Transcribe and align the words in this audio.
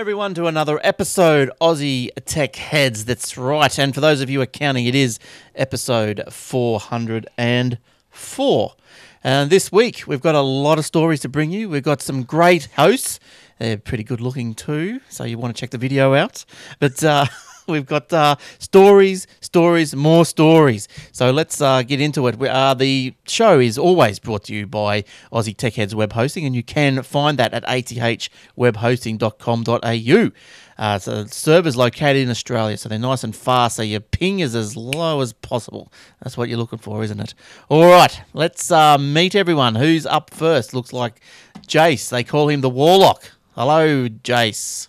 Everyone 0.00 0.32
to 0.32 0.46
another 0.46 0.80
episode 0.82 1.50
Aussie 1.60 2.08
Tech 2.24 2.56
Heads. 2.56 3.04
That's 3.04 3.36
right, 3.36 3.78
and 3.78 3.94
for 3.94 4.00
those 4.00 4.22
of 4.22 4.30
you 4.30 4.38
who 4.38 4.42
are 4.42 4.46
counting, 4.46 4.86
it 4.86 4.94
is 4.94 5.18
episode 5.54 6.22
four 6.30 6.80
hundred 6.80 7.28
and 7.36 7.76
four. 8.08 8.76
And 9.22 9.50
this 9.50 9.70
week 9.70 10.04
we've 10.06 10.22
got 10.22 10.34
a 10.34 10.40
lot 10.40 10.78
of 10.78 10.86
stories 10.86 11.20
to 11.20 11.28
bring 11.28 11.50
you. 11.50 11.68
We've 11.68 11.82
got 11.82 12.00
some 12.00 12.22
great 12.22 12.70
hosts. 12.76 13.20
They're 13.58 13.76
pretty 13.76 14.02
good 14.02 14.22
looking 14.22 14.54
too, 14.54 15.00
so 15.10 15.24
you 15.24 15.36
want 15.36 15.54
to 15.54 15.60
check 15.60 15.68
the 15.68 15.76
video 15.76 16.14
out. 16.14 16.46
But 16.78 17.04
uh, 17.04 17.26
we've 17.70 17.86
got 17.86 18.12
uh, 18.12 18.36
stories, 18.58 19.26
stories, 19.40 19.94
more 19.94 20.24
stories. 20.24 20.88
So 21.12 21.30
let's 21.30 21.60
uh, 21.60 21.82
get 21.82 22.00
into 22.00 22.26
it. 22.28 22.38
We, 22.38 22.48
uh, 22.48 22.74
the 22.74 23.14
show 23.26 23.58
is 23.58 23.78
always 23.78 24.18
brought 24.18 24.44
to 24.44 24.54
you 24.54 24.66
by 24.66 25.04
Aussie 25.32 25.56
Tech 25.56 25.74
Heads 25.74 25.94
Web 25.94 26.12
Hosting, 26.12 26.44
and 26.44 26.54
you 26.54 26.62
can 26.62 27.02
find 27.02 27.38
that 27.38 27.54
at 27.54 27.64
athwebhosting.com.au. 27.64 30.30
Uh, 30.78 30.98
so 30.98 31.26
server's 31.26 31.76
located 31.76 32.22
in 32.22 32.30
Australia, 32.30 32.76
so 32.76 32.88
they're 32.88 32.98
nice 32.98 33.22
and 33.22 33.36
fast, 33.36 33.76
so 33.76 33.82
your 33.82 34.00
ping 34.00 34.40
is 34.40 34.54
as 34.54 34.78
low 34.78 35.20
as 35.20 35.34
possible. 35.34 35.92
That's 36.22 36.38
what 36.38 36.48
you're 36.48 36.56
looking 36.56 36.78
for, 36.78 37.04
isn't 37.04 37.20
it? 37.20 37.34
All 37.68 37.84
right, 37.84 38.18
let's 38.32 38.70
uh, 38.70 38.96
meet 38.96 39.34
everyone. 39.34 39.74
Who's 39.74 40.06
up 40.06 40.30
first? 40.30 40.72
Looks 40.72 40.94
like 40.94 41.20
Jace. 41.66 42.08
They 42.08 42.24
call 42.24 42.48
him 42.48 42.62
the 42.62 42.70
Warlock. 42.70 43.30
Hello, 43.54 44.08
Jace. 44.08 44.88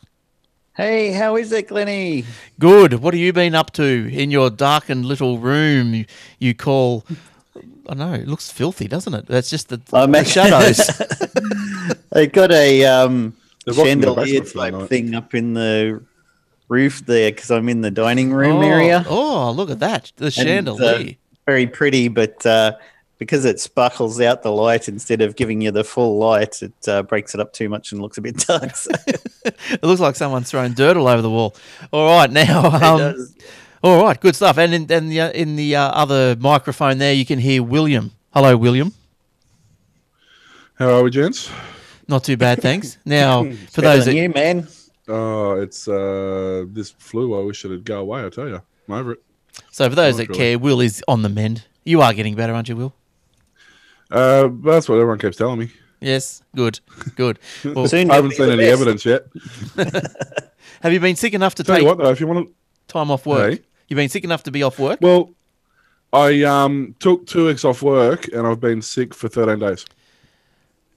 Hey, 0.76 1.12
how 1.12 1.36
is 1.36 1.52
it, 1.52 1.68
Glenny? 1.68 2.24
Good. 2.58 2.94
What 2.96 3.14
have 3.14 3.20
you 3.20 3.34
been 3.34 3.56
up 3.56 3.72
to 3.74 3.84
in 3.84 4.32
your 4.32 4.50
darkened 4.50 5.06
little 5.06 5.38
room 5.38 5.94
you, 5.94 6.06
you 6.40 6.54
call. 6.54 7.04
I 7.90 7.94
know, 7.94 8.14
it 8.14 8.28
looks 8.28 8.50
filthy, 8.50 8.88
doesn't 8.88 9.14
it? 9.14 9.28
That's 9.28 9.50
just 9.50 9.68
the, 9.68 9.78
the 9.78 10.08
man. 10.08 10.24
shadows. 10.24 10.80
I 12.14 12.26
got 12.26 12.54
a 12.54 12.86
um, 12.86 13.36
They've 13.66 13.78
locked 13.78 13.86
me 13.86 13.92
in 13.92 14.00
the 14.00 14.08
chandelier 14.08 14.42
basement 14.42 14.48
for 14.50 14.72
the 14.72 14.80
type 14.80 14.90
thing 14.90 15.16
up 15.16 15.34
in 15.36 15.54
the 15.56 16.02
roof 16.70 17.06
there 17.06 17.32
because 17.32 17.52
I'm 17.52 17.68
in 17.68 17.82
the 17.82 17.92
dining 17.92 18.32
room 18.32 18.58
oh, 18.58 18.62
area. 18.62 19.04
Oh, 19.10 19.52
look 19.52 19.70
at 19.70 19.80
that. 19.80 20.14
The 20.16 20.26
And, 20.38 20.70
uh, 20.70 20.78
chandelier. 20.78 21.16
very 21.46 21.68
pretty, 21.68 22.08
but 22.08 22.46
uh, 22.46 22.78
because 23.22 23.46
it 23.46 23.60
sparkles 23.60 24.20
out 24.20 24.42
the 24.42 24.52
light 24.52 24.90
instead 24.90 25.22
of 25.22 25.36
giving 25.36 25.62
you 25.62 25.70
the 25.70 25.84
full 25.84 26.18
light, 26.18 26.60
it 26.64 26.74
uh, 26.88 27.04
breaks 27.04 27.36
it 27.36 27.40
up 27.40 27.54
too 27.54 27.70
much 27.70 27.92
and 27.92 28.02
looks 28.02 28.18
a 28.18 28.22
bit 28.22 28.36
dark. 28.48 28.76
So 28.76 28.90
it 29.46 29.84
looks 29.84 30.02
like 30.02 30.16
someone's 30.16 30.50
thrown 30.50 30.74
dirt 30.74 30.98
all 30.98 31.08
over 31.08 31.22
the 31.22 31.30
wall. 31.30 31.56
All 31.94 32.18
right, 32.18 32.32
now. 32.32 32.66
it 32.76 32.82
Um, 32.82 32.98
does. 32.98 33.36
all 33.84 34.04
right, 34.04 34.20
good 34.20 34.36
stuff. 34.36 34.58
And 34.58 34.74
in, 34.74 34.92
and 34.92 35.12
the, 35.12 35.22
uh, 35.22 35.30
in 35.34 35.56
the 35.56 35.76
uh, 35.76 35.90
other 35.92 36.36
microphone 36.40 36.98
there, 36.98 37.14
you 37.14 37.24
can 37.24 37.38
hear 37.38 37.62
William. 37.62 38.10
Hello, 38.34 38.58
William. 38.58 38.92
How 40.80 40.90
are 40.90 41.04
we, 41.04 41.12
gents? 41.12 41.52
Not 42.08 42.24
too 42.24 42.38
bad, 42.38 42.60
thanks. 42.60 42.98
Now, 43.06 43.44
for 43.70 43.82
those 43.82 44.06
than 44.06 44.16
that 44.16 44.22
you, 44.24 44.30
man. 44.30 44.68
Oh, 45.08 45.62
it's 45.62 45.88
uh, 45.88 46.66
this 46.70 46.90
flu. 46.98 47.40
I 47.40 47.44
wish 47.46 47.64
it'd 47.66 47.86
go 47.86 48.00
away. 48.00 48.26
I 48.26 48.30
tell 48.30 48.48
you, 48.48 48.62
I'm 48.88 48.94
over 48.96 49.12
it. 49.12 49.24
so 49.70 49.88
for 49.90 49.96
those 49.96 50.18
that 50.18 50.30
really. 50.30 50.40
care, 50.40 50.58
Will 50.60 50.82
is 50.82 51.04
on 51.08 51.22
the 51.22 51.30
mend. 51.30 51.66
You 51.84 52.02
are 52.02 52.14
getting 52.16 52.34
better, 52.34 52.54
aren't 52.54 52.68
you, 52.68 52.76
Will? 52.76 52.96
Uh, 54.12 54.50
that's 54.64 54.90
what 54.90 54.96
everyone 54.96 55.18
keeps 55.20 55.38
telling 55.38 55.60
me. 55.60 55.72
Yes, 56.02 56.42
good, 56.56 56.80
good. 57.16 57.40
Well, 57.64 57.88
Soon 57.88 58.10
I 58.12 58.16
haven't 58.16 58.32
seen 58.32 58.50
any 58.50 58.64
best. 58.66 58.82
evidence 58.82 59.06
yet. 59.06 59.26
have 60.82 60.92
you 60.94 61.00
been 61.00 61.16
sick 61.16 61.34
enough 61.34 61.56
to 61.56 61.64
Tell 61.64 61.76
take 61.76 61.84
you 61.84 61.88
what, 61.88 61.98
though, 62.00 62.10
if 62.10 62.20
you 62.20 62.28
want 62.28 62.48
to, 62.48 62.54
time 62.88 63.12
off 63.12 63.26
work? 63.26 63.54
Hey? 63.54 63.60
You've 63.88 63.98
been 63.98 64.10
sick 64.10 64.24
enough 64.24 64.44
to 64.44 64.52
be 64.52 64.64
off 64.64 64.80
work? 64.80 65.00
well, 65.02 65.30
I 66.14 66.44
um 66.44 66.96
took 67.00 67.26
two 67.28 67.46
weeks 67.48 67.64
off 67.64 67.82
work 67.82 68.28
and 68.34 68.46
I've 68.46 68.60
been 68.60 68.82
sick 68.82 69.14
for 69.14 69.30
13 69.30 69.60
days. 69.60 69.86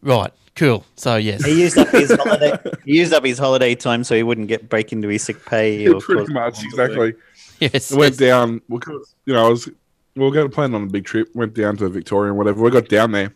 Right, 0.02 0.32
cool. 0.56 0.84
So 0.96 1.16
yes, 1.16 1.44
He 1.44 1.60
used 1.62 1.78
up 1.78 1.88
his 1.90 2.10
holiday. 2.20 2.58
He 2.84 2.98
used 2.98 3.12
up 3.12 3.24
his 3.24 3.38
holiday 3.38 3.74
time 3.76 4.02
so 4.04 4.14
he 4.16 4.22
wouldn't 4.24 4.48
get 4.48 4.68
break 4.68 4.92
into 4.92 5.08
his 5.08 5.22
sick 5.22 5.44
pay. 5.46 5.86
Or 5.86 6.00
Pretty 6.00 6.32
much, 6.32 6.54
problems 6.56 6.78
at 6.78 6.90
work. 6.96 7.10
exactly. 7.10 7.14
yes, 7.60 7.92
I 7.92 7.96
went 7.96 8.12
yes. 8.14 8.18
down 8.18 8.60
because 8.68 9.14
you 9.26 9.34
know 9.34 9.46
I 9.46 9.48
was 9.50 9.68
we 10.16 10.24
were 10.24 10.30
going 10.30 10.48
to 10.48 10.54
plan 10.54 10.74
on 10.74 10.84
a 10.84 10.86
big 10.86 11.04
trip. 11.04 11.28
Went 11.34 11.54
down 11.54 11.76
to 11.78 11.88
Victoria 11.88 12.30
and 12.30 12.38
whatever. 12.38 12.62
We 12.62 12.70
got 12.70 12.88
down 12.88 13.12
there 13.12 13.34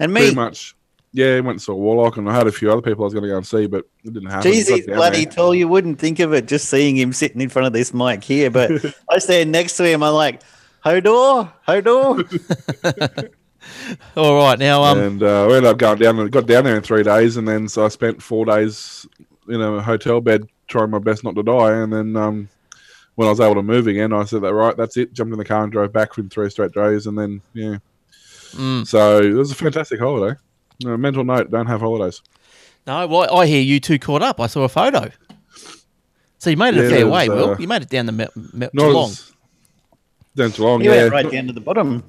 And 0.00 0.12
pretty 0.12 0.34
much. 0.34 0.74
Yeah, 1.12 1.34
went 1.36 1.48
and 1.48 1.62
saw 1.62 1.74
Warlock, 1.74 2.18
and 2.18 2.28
I 2.28 2.34
had 2.34 2.46
a 2.46 2.52
few 2.52 2.70
other 2.70 2.82
people 2.82 3.02
I 3.02 3.06
was 3.06 3.14
going 3.14 3.22
to 3.22 3.30
go 3.30 3.38
and 3.38 3.46
see, 3.46 3.66
but 3.66 3.86
it 4.04 4.12
didn't 4.12 4.30
happen. 4.30 4.52
Jeez, 4.52 4.68
Got 4.68 4.76
he's 4.76 4.86
down 4.86 4.96
bloody 4.96 5.24
there. 5.24 5.32
tall. 5.32 5.54
You 5.54 5.66
wouldn't 5.66 5.98
think 5.98 6.20
of 6.20 6.34
it 6.34 6.46
just 6.46 6.68
seeing 6.68 6.96
him 6.98 7.14
sitting 7.14 7.40
in 7.40 7.48
front 7.48 7.66
of 7.66 7.72
this 7.72 7.94
mic 7.94 8.22
here. 8.22 8.50
But 8.50 8.70
I 9.10 9.18
stand 9.18 9.50
next 9.50 9.78
to 9.78 9.84
him. 9.84 10.02
I'm 10.02 10.12
like, 10.12 10.42
Hodor, 10.84 11.50
Hodor. 11.66 13.30
All 14.16 14.36
right, 14.36 14.58
now 14.58 14.82
um, 14.82 14.98
and 14.98 15.22
uh, 15.22 15.46
we 15.48 15.56
ended 15.56 15.70
up 15.70 15.78
going 15.78 15.98
down 15.98 16.18
and 16.18 16.30
got 16.30 16.46
down 16.46 16.64
there 16.64 16.76
in 16.76 16.82
three 16.82 17.02
days, 17.02 17.36
and 17.38 17.48
then 17.48 17.68
so 17.68 17.84
I 17.84 17.88
spent 17.88 18.22
four 18.22 18.44
days 18.44 19.06
in 19.48 19.60
a 19.60 19.80
hotel 19.82 20.20
bed 20.20 20.46
trying 20.68 20.90
my 20.90 20.98
best 20.98 21.24
not 21.24 21.34
to 21.36 21.42
die. 21.42 21.72
And 21.72 21.92
then 21.92 22.16
um, 22.16 22.48
when 23.18 23.26
I 23.26 23.32
was 23.32 23.40
able 23.40 23.56
to 23.56 23.62
move 23.64 23.88
again, 23.88 24.12
I 24.12 24.22
said 24.22 24.42
that 24.42 24.54
right, 24.54 24.76
that's 24.76 24.96
it. 24.96 25.12
Jumped 25.12 25.32
in 25.32 25.38
the 25.40 25.44
car 25.44 25.64
and 25.64 25.72
drove 25.72 25.92
back 25.92 26.16
in 26.18 26.28
three 26.28 26.48
straight 26.50 26.70
days, 26.70 27.08
and 27.08 27.18
then 27.18 27.42
yeah. 27.52 27.78
mm, 28.52 28.86
So 28.86 29.18
it 29.18 29.32
was 29.32 29.50
a 29.50 29.56
fantastic 29.56 29.98
holiday. 29.98 30.38
Uh, 30.86 30.96
mental 30.96 31.24
note: 31.24 31.50
don't 31.50 31.66
have 31.66 31.80
holidays. 31.80 32.22
no, 32.86 33.08
well, 33.08 33.36
I 33.36 33.46
hear 33.46 33.60
you 33.60 33.80
two 33.80 33.98
caught 33.98 34.22
up. 34.22 34.38
I 34.40 34.46
saw 34.46 34.62
a 34.62 34.68
photo. 34.68 35.10
So 36.38 36.48
you 36.50 36.56
made 36.56 36.76
it 36.76 36.78
a 36.78 36.82
Yeah, 36.84 36.88
fair 36.90 36.98
it 37.00 37.04
was, 37.08 37.12
way, 37.12 37.28
Will. 37.28 37.50
uh, 37.50 37.56
You 37.58 37.66
made 37.66 37.82
it 37.82 37.88
down 37.88 38.06
the 38.06 38.12
me- 38.12 38.26
me- 38.52 38.68
Not 38.72 38.84
Geelong. 38.86 39.10
as 39.10 39.32
down 40.36 40.50
Geelong, 40.50 40.84
You 40.84 40.92
yeah. 40.92 40.96
went 41.02 41.12
right 41.12 41.30
down 41.32 41.46
to 41.48 41.52
the 41.52 41.60
bottom. 41.60 42.04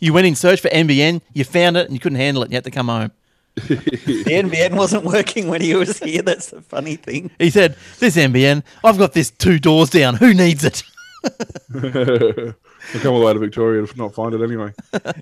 You 0.00 0.14
went 0.14 0.26
in 0.26 0.34
search 0.34 0.62
for 0.62 0.68
NBN. 0.70 1.20
You 1.34 1.44
found 1.44 1.76
it 1.76 1.84
and 1.84 1.92
you 1.92 2.00
couldn't 2.00 2.16
handle 2.16 2.42
it. 2.42 2.46
and 2.46 2.52
You 2.52 2.56
had 2.56 2.64
to 2.64 2.70
come 2.70 2.88
home. 2.88 3.12
The 3.54 4.24
NBN 4.26 4.76
wasn't 4.76 5.04
working 5.04 5.48
when 5.48 5.60
he 5.60 5.74
was 5.74 5.98
here. 5.98 6.22
That's 6.22 6.50
the 6.50 6.62
funny 6.62 6.96
thing. 6.96 7.30
He 7.38 7.50
said, 7.50 7.76
"This 7.98 8.16
NBN, 8.16 8.62
I've 8.82 8.98
got 8.98 9.12
this 9.12 9.30
two 9.30 9.58
doors 9.58 9.90
down. 9.90 10.14
Who 10.16 10.32
needs 10.32 10.64
it?" 10.64 10.82
I 12.94 12.98
come 12.98 13.12
all 13.12 13.20
the 13.20 13.26
way 13.26 13.32
to 13.32 13.38
Victoria 13.38 13.86
to 13.86 13.96
not 13.96 14.14
find 14.14 14.34
it 14.34 14.42
anyway. 14.42 14.72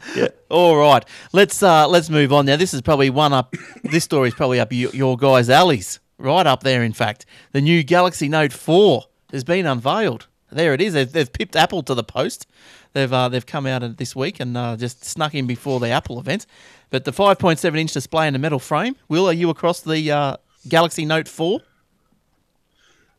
All 0.48 0.76
right, 0.76 1.04
let's 1.32 1.62
uh, 1.62 1.86
let's 1.88 2.08
move 2.08 2.32
on 2.32 2.46
now. 2.46 2.56
This 2.56 2.72
is 2.72 2.80
probably 2.80 3.10
one 3.10 3.32
up. 3.32 3.54
this 3.84 4.04
story 4.04 4.28
is 4.28 4.34
probably 4.34 4.60
up 4.60 4.72
your, 4.72 4.91
your 4.92 5.16
guys' 5.16 5.50
alleys, 5.50 6.00
right 6.18 6.47
up 6.47 6.62
there. 6.62 6.82
In 6.82 6.92
fact, 6.92 7.26
the 7.52 7.60
new 7.60 7.82
Galaxy 7.82 8.28
Note 8.28 8.52
Four 8.52 9.04
has 9.30 9.44
been 9.44 9.66
unveiled. 9.66 10.26
There 10.50 10.74
it 10.74 10.80
is. 10.80 10.94
They've, 10.94 11.10
they've 11.10 11.32
pipped 11.32 11.54
Apple 11.54 11.82
to 11.84 11.94
the 11.94 12.02
post. 12.02 12.47
They've 12.93 13.12
uh, 13.12 13.28
they've 13.28 13.47
come 13.47 13.67
out 13.67 13.97
this 13.97 14.17
week 14.17 14.41
and 14.41 14.56
uh, 14.56 14.77
just 14.77 15.05
snuck 15.05 15.34
in 15.34 15.47
before 15.47 15.81
the 15.81 15.89
Apple 15.89 16.19
event. 16.19 16.47
But 16.91 17.04
the 17.04 17.13
5.7 17.13 17.78
inch 17.78 17.92
display 17.92 18.27
in 18.27 18.34
a 18.34 18.39
metal 18.39 18.59
frame. 18.59 18.97
Will, 19.09 19.27
are 19.27 19.33
you 19.33 19.48
across 19.51 19.81
the 19.81 20.10
uh, 20.10 20.37
Galaxy 20.69 21.04
Note 21.04 21.28
Four? 21.28 21.60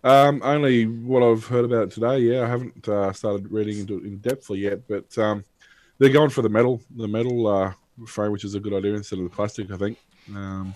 Um, 0.03 0.41
only 0.43 0.85
what 0.87 1.23
I've 1.23 1.45
heard 1.45 1.63
about 1.63 1.83
it 1.83 1.91
today. 1.91 2.19
Yeah, 2.19 2.43
I 2.43 2.47
haven't 2.47 2.87
uh, 2.87 3.13
started 3.13 3.51
reading 3.51 3.79
into 3.79 3.97
it 3.97 4.03
in 4.03 4.19
depthly 4.19 4.59
yet, 4.59 4.87
but 4.87 5.15
um, 5.17 5.43
they're 5.99 6.09
going 6.09 6.31
for 6.31 6.41
the 6.41 6.49
metal, 6.49 6.81
the 6.95 7.07
metal 7.07 7.47
uh, 7.47 7.73
frame, 8.07 8.31
which 8.31 8.43
is 8.43 8.55
a 8.55 8.59
good 8.59 8.73
idea 8.73 8.95
instead 8.95 9.19
of 9.19 9.25
the 9.25 9.29
plastic. 9.29 9.71
I 9.71 9.77
think, 9.77 9.97
um, 10.35 10.73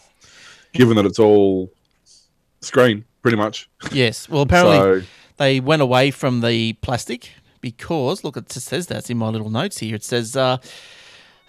given 0.73 0.95
that 0.95 1.05
it's 1.05 1.19
all 1.19 1.71
screen, 2.61 3.03
pretty 3.21 3.37
much. 3.37 3.69
Yes. 3.91 4.29
Well, 4.29 4.43
apparently 4.43 4.77
so 5.01 5.07
they 5.37 5.59
went 5.59 5.81
away 5.81 6.11
from 6.11 6.41
the 6.41 6.73
plastic 6.73 7.31
because 7.65 8.23
look, 8.23 8.37
it 8.37 8.47
just 8.47 8.67
says 8.67 8.85
that 8.87 8.97
it's 8.99 9.09
in 9.09 9.17
my 9.17 9.29
little 9.29 9.49
notes 9.49 9.79
here. 9.79 9.95
It 9.95 10.03
says, 10.03 10.35
uh, 10.37 10.57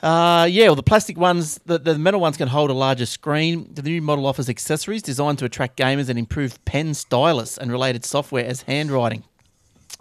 uh, 0.02 0.46
yeah, 0.50 0.64
well, 0.66 0.74
the 0.74 0.82
plastic 0.82 1.18
ones, 1.18 1.60
the, 1.66 1.78
the 1.78 1.98
metal 1.98 2.20
ones 2.20 2.36
can 2.38 2.48
hold 2.48 2.70
a 2.70 2.74
larger 2.74 3.04
screen. 3.06 3.68
The 3.72 3.82
new 3.82 4.00
model 4.00 4.26
offers 4.26 4.48
accessories 4.48 5.02
designed 5.02 5.38
to 5.40 5.44
attract 5.44 5.76
gamers 5.78 6.08
and 6.08 6.18
improve 6.18 6.62
pen 6.64 6.94
stylus 6.94 7.58
and 7.58 7.70
related 7.70 8.04
software 8.04 8.44
as 8.46 8.62
handwriting. 8.62 9.24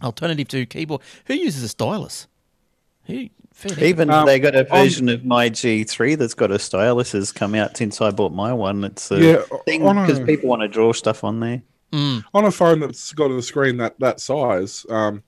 Alternative 0.01 0.47
to 0.47 0.65
keyboard. 0.65 1.01
Who 1.25 1.33
uses 1.33 1.63
a 1.63 1.67
stylus? 1.69 2.27
Who 3.07 3.29
Even 3.79 4.09
Um, 4.09 4.25
they 4.25 4.39
got 4.39 4.55
a 4.55 4.69
on- 4.73 4.83
version 4.83 5.09
of 5.09 5.23
my 5.25 5.49
G3 5.49 6.17
that's 6.17 6.33
got 6.33 6.51
a 6.51 6.59
stylus 6.59 7.11
has 7.13 7.31
come 7.31 7.55
out 7.55 7.75
since 7.77 7.99
I 8.01 8.11
bought 8.11 8.33
my 8.33 8.51
one. 8.53 8.83
It's 8.85 9.11
a 9.11 9.19
Yeah, 9.19 9.41
thing 9.65 9.81
because 9.81 10.19
people 10.21 10.49
want 10.49 10.61
to 10.61 10.67
draw 10.69 10.91
stuff 10.93 11.23
on 11.23 11.39
there. 11.41 11.61
Mm. 11.93 12.23
on 12.33 12.43
a 12.43 12.51
phone 12.51 12.79
that's 12.81 13.13
got 13.13 13.31
a 13.31 13.41
screen 13.41 13.77
that 13.77 13.97
that 13.99 14.19
size, 14.19 14.85
um, 14.89 15.23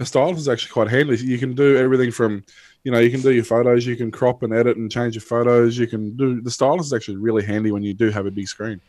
a 0.00 0.06
stylus 0.06 0.40
is 0.40 0.48
actually 0.48 0.72
quite 0.72 0.88
handy. 0.88 1.16
You 1.18 1.38
can 1.38 1.54
do 1.54 1.76
everything 1.76 2.10
from, 2.10 2.42
you 2.84 2.90
know, 2.90 2.98
you 2.98 3.10
can 3.10 3.20
do 3.20 3.32
your 3.32 3.44
photos, 3.44 3.86
you 3.86 3.96
can 3.96 4.10
crop 4.10 4.42
and 4.42 4.52
edit 4.52 4.76
and 4.76 4.90
change 4.90 5.14
your 5.14 5.22
photos. 5.22 5.78
You 5.78 5.86
can 5.86 6.16
do 6.16 6.40
the 6.40 6.50
stylus 6.50 6.86
is 6.86 6.92
actually 6.92 7.18
really 7.18 7.44
handy 7.44 7.70
when 7.70 7.82
you 7.82 7.94
do 7.94 8.10
have 8.10 8.26
a 8.26 8.30
big 8.30 8.48
screen. 8.48 8.80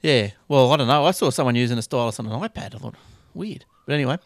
Yeah. 0.00 0.30
Well, 0.48 0.72
I 0.72 0.76
don't 0.76 0.88
know. 0.88 1.04
I 1.04 1.12
saw 1.12 1.30
someone 1.30 1.54
using 1.54 1.78
a 1.78 1.82
stylus 1.82 2.18
on 2.18 2.26
an 2.26 2.40
iPad. 2.40 2.74
I 2.74 2.78
thought 2.78 2.94
weird, 3.34 3.64
but 3.86 3.94
anyway. 3.94 4.14
Uh, 4.14 4.16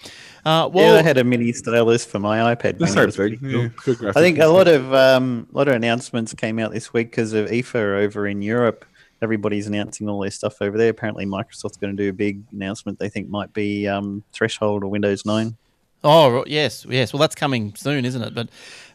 yeah, 0.45 0.67
well, 0.67 0.99
I 0.99 1.03
had 1.03 1.19
a 1.19 1.25
mini 1.25 1.53
stylus 1.53 2.05
for 2.05 2.19
my 2.19 2.55
iPad. 2.55 2.79
The 2.79 2.85
mini. 2.87 2.91
It 2.91 2.95
same 2.95 3.07
was 3.07 3.17
pretty 3.17 3.37
cool. 3.37 3.71
Yeah, 3.87 4.11
I 4.11 4.21
think 4.21 4.39
a 4.39 4.47
lot 4.47 4.69
of 4.69 4.95
um, 4.95 5.49
lot 5.53 5.69
of 5.69 5.75
announcements 5.75 6.35
came 6.35 6.59
out 6.59 6.73
this 6.73 6.93
week 6.93 7.11
because 7.11 7.33
of 7.33 7.49
IFA 7.49 8.05
over 8.05 8.27
in 8.27 8.43
Europe. 8.43 8.85
Everybody's 9.21 9.67
announcing 9.67 10.09
all 10.09 10.21
their 10.21 10.31
stuff 10.31 10.63
over 10.63 10.79
there. 10.79 10.91
Apparently, 10.91 11.27
Microsoft's 11.27 11.77
going 11.77 11.97
to 11.97 12.01
do 12.01 12.09
a 12.09 12.13
big 12.13 12.41
announcement. 12.53 13.01
They 13.01 13.09
think 13.09 13.29
might 13.29 13.53
be 13.53 13.89
um, 13.89 14.23
Threshold 14.33 14.85
or 14.85 14.89
Windows 14.89 15.27
9. 15.27 15.57
Oh 16.05 16.45
yes, 16.47 16.87
yes. 16.89 17.13
Well, 17.13 17.21
that's 17.21 17.35
coming 17.35 17.75
soon, 17.75 18.05
isn't 18.05 18.23
it? 18.23 18.35
But, 18.35 18.49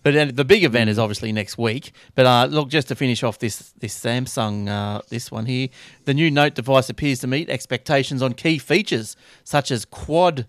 but 0.04 0.36
the 0.36 0.46
big 0.46 0.64
event 0.64 0.90
is 0.90 0.98
obviously 0.98 1.32
next 1.32 1.58
week. 1.58 1.92
But 2.16 2.26
uh, 2.26 2.46
look, 2.50 2.70
just 2.70 2.88
to 2.90 2.96
finish 2.96 3.24
off 3.24 3.40
this 3.40 3.74
this 3.80 3.98
Samsung 3.98 4.70
uh, 4.70 5.02
this 5.10 5.30
one 5.32 5.46
here, 5.46 5.68
the 6.06 6.14
new 6.14 6.32
Note 6.32 6.56
device 6.56 6.90
appears 6.90 7.20
to 7.20 7.28
meet 7.28 7.50
expectations 7.50 8.22
on 8.22 8.34
key 8.34 8.58
features 8.58 9.16
such 9.44 9.70
as 9.72 9.84
quad 9.86 10.48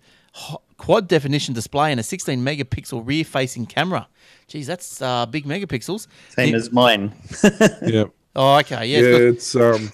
quad 0.77 1.09
definition 1.09 1.55
display 1.55 1.91
and 1.93 2.01
a 2.01 2.03
16 2.03 2.41
megapixel 2.45 3.07
rear 3.07 3.25
facing 3.25 3.67
camera. 3.67 4.07
Geez, 4.49 4.67
that's 4.67 5.01
uh, 5.01 5.27
big 5.27 5.45
megapixels. 5.47 6.07
Same 6.31 6.51
The- 6.53 6.57
as 6.57 6.73
mine. 6.73 7.13
yeah. 7.83 8.05
oh, 8.37 8.59
okay, 8.59 8.87
yeah, 8.87 8.99
Yeah, 8.99 9.17
it's 9.17 9.55
it's 9.55 9.57
um, 9.57 9.93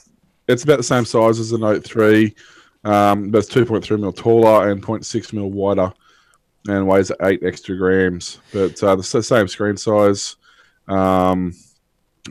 it's 0.48 0.64
about 0.64 0.78
the 0.78 0.82
same 0.82 1.04
size 1.04 1.38
as 1.38 1.50
the 1.50 1.58
Note 1.58 1.84
Three, 1.84 2.34
um, 2.84 3.30
but 3.30 3.38
it's 3.38 3.48
two 3.48 3.64
point 3.64 3.84
three 3.84 3.96
mil 3.98 4.12
taller 4.12 4.68
and 4.70 4.82
0.6 4.82 5.32
mil 5.32 5.50
wider, 5.50 5.92
and 6.68 6.86
weighs 6.86 7.10
eight 7.22 7.42
extra 7.42 7.76
grams. 7.76 8.38
But 8.52 8.82
uh, 8.82 8.96
the 8.96 9.02
same 9.02 9.48
screen 9.48 9.76
size. 9.76 10.36
Um, 10.88 11.54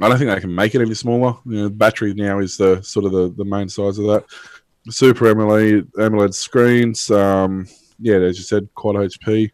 I 0.01 0.07
don't 0.07 0.17
think 0.17 0.29
they 0.29 0.39
can 0.39 0.53
make 0.53 0.75
it 0.75 0.81
any 0.81 0.93
smaller. 0.93 1.35
You 1.45 1.57
know, 1.57 1.63
the 1.63 1.69
battery 1.71 2.13
now 2.13 2.39
is 2.39 2.57
the 2.57 2.81
sort 2.81 3.05
of 3.05 3.11
the, 3.11 3.33
the 3.35 3.45
main 3.45 3.69
size 3.69 3.97
of 3.97 4.05
that. 4.05 4.25
Super 4.89 5.25
AMOLED 5.25 5.91
AMOLED 5.97 6.33
screens. 6.33 7.09
Um, 7.11 7.67
yeah, 7.99 8.15
as 8.15 8.37
you 8.37 8.43
said, 8.43 8.69
quad 8.75 8.95
HD. 8.95 9.51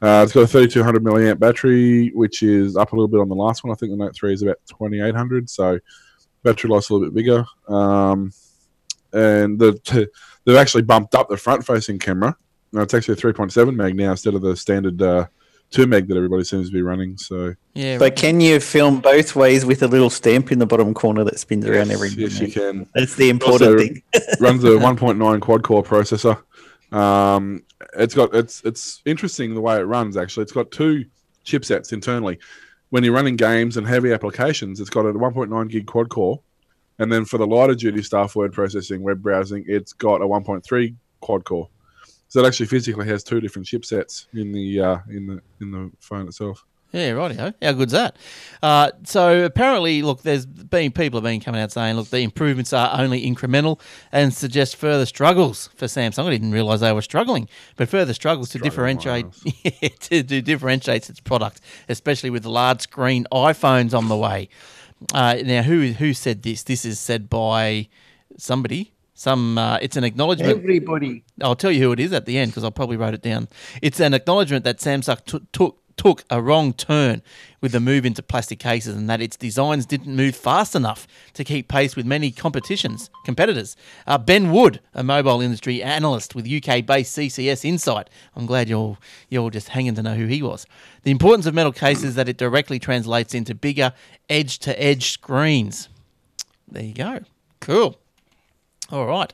Uh, 0.00 0.22
it's 0.24 0.32
got 0.32 0.42
a 0.42 0.46
3200 0.46 1.04
milliamp 1.04 1.38
battery, 1.38 2.10
which 2.10 2.42
is 2.42 2.76
up 2.76 2.92
a 2.92 2.96
little 2.96 3.08
bit 3.08 3.20
on 3.20 3.28
the 3.28 3.34
last 3.34 3.62
one. 3.62 3.72
I 3.72 3.76
think 3.76 3.92
the 3.92 3.96
Note 3.96 4.16
3 4.16 4.32
is 4.32 4.42
about 4.42 4.58
2800, 4.66 5.48
so 5.48 5.78
battery 6.42 6.70
life's 6.70 6.90
a 6.90 6.94
little 6.94 7.08
bit 7.08 7.14
bigger. 7.14 7.44
Um, 7.68 8.32
and 9.12 9.60
the, 9.60 10.08
they've 10.44 10.56
actually 10.56 10.82
bumped 10.82 11.14
up 11.14 11.28
the 11.28 11.36
front 11.36 11.64
facing 11.64 12.00
camera. 12.00 12.36
Now 12.72 12.82
it's 12.82 12.94
actually 12.94 13.14
a 13.14 13.16
3.7 13.32 13.74
meg 13.74 13.96
now 13.96 14.12
instead 14.12 14.34
of 14.34 14.42
the 14.42 14.56
standard 14.56 15.00
uh, 15.02 15.26
2 15.70 15.86
meg 15.86 16.08
that 16.08 16.16
everybody 16.16 16.44
seems 16.44 16.68
to 16.68 16.72
be 16.72 16.82
running. 16.82 17.16
So, 17.18 17.54
yeah. 17.74 17.98
But 17.98 18.16
can 18.16 18.40
you 18.40 18.60
film 18.60 19.00
both 19.00 19.36
ways 19.36 19.64
with 19.64 19.82
a 19.82 19.86
little 19.88 20.10
stamp 20.10 20.52
in 20.52 20.58
the 20.58 20.66
bottom 20.66 20.94
corner 20.94 21.24
that 21.24 21.38
spins 21.38 21.66
around 21.66 21.90
every 21.90 22.08
yes, 22.10 22.40
you 22.40 22.48
can. 22.50 22.86
That's 22.94 23.14
the 23.14 23.28
important 23.30 23.70
Also- 23.72 23.78
thing. 23.78 24.02
runs 24.40 24.64
a 24.64 24.68
1.9 24.78 25.40
quad 25.40 25.62
core 25.62 25.82
processor. 25.82 26.42
Um, 26.96 27.62
it's 27.98 28.14
got 28.14 28.34
it's 28.34 28.62
it's 28.64 29.00
interesting 29.06 29.54
the 29.54 29.60
way 29.62 29.76
it 29.78 29.84
runs. 29.84 30.16
Actually, 30.16 30.42
it's 30.42 30.52
got 30.52 30.70
two 30.70 31.06
chipsets 31.44 31.92
internally. 31.92 32.38
When 32.90 33.02
you're 33.02 33.14
running 33.14 33.36
games 33.36 33.78
and 33.78 33.86
heavy 33.86 34.12
applications, 34.12 34.78
it's 34.78 34.90
got 34.90 35.06
a 35.06 35.12
1.9 35.14 35.68
gig 35.70 35.86
quad 35.86 36.10
core, 36.10 36.42
and 36.98 37.10
then 37.10 37.24
for 37.24 37.38
the 37.38 37.46
lighter 37.46 37.74
duty 37.74 38.02
stuff, 38.02 38.36
word 38.36 38.52
processing, 38.52 39.02
web 39.02 39.22
browsing, 39.22 39.64
it's 39.66 39.94
got 39.94 40.20
a 40.20 40.26
1.3 40.26 40.94
quad 41.20 41.44
core. 41.44 41.68
So 42.32 42.42
it 42.42 42.46
actually 42.46 42.64
physically 42.64 43.06
has 43.08 43.22
two 43.22 43.42
different 43.42 43.68
chipsets 43.68 44.24
in 44.32 44.52
the 44.52 44.80
uh, 44.80 44.98
in 45.10 45.26
the 45.26 45.42
in 45.60 45.70
the 45.70 45.90
phone 46.00 46.26
itself. 46.26 46.64
Yeah, 46.90 47.10
righty-ho. 47.10 47.52
How 47.60 47.72
good's 47.72 47.92
that? 47.92 48.16
Uh, 48.62 48.90
so 49.04 49.44
apparently, 49.44 50.00
look, 50.00 50.22
there's 50.22 50.46
been 50.46 50.92
people 50.92 51.18
have 51.18 51.24
been 51.24 51.40
coming 51.42 51.60
out 51.60 51.72
saying, 51.72 51.96
look, 51.96 52.08
the 52.08 52.20
improvements 52.20 52.72
are 52.72 52.98
only 52.98 53.30
incremental 53.30 53.78
and 54.12 54.32
suggest 54.32 54.76
further 54.76 55.04
struggles 55.04 55.68
for 55.76 55.84
Samsung. 55.84 56.24
I 56.24 56.30
didn't 56.30 56.52
realise 56.52 56.80
they 56.80 56.94
were 56.94 57.02
struggling, 57.02 57.50
but 57.76 57.90
further 57.90 58.14
struggles 58.14 58.48
to 58.50 58.58
differentiate 58.58 59.26
yeah, 59.62 59.88
to, 60.00 60.22
to 60.22 60.40
differentiate 60.40 61.10
its 61.10 61.20
product, 61.20 61.60
especially 61.90 62.30
with 62.30 62.44
the 62.44 62.50
large 62.50 62.80
screen 62.80 63.26
iPhones 63.30 63.92
on 63.92 64.08
the 64.08 64.16
way. 64.16 64.48
Uh, 65.12 65.36
now, 65.44 65.60
who 65.60 65.88
who 65.88 66.14
said 66.14 66.44
this? 66.44 66.62
This 66.62 66.86
is 66.86 66.98
said 66.98 67.28
by 67.28 67.88
somebody. 68.38 68.92
Some 69.14 69.58
uh, 69.58 69.78
it's 69.82 69.96
an 69.96 70.04
acknowledgement. 70.04 70.58
Everybody. 70.58 71.24
I'll 71.42 71.56
tell 71.56 71.70
you 71.70 71.82
who 71.82 71.92
it 71.92 72.00
is 72.00 72.12
at 72.12 72.26
the 72.26 72.38
end 72.38 72.50
because 72.50 72.64
I 72.64 72.70
probably 72.70 72.96
wrote 72.96 73.14
it 73.14 73.22
down. 73.22 73.48
It's 73.82 74.00
an 74.00 74.14
acknowledgement 74.14 74.64
that 74.64 74.78
Samsung 74.78 75.24
t- 75.24 75.40
took 75.52 75.78
took 75.96 76.24
a 76.30 76.40
wrong 76.40 76.72
turn 76.72 77.22
with 77.60 77.72
the 77.72 77.80
move 77.80 78.04
into 78.04 78.22
plastic 78.22 78.58
cases 78.58 78.96
and 78.96 79.08
that 79.08 79.20
its 79.20 79.36
designs 79.36 79.86
didn't 79.86 80.14
move 80.14 80.34
fast 80.34 80.74
enough 80.74 81.06
to 81.34 81.44
keep 81.44 81.68
pace 81.68 81.94
with 81.94 82.06
many 82.06 82.30
competitions 82.30 83.10
competitors. 83.24 83.76
Uh, 84.06 84.18
ben 84.18 84.50
Wood, 84.50 84.80
a 84.94 85.02
mobile 85.02 85.40
industry 85.40 85.82
analyst 85.82 86.34
with 86.34 86.46
UK-based 86.46 87.16
CCS 87.16 87.64
Insight. 87.64 88.08
I'm 88.34 88.46
glad 88.46 88.68
you're 88.68 88.98
you're 89.28 89.50
just 89.50 89.68
hanging 89.68 89.94
to 89.94 90.02
know 90.02 90.14
who 90.14 90.26
he 90.26 90.42
was. 90.42 90.66
The 91.02 91.10
importance 91.10 91.46
of 91.46 91.54
metal 91.54 91.72
cases 91.72 92.04
is 92.04 92.14
that 92.14 92.28
it 92.28 92.36
directly 92.36 92.78
translates 92.78 93.34
into 93.34 93.54
bigger 93.54 93.92
edge-to-edge 94.28 95.10
screens. 95.10 95.88
There 96.68 96.82
you 96.82 96.94
go. 96.94 97.20
Cool. 97.60 97.98
All 98.92 99.06
right. 99.06 99.32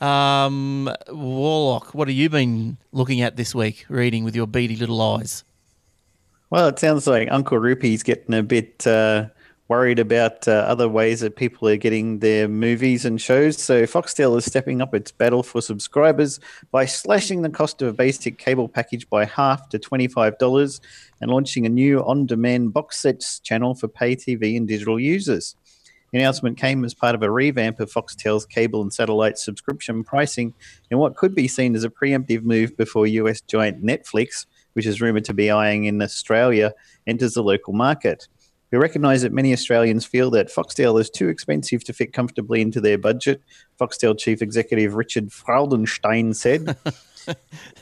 Um, 0.00 0.88
Warlock, 1.08 1.94
what 1.94 2.06
have 2.06 2.16
you 2.16 2.30
been 2.30 2.78
looking 2.92 3.22
at 3.22 3.36
this 3.36 3.56
week, 3.56 3.84
reading 3.88 4.22
with 4.22 4.36
your 4.36 4.46
beady 4.46 4.76
little 4.76 5.02
eyes? 5.02 5.42
Well, 6.50 6.68
it 6.68 6.78
sounds 6.78 7.08
like 7.08 7.26
Uncle 7.28 7.58
Rupee's 7.58 8.04
getting 8.04 8.34
a 8.34 8.42
bit 8.44 8.86
uh, 8.86 9.26
worried 9.66 9.98
about 9.98 10.46
uh, 10.46 10.52
other 10.52 10.88
ways 10.88 11.20
that 11.20 11.34
people 11.34 11.68
are 11.68 11.76
getting 11.76 12.20
their 12.20 12.46
movies 12.46 13.04
and 13.04 13.20
shows. 13.20 13.58
So 13.58 13.82
Foxtel 13.82 14.38
is 14.38 14.44
stepping 14.44 14.80
up 14.80 14.94
its 14.94 15.10
battle 15.10 15.42
for 15.42 15.60
subscribers 15.60 16.38
by 16.70 16.86
slashing 16.86 17.42
the 17.42 17.50
cost 17.50 17.82
of 17.82 17.88
a 17.88 17.92
basic 17.92 18.38
cable 18.38 18.68
package 18.68 19.10
by 19.10 19.24
half 19.24 19.68
to 19.70 19.78
$25 19.80 20.80
and 21.20 21.30
launching 21.32 21.66
a 21.66 21.68
new 21.68 22.00
on-demand 22.04 22.72
box 22.72 23.00
sets 23.00 23.40
channel 23.40 23.74
for 23.74 23.88
pay 23.88 24.14
TV 24.14 24.56
and 24.56 24.68
digital 24.68 25.00
users. 25.00 25.56
The 26.12 26.18
announcement 26.18 26.58
came 26.58 26.84
as 26.84 26.92
part 26.92 27.14
of 27.14 27.22
a 27.22 27.30
revamp 27.30 27.78
of 27.78 27.92
Foxtel's 27.92 28.44
cable 28.44 28.82
and 28.82 28.92
satellite 28.92 29.38
subscription 29.38 30.02
pricing 30.02 30.54
in 30.90 30.98
what 30.98 31.16
could 31.16 31.34
be 31.34 31.46
seen 31.46 31.76
as 31.76 31.84
a 31.84 31.90
preemptive 31.90 32.42
move 32.42 32.76
before 32.76 33.06
US 33.06 33.40
giant 33.40 33.84
Netflix, 33.84 34.46
which 34.72 34.86
is 34.86 35.00
rumored 35.00 35.24
to 35.26 35.34
be 35.34 35.50
eyeing 35.50 35.84
in 35.84 36.02
Australia, 36.02 36.72
enters 37.06 37.34
the 37.34 37.42
local 37.42 37.72
market. 37.72 38.26
We 38.72 38.78
recognise 38.78 39.22
that 39.22 39.32
many 39.32 39.52
Australians 39.52 40.06
feel 40.06 40.30
that 40.30 40.48
Foxtel 40.48 41.00
is 41.00 41.10
too 41.10 41.28
expensive 41.28 41.82
to 41.84 41.92
fit 41.92 42.12
comfortably 42.12 42.60
into 42.60 42.80
their 42.80 42.98
budget. 42.98 43.42
Foxtel 43.80 44.16
Chief 44.18 44.42
Executive 44.42 44.94
Richard 44.94 45.30
Freudenstein 45.30 46.34
said. 46.34 46.64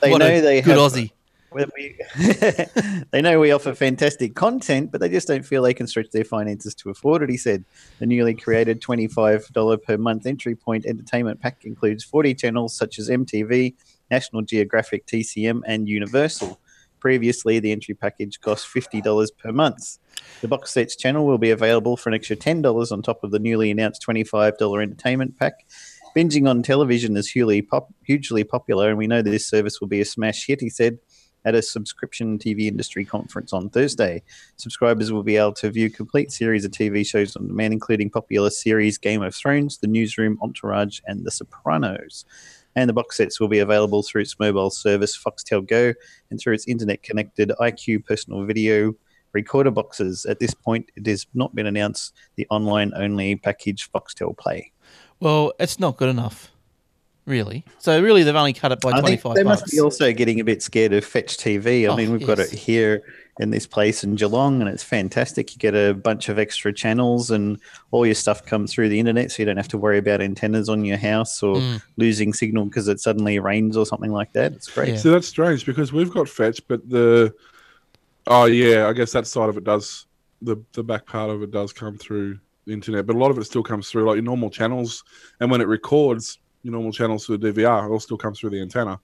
they 0.00 0.10
What 0.10 0.18
know 0.18 0.40
they 0.40 0.62
good 0.62 0.78
have, 0.78 0.92
Aussie. 0.92 1.12
Well, 1.50 1.66
we, 1.76 1.98
they 3.10 3.22
know 3.22 3.40
we 3.40 3.50
offer 3.50 3.74
fantastic 3.74 4.34
content, 4.34 4.92
but 4.92 5.00
they 5.00 5.08
just 5.08 5.28
don't 5.28 5.44
feel 5.44 5.62
they 5.62 5.74
can 5.74 5.86
stretch 5.86 6.10
their 6.10 6.24
finances 6.24 6.74
to 6.76 6.90
afford 6.90 7.22
it, 7.22 7.30
he 7.30 7.36
said. 7.36 7.64
The 7.98 8.06
newly 8.06 8.34
created 8.34 8.82
$25 8.82 9.82
per 9.82 9.96
month 9.96 10.26
entry 10.26 10.54
point 10.54 10.86
entertainment 10.86 11.40
pack 11.40 11.64
includes 11.64 12.04
40 12.04 12.34
channels 12.34 12.76
such 12.76 12.98
as 12.98 13.08
MTV, 13.08 13.74
National 14.10 14.42
Geographic, 14.42 15.06
TCM, 15.06 15.62
and 15.66 15.88
Universal. 15.88 16.60
Previously, 17.00 17.60
the 17.60 17.72
entry 17.72 17.94
package 17.94 18.40
cost 18.40 18.66
$50 18.66 19.28
per 19.38 19.52
month. 19.52 19.98
The 20.40 20.48
box 20.48 20.72
sets 20.72 20.96
channel 20.96 21.26
will 21.26 21.38
be 21.38 21.50
available 21.50 21.96
for 21.96 22.08
an 22.08 22.14
extra 22.14 22.36
$10 22.36 22.92
on 22.92 23.02
top 23.02 23.22
of 23.22 23.30
the 23.30 23.38
newly 23.38 23.70
announced 23.70 24.04
$25 24.06 24.82
entertainment 24.82 25.38
pack. 25.38 25.64
Binging 26.16 26.48
on 26.48 26.62
television 26.62 27.16
is 27.16 27.28
hugely, 27.28 27.62
pop- 27.62 27.94
hugely 28.04 28.42
popular, 28.42 28.88
and 28.88 28.98
we 28.98 29.06
know 29.06 29.22
this 29.22 29.46
service 29.46 29.80
will 29.80 29.86
be 29.86 30.00
a 30.00 30.04
smash 30.04 30.46
hit, 30.46 30.60
he 30.60 30.68
said 30.68 30.98
at 31.44 31.54
a 31.54 31.62
subscription 31.62 32.38
TV 32.38 32.62
industry 32.66 33.04
conference 33.04 33.52
on 33.52 33.70
Thursday. 33.70 34.22
Subscribers 34.56 35.12
will 35.12 35.22
be 35.22 35.36
able 35.36 35.52
to 35.54 35.70
view 35.70 35.90
complete 35.90 36.32
series 36.32 36.64
of 36.64 36.72
TV 36.72 37.06
shows 37.06 37.36
on 37.36 37.48
demand, 37.48 37.72
including 37.72 38.10
popular 38.10 38.50
series 38.50 38.98
Game 38.98 39.22
of 39.22 39.34
Thrones, 39.34 39.78
The 39.78 39.86
Newsroom, 39.86 40.38
Entourage, 40.42 41.00
and 41.06 41.24
The 41.24 41.30
Sopranos. 41.30 42.24
And 42.76 42.88
the 42.88 42.94
box 42.94 43.16
sets 43.16 43.40
will 43.40 43.48
be 43.48 43.58
available 43.58 44.02
through 44.02 44.22
its 44.22 44.38
mobile 44.38 44.70
service 44.70 45.18
Foxtel 45.18 45.66
Go 45.66 45.94
and 46.30 46.38
through 46.38 46.54
its 46.54 46.68
internet 46.68 47.02
connected 47.02 47.52
IQ 47.60 48.04
personal 48.04 48.44
video 48.44 48.94
recorder 49.32 49.70
boxes. 49.70 50.26
At 50.26 50.38
this 50.38 50.54
point, 50.54 50.90
it 50.96 51.06
has 51.06 51.26
not 51.34 51.54
been 51.54 51.66
announced 51.66 52.14
the 52.36 52.46
online 52.50 52.92
only 52.94 53.36
package 53.36 53.90
Foxtel 53.90 54.36
Play. 54.36 54.72
Well, 55.20 55.52
it's 55.58 55.80
not 55.80 55.96
good 55.96 56.08
enough, 56.08 56.50
really. 57.28 57.64
So 57.78 58.00
really, 58.02 58.22
they've 58.24 58.34
only 58.34 58.52
cut 58.52 58.72
it 58.72 58.80
by 58.80 58.90
I 58.90 58.92
twenty 59.00 59.08
think 59.10 59.20
five 59.20 59.34
they 59.36 59.42
bucks. 59.44 59.62
must 59.62 59.72
be 59.72 59.80
also 59.80 60.12
getting 60.12 60.40
a 60.40 60.44
bit 60.44 60.62
scared 60.62 60.92
of 60.92 61.04
Fetch 61.04 61.36
TV. 61.36 61.84
I 61.84 61.92
Oh, 61.92 61.96
mean, 61.96 62.10
we've 62.12 62.26
got 62.26 62.38
it 62.38 62.50
here 62.50 63.02
in 63.40 63.50
this 63.50 63.66
place 63.68 64.02
in 64.02 64.16
Geelong, 64.16 64.60
and 64.60 64.68
it's 64.68 64.82
fantastic. 64.82 65.52
You 65.54 65.58
get 65.58 65.74
a 65.74 65.94
bunch 65.94 66.28
of 66.28 66.38
extra 66.40 66.72
channels, 66.72 67.30
and 67.30 67.60
all 67.92 68.04
your 68.04 68.16
stuff 68.16 68.44
comes 68.44 68.72
through 68.72 68.88
the 68.88 68.98
internet, 68.98 69.30
so 69.30 69.42
you 69.42 69.46
don't 69.46 69.56
have 69.58 69.68
to 69.68 69.78
worry 69.78 69.98
about 69.98 70.20
antennas 70.20 70.68
on 70.68 70.84
your 70.84 70.96
house 70.96 71.40
or 71.42 71.56
Mm. 71.56 71.82
losing 71.96 72.32
signal 72.32 72.64
because 72.64 72.88
it 72.88 72.98
suddenly 73.00 73.38
rains 73.38 73.76
or 73.76 73.86
something 73.86 74.10
like 74.10 74.32
that. 74.32 74.52
It's 74.54 74.68
great. 74.72 74.88
Yeah. 74.88 74.96
So 74.96 75.10
that's 75.12 75.28
strange 75.28 75.64
because 75.66 75.92
we've 75.92 76.10
got 76.10 76.28
fetch, 76.28 76.66
but 76.66 76.88
the 76.88 77.32
oh 78.26 78.46
yeah, 78.46 78.88
I 78.88 78.92
guess 78.92 79.12
that 79.12 79.26
side 79.26 79.48
of 79.48 79.56
it 79.56 79.64
does 79.64 80.06
the 80.42 80.56
the 80.72 80.82
back 80.82 81.06
part 81.06 81.30
of 81.30 81.42
it 81.42 81.50
does 81.50 81.72
come 81.72 81.96
through 81.96 82.38
the 82.66 82.72
internet, 82.72 83.06
but 83.06 83.16
a 83.16 83.18
lot 83.18 83.30
of 83.30 83.38
it 83.38 83.44
still 83.44 83.62
comes 83.62 83.88
through 83.88 84.04
like 84.04 84.16
your 84.16 84.24
normal 84.24 84.50
channels, 84.50 85.04
and 85.40 85.50
when 85.50 85.60
it 85.60 85.68
records 85.68 86.38
your 86.62 86.72
normal 86.72 86.92
channels 86.92 87.26
to 87.26 87.36
the 87.36 87.52
DVR, 87.52 87.86
it 87.86 87.90
all 87.90 88.00
still 88.00 88.16
comes 88.16 88.40
through 88.40 88.50
the 88.50 88.60
antenna. 88.60 89.00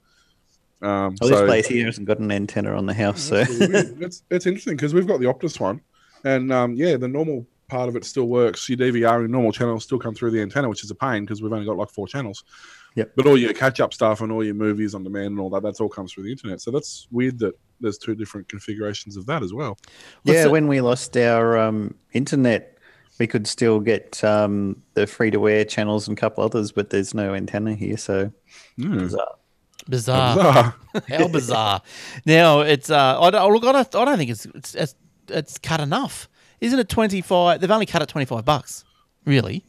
Um, 0.83 1.17
Well, 1.21 1.29
so 1.29 1.29
this 1.29 1.41
place 1.43 1.67
here 1.67 1.87
hasn't 1.87 2.07
got 2.07 2.19
an 2.19 2.31
antenna 2.31 2.77
on 2.77 2.87
the 2.87 2.95
house, 2.95 3.23
so 3.23 3.37
That's 3.37 3.51
really 3.51 3.73
weird. 3.73 3.97
it's 4.03 4.23
it's 4.31 4.47
interesting 4.47 4.77
because 4.77 4.93
we've 4.93 5.07
got 5.07 5.21
the 5.21 5.27
Optus 5.27 5.59
one, 5.61 5.81
and 6.25 6.53
um, 6.53 6.75
yeah, 6.75 6.97
the 6.97 7.09
normal 7.09 7.47
part 7.69 7.89
of 7.89 7.97
it 7.97 8.05
still 8.05 8.29
works. 8.29 8.69
Your 8.69 8.79
DVR 8.79 9.21
and 9.21 9.31
normal 9.31 9.53
channels 9.53 9.85
still 9.85 9.99
come 9.99 10.15
through 10.15 10.33
the 10.33 10.43
antenna, 10.43 10.69
which 10.69 10.85
is 10.85 10.91
a 10.91 10.95
pain 10.95 11.25
because 11.25 11.43
we've 11.43 11.53
only 11.53 11.67
got 11.67 11.77
like 11.77 11.91
four 11.91 12.07
channels. 12.07 12.45
Yep. 12.97 13.13
But 13.17 13.27
all 13.27 13.37
your 13.37 13.53
catch 13.53 13.81
up 13.81 13.93
stuff 13.93 14.21
and 14.21 14.31
all 14.31 14.45
your 14.45 14.55
movies 14.55 14.95
on 14.95 15.03
demand 15.03 15.33
and 15.33 15.41
all 15.41 15.51
that, 15.51 15.63
that's 15.63 15.81
all 15.81 15.89
comes 15.89 16.13
through 16.13 16.25
the 16.25 16.31
internet. 16.31 16.61
So 16.61 16.71
that's 16.71 17.09
weird 17.11 17.39
that 17.41 17.55
there's 17.81 17.99
two 17.99 18.15
different 18.15 18.49
configurations 18.49 19.17
of 19.17 19.27
that 19.27 19.43
as 19.43 19.53
well. 19.53 19.77
What's 20.23 20.37
yeah. 20.37 20.45
the- 20.45 20.51
when 20.51 20.69
we 20.69 20.81
lost 20.81 21.17
our 21.17 21.59
um, 21.59 21.95
internet, 22.13 22.74
we 23.19 23.27
could 23.27 23.47
still 23.47 23.81
get 23.81 24.23
um, 24.25 24.83
the 24.95 25.07
free 25.07 25.31
to 25.31 25.49
air 25.49 25.65
channels 25.65 26.09
and 26.09 26.17
a 26.17 26.21
couple 26.21 26.43
others, 26.45 26.73
but 26.73 26.91
there's 26.91 27.15
no 27.15 27.35
antenna 27.35 27.75
here, 27.75 27.97
so 27.97 28.33
Hmm. 28.77 28.99
bizarre. 28.99 29.35
Bizarre. 29.89 30.37
Bizarre. 30.37 30.75
How 31.09 31.29
bizarre. 31.29 31.83
Now 32.25 32.61
it's 32.61 32.89
uh, 32.91 33.21
I 33.21 33.31
don't 33.31 33.53
look. 33.53 33.65
I 33.65 33.73
don't, 33.73 33.95
I 33.97 34.05
don't 34.05 34.19
think 34.19 34.31
it's, 34.31 34.47
it's 34.47 34.75
it's 34.75 34.95
it's 35.29 35.59
cut 35.59 35.81
enough. 35.81 36.29
Isn't 36.61 36.79
it 36.79 36.89
twenty 36.89 37.21
five? 37.21 37.61
They've 37.61 37.71
only 37.71 37.85
cut 37.87 38.01
it 38.03 38.09
twenty 38.09 38.25
five 38.25 38.45
bucks, 38.45 38.85
really. 39.27 39.65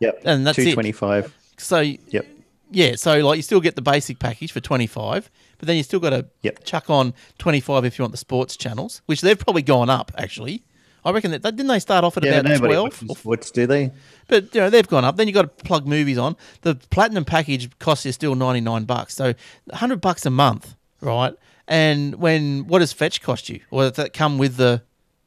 Yep, 0.00 0.22
And 0.24 0.46
that's 0.46 0.58
it. 0.58 0.64
two 0.64 0.74
twenty 0.74 0.92
five. 0.92 1.34
So 1.58 1.80
Yep. 1.80 2.26
yeah, 2.70 2.94
so 2.96 3.18
like 3.26 3.36
you 3.36 3.42
still 3.42 3.60
get 3.60 3.74
the 3.76 3.82
basic 3.82 4.18
package 4.18 4.52
for 4.52 4.60
twenty 4.60 4.86
five, 4.86 5.28
but 5.58 5.66
then 5.66 5.76
you 5.76 5.82
still 5.82 6.00
got 6.00 6.10
to 6.10 6.26
Yep. 6.42 6.64
chuck 6.64 6.88
on 6.90 7.12
twenty 7.38 7.60
five 7.60 7.84
if 7.84 7.98
you 7.98 8.02
want 8.04 8.12
the 8.12 8.18
sports 8.18 8.56
channels, 8.56 9.02
which 9.06 9.20
they've 9.22 9.38
probably 9.38 9.62
gone 9.62 9.90
up 9.90 10.12
actually. 10.16 10.64
I 11.04 11.10
reckon 11.10 11.32
that 11.32 11.42
didn't 11.42 11.66
they 11.66 11.78
start 11.80 12.04
off 12.04 12.16
at 12.16 12.24
Yeah, 12.24 12.38
about 12.40 12.48
nobody 12.50 12.74
twelve? 12.74 13.02
watches 13.02 13.18
sports, 13.18 13.50
do 13.50 13.66
they? 13.66 13.90
But 14.28 14.54
you 14.54 14.60
know 14.60 14.70
they've 14.70 14.86
gone 14.86 15.04
up. 15.04 15.16
Then 15.16 15.26
you 15.26 15.34
got 15.34 15.42
to 15.58 15.64
plug 15.64 15.86
movies 15.86 16.18
on. 16.18 16.36
The 16.60 16.76
platinum 16.76 17.24
package 17.24 17.76
costs 17.78 18.06
you 18.06 18.12
still 18.12 18.34
ninety 18.34 18.60
nine 18.60 18.84
bucks, 18.84 19.14
so 19.14 19.34
hundred 19.72 20.00
bucks 20.00 20.24
a 20.26 20.30
month, 20.30 20.74
right? 21.00 21.34
And 21.66 22.16
when 22.16 22.66
what 22.66 22.80
does 22.80 22.92
Fetch 22.92 23.20
cost 23.22 23.48
you? 23.48 23.60
Or 23.70 23.82
does 23.84 23.92
that 23.92 24.12
come 24.12 24.38
with 24.38 24.56
the 24.56 24.82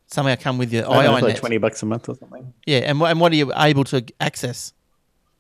somehow 0.08 0.36
come 0.36 0.58
with 0.58 0.72
your 0.72 0.90
I 0.90 1.04
don't 1.04 1.06
know, 1.06 1.16
it's 1.18 1.24
like 1.24 1.36
twenty 1.38 1.58
bucks 1.58 1.84
a 1.84 1.86
month 1.86 2.08
or 2.08 2.16
something. 2.16 2.54
Yeah, 2.66 2.80
and 2.80 3.00
what 3.00 3.12
and 3.12 3.20
what 3.20 3.32
are 3.32 3.36
you 3.36 3.52
able 3.56 3.84
to 3.86 4.06
access 4.22 4.74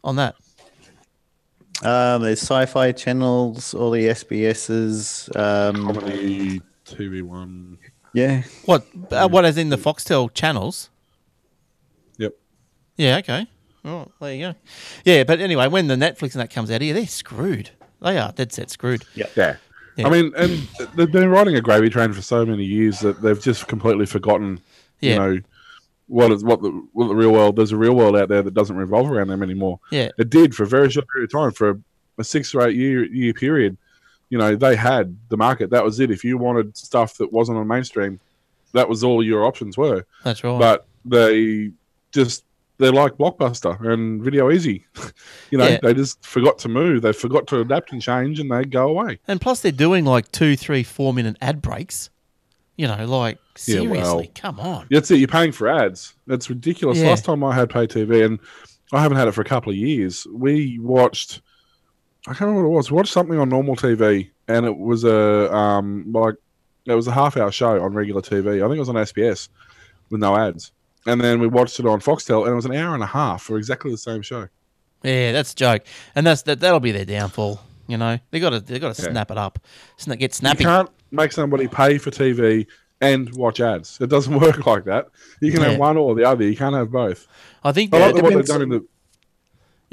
on 0.04 0.18
that? 0.18 0.36
Um, 1.84 2.22
there's 2.24 2.42
sci-fi 2.42 2.94
channels, 2.94 3.74
all 3.74 3.92
the 3.92 4.08
SBSs. 4.08 5.36
Um, 5.36 5.94
Comedy 5.94 6.62
TV 6.86 7.22
one. 7.22 7.77
Yeah, 8.15 8.43
What 8.65 8.86
uh, 9.12 9.27
what 9.27 9.45
is 9.45 9.57
in 9.57 9.69
the 9.69 9.77
Foxtel 9.77 10.34
channels? 10.34 10.89
Yep. 12.17 12.34
Yeah, 12.98 13.17
okay. 13.17 13.48
Oh, 13.84 14.07
there 14.19 14.34
you 14.34 14.48
go. 14.48 14.55
Yeah, 15.03 15.24
but 15.24 15.39
anyway, 15.39 15.67
when 15.67 15.88
the 15.88 15.95
Netflix 15.95 16.34
and 16.34 16.41
that 16.41 16.50
comes 16.50 16.72
out 16.72 16.81
here, 16.81 16.93
they're 16.93 17.05
screwed. 17.05 17.69
They 18.01 18.17
are 18.17 18.31
dead 18.31 18.51
set 18.51 18.69
screwed. 18.72 19.05
Yeah. 19.13 19.27
Yeah. 19.36 19.57
I 19.98 20.10
mean, 20.10 20.34
and 20.36 20.67
they've 20.95 21.12
been 21.12 21.29
riding 21.29 21.55
a 21.55 21.62
gravy 21.62 21.89
train 21.89 22.12
for 22.12 22.22
so 22.22 22.45
many 22.45 22.65
years 22.65 23.00
that 23.00 23.22
they've 23.22 23.39
just 23.41 23.67
completely 23.67 24.05
forgotten, 24.05 24.60
Yeah. 25.00 25.12
you 25.12 25.19
know, 25.19 25.39
what 26.07 26.31
is 26.31 26.43
what 26.43 26.62
the, 26.62 26.69
what 26.93 27.07
the 27.07 27.15
real 27.15 27.31
world. 27.31 27.55
There's 27.55 27.72
a 27.72 27.77
real 27.77 27.95
world 27.95 28.17
out 28.17 28.27
there 28.29 28.41
that 28.41 28.53
doesn't 28.53 28.75
revolve 28.75 29.10
around 29.10 29.27
them 29.29 29.41
anymore. 29.41 29.79
Yeah. 29.91 30.10
It 30.17 30.29
did 30.29 30.53
for 30.53 30.63
a 30.63 30.67
very 30.67 30.89
short 30.89 31.05
period 31.07 31.34
of 31.34 31.39
time, 31.39 31.51
for 31.51 31.69
a, 31.69 31.75
a 32.17 32.24
six 32.24 32.53
or 32.53 32.67
eight 32.67 32.75
year 32.75 33.05
year 33.05 33.34
period. 33.34 33.77
You 34.29 34.38
know, 34.38 34.55
they 34.55 34.75
had 34.75 35.15
the 35.29 35.38
market. 35.38 35.70
That 35.70 35.84
was 35.84 36.00
it. 36.00 36.10
If 36.12 36.24
you 36.24 36.38
wanted 36.38 36.75
stuff 36.75 37.17
that 37.17 37.32
wasn't 37.32 37.58
on 37.60 37.67
mainstream, 37.67 38.20
that 38.74 38.89
was 38.89 39.03
all 39.03 39.24
your 39.24 39.46
options 39.46 39.77
were. 39.77 40.05
That's 40.24 40.44
right. 40.44 40.60
But 40.60 40.88
they 41.05 41.72
just 42.12 42.44
they're 42.77 42.91
like 42.91 43.13
Blockbuster 43.13 43.79
and 43.94 44.22
Video 44.22 44.51
Easy. 44.51 44.86
you 45.51 45.58
know, 45.58 45.67
Yeah. 45.67 45.79
they 45.82 45.94
just 45.94 46.24
forgot 46.25 46.58
to 46.60 46.70
move. 46.70 47.03
They 47.03 47.13
forgot 47.13 47.48
to 47.48 47.62
adapt 47.62 47.91
and 47.94 48.01
change, 48.01 48.39
and 48.39 48.51
they 48.51 48.65
go 48.65 48.89
away. 48.89 49.20
And 49.27 49.39
plus, 49.39 49.62
they're 49.62 49.72
doing 49.72 50.03
like 50.05 50.32
two, 50.32 50.55
three, 50.58 50.84
four 50.84 51.13
minute 51.13 51.38
ad 51.41 51.62
breaks. 51.62 52.10
You 52.77 52.88
know, 52.88 53.05
like 53.05 53.38
Yeah, 53.38 53.75
seriously, 53.75 53.91
well- 54.01 54.24
come 54.36 54.60
on. 54.60 54.88
That's 54.91 55.10
it. 55.12 55.20
You're 55.20 55.29
paying 55.29 55.53
for 55.53 55.70
ads. 55.70 56.13
That's 56.27 56.50
ridiculous. 56.50 56.98
Yeah. 56.98 57.08
Last 57.10 57.24
time 57.24 57.41
I 57.44 57.55
had 57.55 57.70
pay 57.70 57.88
TV, 57.88 58.25
and 58.25 58.39
I 58.91 59.01
haven't 59.01 59.17
had 59.17 59.27
it 59.29 59.32
for 59.32 59.41
a 59.41 59.46
couple 59.46 59.72
of 59.72 59.77
years. 59.77 60.27
We 60.34 60.77
watched. 60.79 61.41
I 62.27 62.32
can't 62.34 62.41
remember 62.41 62.67
what 62.70 62.74
it 62.74 62.77
was. 62.77 62.91
We 62.91 62.96
watched 62.98 63.13
something 63.13 63.38
on 63.38 63.50
normal 63.50 63.75
TV, 63.75 64.29
and 64.48 64.65
it 64.65 64.75
was 64.77 65.03
a 65.03 65.53
um 65.53 66.12
like 66.12 66.36
it 66.86 66.94
was 66.94 67.08
a 67.08 67.12
half 67.12 67.38
hour 67.38 67.51
show 67.51 67.82
on 67.84 67.94
regular 67.94 68.22
TV. 68.22 68.63
I 68.63 68.67
think 68.67 68.75
it 68.77 68.79
was 68.79 68.89
on 68.89 68.96
SBS 68.96 69.50
with 70.10 70.22
no 70.22 70.36
ads. 70.38 70.72
And 71.08 71.22
then 71.22 71.39
we 71.39 71.48
watched 71.48 71.79
it 71.79 71.86
on 71.86 72.00
Foxtel, 72.01 72.44
and 72.44 72.51
it 72.51 72.55
was 72.55 72.65
an 72.65 72.74
hour 72.74 72.96
and 72.96 73.03
a 73.03 73.08
half 73.08 73.44
for 73.44 73.58
exactly 73.58 73.91
the 73.91 73.98
same 73.98 74.22
show. 74.24 74.48
Yeah, 75.03 75.32
that's 75.34 75.53
a 75.53 75.55
joke, 75.55 75.84
and 76.15 76.25
that's 76.25 76.41
that. 76.44 76.60
That'll 76.60 76.79
be 76.79 76.91
their 76.91 77.05
downfall. 77.05 77.60
You 77.88 77.98
know, 77.98 78.17
they 78.32 78.39
got 78.39 78.50
to 78.51 78.60
they 78.60 78.79
got 78.79 78.96
to 78.96 79.01
Yeah. 79.03 79.12
snap 79.12 79.29
it 79.29 79.38
up, 79.38 79.60
Sna- 80.00 80.17
get 80.17 80.34
snappy. 80.34 80.63
You 80.63 80.70
can't 80.70 80.89
make 81.12 81.32
somebody 81.32 81.67
pay 81.67 82.00
for 82.00 82.10
TV 82.10 82.65
and 83.01 83.32
watch 83.36 83.60
ads. 83.60 84.00
It 84.01 84.10
doesn't 84.10 84.39
work 84.39 84.65
like 84.65 84.86
that. 84.86 85.10
You 85.41 85.51
can 85.51 85.62
Yeah. 85.62 85.70
have 85.72 85.79
one 85.79 85.98
or 85.98 86.15
the 86.15 86.24
other. 86.24 86.44
You 86.44 86.58
can't 86.58 86.74
have 86.75 86.89
both. 86.91 87.27
I 87.63 87.72
think 87.72 87.94
I 87.94 88.00
like 88.12 88.15
what 88.24 88.34
they've 88.34 88.46
done 88.46 88.63
in 88.63 88.70
the. 88.70 88.86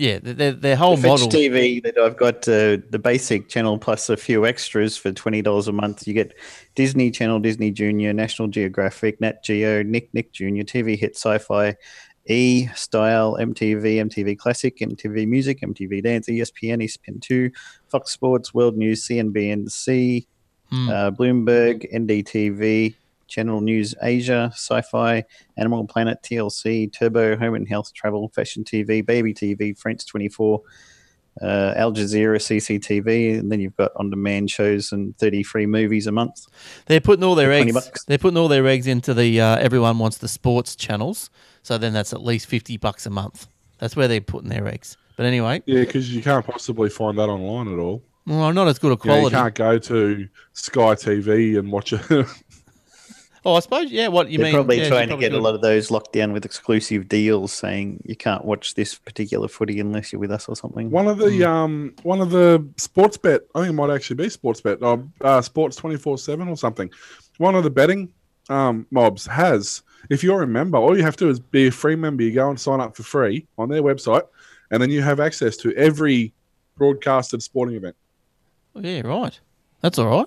Yeah, 0.03 0.19
their, 0.21 0.51
their, 0.51 0.75
whole 0.77 0.97
Fetch 0.97 1.07
model. 1.07 1.29
TV 1.29 1.81
that 1.85 1.97
I've 1.97 2.17
got 2.17 2.49
uh, 2.49 2.79
the 2.91 3.01
basic 3.03 3.49
channel 3.49 3.79
plus 3.79 4.09
a 4.11 4.17
few 4.17 4.45
extras 4.45 4.97
for 4.97 5.13
twenty 5.13 5.43
dollars 5.43 5.69
a 5.69 5.73
month. 5.73 6.09
You 6.09 6.15
get 6.15 6.35
Disney 6.75 7.13
Channel, 7.13 7.39
Disney 7.39 7.71
Junior, 7.71 8.13
National 8.13 8.49
Geographic, 8.49 9.21
Nat 9.21 9.45
Geo, 9.45 9.85
Nick 9.85 10.13
Nick 10.13 10.33
Junior, 10.33 10.65
TV 10.65 10.99
Hit, 10.99 11.15
Sci-Fi, 11.15 11.77
E 12.27 12.67
Style, 12.75 13.37
MTV, 13.41 14.03
MTV 14.09 14.37
Classic, 14.37 14.77
MTV 14.77 15.29
Music, 15.29 15.61
MTV 15.61 16.03
Dance, 16.03 16.29
ESPN, 16.29 16.83
ESPN 16.83 17.21
Two, 17.21 17.53
Fox 17.89 18.11
Sports, 18.11 18.53
World 18.53 18.77
News, 18.77 19.07
CNBC, 19.07 20.27
Hmm. 20.73 20.89
uh, 20.89 21.11
Bloomberg, 21.11 21.87
NDTV, 21.93 22.95
Channel 23.33 23.62
News 23.62 23.95
Asia, 24.03 24.51
Sci-Fi, 24.53 25.25
Animal 25.57 25.87
Planet, 25.87 26.19
TLC, 26.23 26.93
Turbo, 26.93 27.35
Home 27.37 27.55
and 27.55 27.67
Health, 27.67 27.95
Travel, 27.95 28.29
Fashion 28.29 28.62
TV, 28.62 29.05
Baby 29.05 29.33
TV, 29.33 29.77
France 29.77 30.05
24, 30.05 30.61
uh, 31.41 31.73
Al 31.77 31.93
Jazeera, 31.95 32.37
CCTV, 32.37 33.39
and 33.39 33.51
then 33.51 33.59
you've 33.59 33.77
got 33.77 33.91
on-demand 33.97 34.51
shows 34.51 34.93
and 34.93 35.17
30 35.17 35.43
free 35.45 35.65
movies 35.65 36.07
a 36.07 36.12
month. 36.12 36.47
They're 36.87 37.01
putting 37.01 37.25
all 37.25 37.35
their 37.35 37.51
eggs. 37.51 37.73
bucks. 37.73 38.05
They're 38.05 38.19
putting 38.19 38.37
all 38.37 38.49
their 38.49 38.67
eggs 38.67 38.87
into 38.87 39.15
the 39.15 39.41
uh, 39.41 39.57
everyone 39.57 39.99
wants 39.99 40.19
the 40.19 40.29
sports 40.29 40.77
channels. 40.77 41.31
So 41.62 41.79
then 41.79 41.95
that's 41.95 42.12
at 42.12 42.23
least 42.23 42.47
fifty 42.47 42.77
bucks 42.77 43.07
a 43.07 43.11
month. 43.11 43.47
That's 43.79 43.97
where 43.97 44.09
they're 44.09 44.21
putting 44.21 44.51
their 44.51 44.69
eggs. 44.69 44.99
But 45.17 45.25
anyway, 45.25 45.62
Yeah, 45.65 45.81
because 45.81 46.15
you 46.15 46.23
can't 46.23 46.45
possibly 46.45 46.91
find 46.91 47.17
that 47.19 47.31
online 47.31 47.73
at 47.73 47.79
all. 47.79 48.03
well, 48.27 48.53
not 48.53 48.69
as 48.69 48.79
good 48.79 48.93
a 48.93 48.99
You, 49.05 49.11
know, 49.11 49.25
you 49.25 49.31
can't 49.31 49.55
go 49.55 49.79
to 49.79 50.29
Sky 50.53 50.95
TV 50.97 51.59
and 51.59 51.73
watch 51.73 51.95
it. 51.95 52.03
oh, 53.45 53.55
I 53.55 53.61
suppose. 53.61 53.91
Yeah, 53.91 54.09
what 54.09 54.31
you 54.31 54.39
They're 54.39 54.47
mean? 54.47 54.55
probably 54.55 54.79
yeah, 54.81 54.89
trying 54.89 55.09
to 55.09 55.15
probably 55.15 55.29
get 55.29 55.35
a 55.35 55.41
lot 55.41 55.55
of 55.55 55.61
those 55.61 55.91
locked 55.91 56.13
down 56.13 56.33
with 56.33 56.45
exclusive 56.45 57.09
deals, 57.09 57.53
saying 57.53 58.03
you 58.05 58.17
can't 58.17 58.45
watch 58.45 58.75
this 58.75 58.95
particular 58.95 59.49
footy 59.49 59.81
unless 59.81 60.13
you're 60.13 60.21
with 60.21 60.31
us 60.31 60.49
or 60.49 60.57
something. 60.57 60.91
one 60.91 61.09
of 61.09 61.19
the 61.19 61.45
um, 61.49 61.95
one 62.03 62.21
of 62.21 62.31
the 62.31 62.67
sports 62.77 63.17
bet. 63.17 63.43
I 63.55 63.61
think 63.61 63.71
it 63.71 63.75
might 63.75 63.91
actually 63.95 64.17
be 64.17 64.29
sports 64.29 64.61
bet. 64.61 64.83
Uh, 64.83 64.99
uh, 65.21 65.41
sports 65.41 65.77
twenty 65.77 65.97
four 65.97 66.19
seven 66.19 66.49
or 66.49 66.57
something. 66.57 66.91
One 67.39 67.55
of 67.55 67.65
the 67.65 67.71
betting 67.71 68.13
um, 68.49 68.87
mobs 68.91 69.27
has. 69.27 69.83
If 70.11 70.25
you're 70.25 70.43
a 70.43 70.47
member, 70.49 70.79
all 70.79 70.97
you 70.97 71.05
have 71.05 71.17
to 71.19 71.27
do 71.27 71.31
is 71.31 71.39
be 71.39 71.69
a 71.69 71.71
free 71.71 71.95
member. 71.95 72.25
You 72.25 72.33
go 72.33 72.51
and 72.51 72.59
sign 72.59 72.81
up 72.81 72.97
for 72.97 73.05
free 73.05 73.47
on 73.57 73.69
their 73.69 73.83
website, 73.83 74.23
and 74.71 74.83
then 74.83 74.91
you 74.91 75.01
have 75.01 75.21
access 75.21 75.57
to 75.59 75.73
every 75.77 76.33
broadcasted 76.77 77.43
sporting 77.43 77.77
event. 77.77 77.95
Yeah, 78.75 79.03
right. 79.03 79.39
That's 79.81 79.99
all 79.99 80.07
right. 80.09 80.27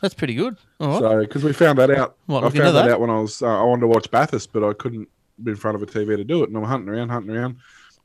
That's 0.00 0.14
pretty 0.14 0.34
good. 0.34 0.56
All 0.82 0.88
right. 0.88 1.00
So, 1.00 1.20
because 1.20 1.44
we 1.44 1.52
found 1.52 1.78
that 1.78 1.90
out, 1.90 2.16
What, 2.26 2.44
I 2.44 2.50
found 2.50 2.76
that, 2.76 2.90
out 2.90 3.00
when 3.00 3.08
I 3.08 3.20
was 3.20 3.40
uh, 3.40 3.60
I 3.60 3.62
wanted 3.62 3.82
to 3.82 3.86
watch 3.86 4.10
Bathurst, 4.10 4.52
but 4.52 4.64
I 4.64 4.72
couldn't 4.72 5.08
be 5.42 5.52
in 5.52 5.56
front 5.56 5.76
of 5.76 5.82
a 5.82 5.86
TV 5.86 6.16
to 6.16 6.24
do 6.24 6.42
it, 6.42 6.48
and 6.48 6.58
I'm 6.58 6.64
hunting 6.64 6.88
around, 6.88 7.08
hunting 7.08 7.36
around, 7.36 7.56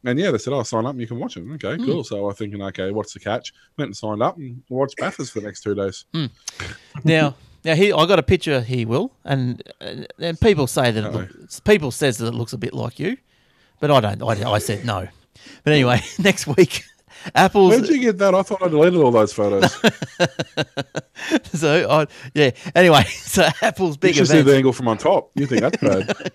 and 0.03 0.19
yeah, 0.19 0.29
they 0.29 0.37
said, 0.37 0.53
"Oh, 0.53 0.61
sign 0.61 0.85
up, 0.85 0.91
and 0.91 1.01
you 1.01 1.07
can 1.07 1.19
watch 1.19 1.37
it." 1.37 1.45
Okay, 1.55 1.75
hmm. 1.75 1.85
cool. 1.85 2.03
So 2.03 2.29
I'm 2.29 2.35
thinking, 2.35 2.61
okay, 2.61 2.91
what's 2.91 3.13
the 3.13 3.19
catch? 3.19 3.51
Went 3.77 3.89
and 3.89 3.97
signed 3.97 4.21
up 4.21 4.37
and 4.37 4.61
watched 4.69 4.97
Bathurst 4.97 5.33
for 5.33 5.39
the 5.39 5.47
next 5.47 5.61
two 5.61 5.73
days. 5.73 6.05
Hmm. 6.13 6.25
now, 7.03 7.35
now 7.65 7.73
here 7.73 7.95
I 7.95 8.05
got 8.05 8.19
a 8.19 8.23
picture 8.23 8.61
here, 8.61 8.87
Will, 8.87 9.11
and 9.25 9.63
and, 9.81 10.07
and 10.19 10.39
people 10.39 10.67
say 10.67 10.91
that 10.91 11.03
it 11.03 11.11
look, 11.11 11.63
people 11.63 11.89
says 11.89 12.17
that 12.19 12.27
it 12.27 12.35
looks 12.35 12.53
a 12.53 12.59
bit 12.59 12.75
like 12.75 12.99
you, 12.99 13.17
but 13.79 13.89
I 13.89 13.99
don't. 14.01 14.21
I, 14.21 14.51
I 14.51 14.59
said 14.59 14.85
no. 14.85 15.07
But 15.63 15.73
anyway, 15.73 16.01
next 16.19 16.45
week, 16.45 16.83
Apple's 17.35 17.71
Where'd 17.71 17.89
you 17.89 17.99
get 17.99 18.17
that? 18.19 18.35
I 18.35 18.41
thought 18.41 18.61
I 18.63 18.67
deleted 18.67 18.99
all 18.99 19.11
those 19.11 19.33
photos. 19.33 19.71
so 21.53 21.89
I 21.89 22.07
yeah. 22.33 22.51
Anyway, 22.75 23.03
so 23.09 23.47
Apple's 23.61 23.95
you 23.95 23.99
big 23.99 24.15
should 24.15 24.27
see 24.27 24.41
the 24.41 24.55
angle 24.55 24.73
from 24.73 24.87
on 24.87 24.97
top. 24.97 25.31
You 25.35 25.45
think 25.45 25.61
that's 25.61 25.77
bad? 25.77 26.31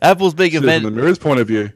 Apple's 0.02 0.34
big 0.34 0.54
event 0.54 0.84
from 0.84 0.94
the 0.94 1.00
mirror's 1.00 1.18
point 1.18 1.40
of 1.40 1.48
view. 1.48 1.70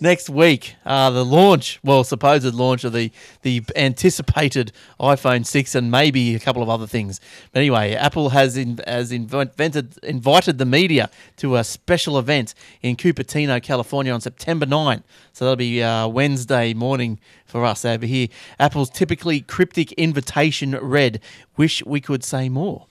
Next 0.00 0.28
week, 0.28 0.76
uh, 0.84 1.10
the 1.10 1.24
launch, 1.24 1.78
well, 1.82 2.04
supposed 2.04 2.54
launch 2.54 2.84
of 2.84 2.92
the 2.92 3.10
the 3.42 3.62
anticipated 3.74 4.72
iPhone 5.00 5.44
six 5.44 5.74
and 5.74 5.90
maybe 5.90 6.34
a 6.34 6.38
couple 6.38 6.62
of 6.62 6.68
other 6.68 6.86
things. 6.86 7.20
But 7.52 7.60
anyway, 7.60 7.94
Apple 7.94 8.30
has 8.30 8.56
in, 8.56 8.80
has 8.86 9.12
invented 9.12 9.98
invited 10.02 10.58
the 10.58 10.66
media 10.66 11.10
to 11.38 11.56
a 11.56 11.64
special 11.64 12.18
event 12.18 12.54
in 12.82 12.96
Cupertino, 12.96 13.62
California, 13.62 14.12
on 14.12 14.20
September 14.20 14.66
9. 14.66 15.02
So 15.32 15.44
that'll 15.44 15.56
be 15.56 15.82
uh, 15.82 16.08
Wednesday 16.08 16.74
morning 16.74 17.18
for 17.44 17.64
us 17.64 17.84
over 17.84 18.06
here. 18.06 18.28
Apple's 18.58 18.90
typically 18.90 19.40
cryptic 19.40 19.92
invitation 19.92 20.72
read, 20.72 21.20
"Wish 21.56 21.84
we 21.84 22.00
could 22.00 22.24
say 22.24 22.48
more." 22.48 22.86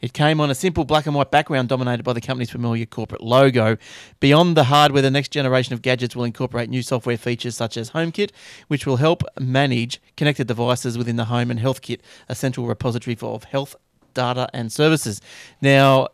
It 0.00 0.12
came 0.12 0.40
on 0.40 0.50
a 0.50 0.54
simple 0.54 0.84
black 0.84 1.06
and 1.06 1.14
white 1.14 1.30
background 1.30 1.68
dominated 1.68 2.04
by 2.04 2.12
the 2.12 2.20
company's 2.20 2.50
familiar 2.50 2.86
corporate 2.86 3.22
logo. 3.22 3.76
Beyond 4.20 4.56
the 4.56 4.64
hardware, 4.64 5.02
the 5.02 5.10
next 5.10 5.30
generation 5.30 5.74
of 5.74 5.82
gadgets 5.82 6.14
will 6.14 6.24
incorporate 6.24 6.70
new 6.70 6.82
software 6.82 7.16
features 7.16 7.56
such 7.56 7.76
as 7.76 7.90
HomeKit, 7.90 8.30
which 8.68 8.86
will 8.86 8.96
help 8.96 9.22
manage 9.38 10.00
connected 10.16 10.46
devices 10.46 10.96
within 10.96 11.16
the 11.16 11.26
home, 11.26 11.50
and 11.50 11.60
HealthKit, 11.60 12.00
a 12.28 12.34
central 12.34 12.66
repository 12.66 13.16
for 13.16 13.40
health 13.50 13.74
data 14.14 14.48
and 14.52 14.72
services. 14.72 15.20
Now, 15.60 16.08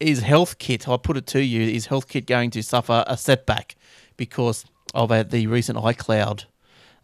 is 0.00 0.22
HealthKit, 0.22 0.88
I'll 0.88 0.98
put 0.98 1.16
it 1.16 1.26
to 1.28 1.42
you, 1.42 1.62
is 1.62 1.88
HealthKit 1.88 2.26
going 2.26 2.50
to 2.50 2.62
suffer 2.62 3.04
a 3.06 3.16
setback 3.16 3.76
because 4.16 4.64
of 4.94 5.10
uh, 5.10 5.22
the 5.22 5.46
recent 5.46 5.78
iCloud 5.78 6.44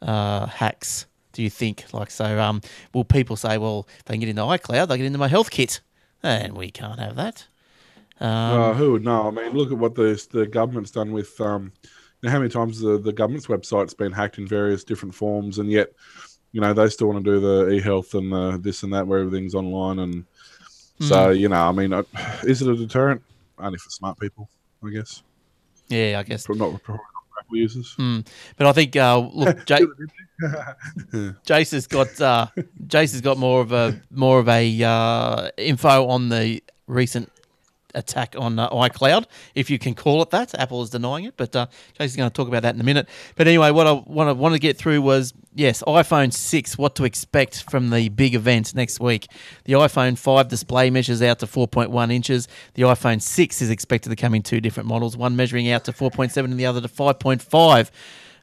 uh, 0.03 0.47
hacks? 0.47 1.07
Do 1.33 1.43
you 1.43 1.51
think? 1.51 1.93
Like, 1.93 2.13
so, 2.13 2.39
um, 2.41 2.61
will 2.93 3.05
people 3.05 3.35
say, 3.35 3.59
well, 3.59 3.89
if 3.99 4.05
they 4.05 4.15
can 4.15 4.21
get 4.21 4.29
into 4.29 4.43
iCloud, 4.43 4.89
they 4.89 4.97
get 4.97 5.07
into 5.07 5.19
my 5.19 5.29
HealthKit? 5.29 5.81
And 6.25 6.55
we 6.55 6.71
can't 6.71 6.99
have 6.99 7.17
that. 7.17 7.47
Um, 8.19 8.29
Uh, 8.31 8.75
who 8.75 8.93
would 8.93 9.05
know? 9.05 9.29
I 9.29 9.31
mean, 9.31 9.53
look 9.53 9.71
at 9.71 9.79
what 9.79 9.95
the 9.95 10.27
the 10.31 10.47
government's 10.47 10.91
done 10.91 11.13
with. 11.13 11.41
Um, 11.41 11.73
you 12.23 12.29
know, 12.29 12.31
how 12.31 12.39
many 12.39 12.49
times 12.51 12.81
the, 12.81 12.99
the 12.99 13.13
government's 13.13 13.47
website's 13.49 13.93
been 13.93 14.13
hacked 14.13 14.39
in 14.39 14.47
various 14.49 14.83
different 14.85 15.15
forms, 15.15 15.59
and 15.59 15.71
yet, 15.71 15.93
you 16.53 16.61
know, 16.61 16.73
they 16.73 16.89
still 16.89 17.09
want 17.09 17.23
to 17.25 17.31
do 17.31 17.41
the 17.41 17.71
e-health 17.73 18.15
and 18.15 18.33
the 18.33 18.59
this 18.59 18.83
and 18.83 18.93
that, 18.95 19.07
where 19.07 19.21
everything's 19.21 19.55
online, 19.55 19.99
and 19.99 20.25
so 21.01 21.31
you 21.31 21.49
know, 21.49 21.69
I 21.69 21.73
mean, 21.73 21.93
is 22.45 22.63
it 22.63 22.69
a 22.69 22.77
deterrent? 22.77 23.23
Only 23.59 23.79
for 23.79 23.91
smart 23.91 24.19
people, 24.19 24.49
I 24.83 24.91
guess. 24.91 25.23
yeah, 25.89 26.19
I 26.19 26.23
guess. 26.23 26.49
Not 26.49 26.59
not 26.59 26.81
Apple 27.47 27.57
users. 27.57 27.95
Mm. 27.99 28.27
But 28.57 28.67
I 28.67 28.73
think, 28.73 28.97
uh, 28.97 29.19
look, 29.19 29.65
J- 29.67 29.87
Jace 31.47 31.73
has 31.73 31.87
got 31.87 32.21
uh, 32.21 32.47
Jace 32.87 33.13
has 33.13 33.21
got 33.21 33.39
more 33.39 33.61
of 33.61 33.73
a 33.73 34.01
more 34.11 34.39
of 34.39 34.49
a 34.49 34.83
uh, 34.83 35.51
info 35.57 36.07
on 36.09 36.29
the 36.29 36.63
recent 36.87 37.31
attack 37.95 38.35
on 38.39 38.59
uh, 38.59 38.69
iCloud, 38.71 39.27
if 39.55 39.71
you 39.71 39.79
can 39.79 39.95
call 39.95 40.23
it 40.23 40.31
that. 40.31 40.55
Apple 40.59 40.83
is 40.83 40.91
denying 40.91 41.25
it, 41.25 41.35
but 41.37 41.55
uh, 41.55 41.67
Jace 41.99 42.05
is 42.07 42.17
going 42.17 42.29
to 42.29 42.35
talk 42.35 42.49
about 42.49 42.63
that 42.63 42.75
in 42.75 42.81
a 42.81 42.85
minute. 42.85 43.09
But 43.37 43.49
anyway, 43.49 43.71
what 43.71 43.87
I 43.87 43.93
what 43.93 44.29
I 44.29 44.33
wanted 44.33 44.57
to 44.57 44.61
get 44.61 44.77
through 44.77 45.03
was 45.03 45.33
yes, 45.55 45.83
iPhone 45.87 46.33
six. 46.33 46.77
What 46.77 46.95
to 46.97 47.05
expect 47.05 47.63
from 47.71 47.91
the 47.91 48.09
big 48.09 48.35
event 48.35 48.75
next 48.75 49.01
week? 49.01 49.29
The 49.65 49.75
iPhone 49.75 50.19
five 50.19 50.49
display 50.49 50.91
measures 50.91 51.23
out 51.23 51.39
to 51.41 51.47
4.1 51.47 52.13
inches. 52.13 52.49
The 52.75 52.83
iPhone 52.83 53.23
six 53.23 53.63
is 53.63 53.71
expected 53.71 54.11
to 54.11 54.17
come 54.17 54.35
in 54.35 54.43
two 54.43 54.61
different 54.61 54.89
models, 54.89 55.17
one 55.17 55.37
measuring 55.37 55.71
out 55.71 55.85
to 55.85 55.93
4.7 55.93 56.45
and 56.45 56.59
the 56.59 56.67
other 56.67 56.81
to 56.81 56.89
5.5. 56.89 57.91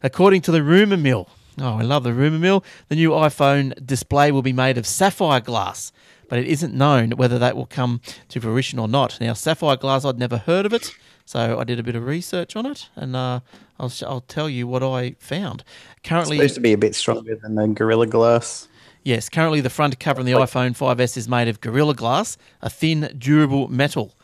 According 0.04 0.42
to 0.42 0.52
the 0.52 0.64
rumor 0.64 0.98
mill, 0.98 1.30
oh, 1.60 1.78
I 1.78 1.82
love 1.82 2.04
the 2.04 2.14
rumor 2.14 2.40
mill, 2.40 2.64
the 2.88 2.96
new 2.96 3.12
iPhone 3.12 3.86
display 3.86 4.32
will 4.32 4.42
be 4.42 4.54
made 4.54 4.78
of 4.78 4.88
sapphire 4.88 5.42
glass, 5.42 5.92
but 6.32 6.40
it 6.40 6.48
isn't 6.48 6.74
known 6.74 7.12
whether 7.12 7.38
that 7.38 7.58
will 7.58 7.66
come 7.66 8.00
to 8.30 8.40
fruition 8.40 8.80
or 8.80 8.88
not. 8.88 9.20
Now, 9.20 9.34
sapphire 9.34 9.76
glass, 9.76 10.06
I'd 10.06 10.18
never 10.18 10.38
heard 10.38 10.66
of 10.66 10.72
it, 10.72 10.96
so 11.26 11.60
I 11.60 11.66
did 11.66 11.78
a 11.78 11.84
bit 11.84 11.94
of 11.94 12.06
research 12.06 12.56
on 12.56 12.66
it, 12.66 12.88
and 12.96 13.18
uh, 13.18 13.42
I'll, 13.78 13.90
sh- 13.90 14.04
I'll 14.04 14.22
tell 14.22 14.50
you 14.50 14.66
what 14.66 14.82
I 14.82 15.18
found. 15.20 15.66
Currently, 16.06 16.38
supposed 16.38 16.56
to 16.56 16.62
be 16.62 16.72
a 16.72 16.78
bit 16.78 16.96
stronger 16.96 17.36
than 17.36 17.56
the 17.56 17.68
Gorilla 17.68 18.08
Glass. 18.08 18.70
Yes, 19.04 19.28
currently 19.28 19.60
the 19.60 19.70
front 19.70 20.00
cover 20.00 20.22
on 20.22 20.26
the 20.26 20.32
iPhone 20.32 20.72
5S 20.72 21.18
is 21.18 21.28
made 21.28 21.50
of 21.50 21.60
Gorilla 21.60 21.96
Glass, 21.96 22.38
a 22.62 22.70
thin, 22.70 23.14
durable 23.18 23.68
metal 23.68 24.16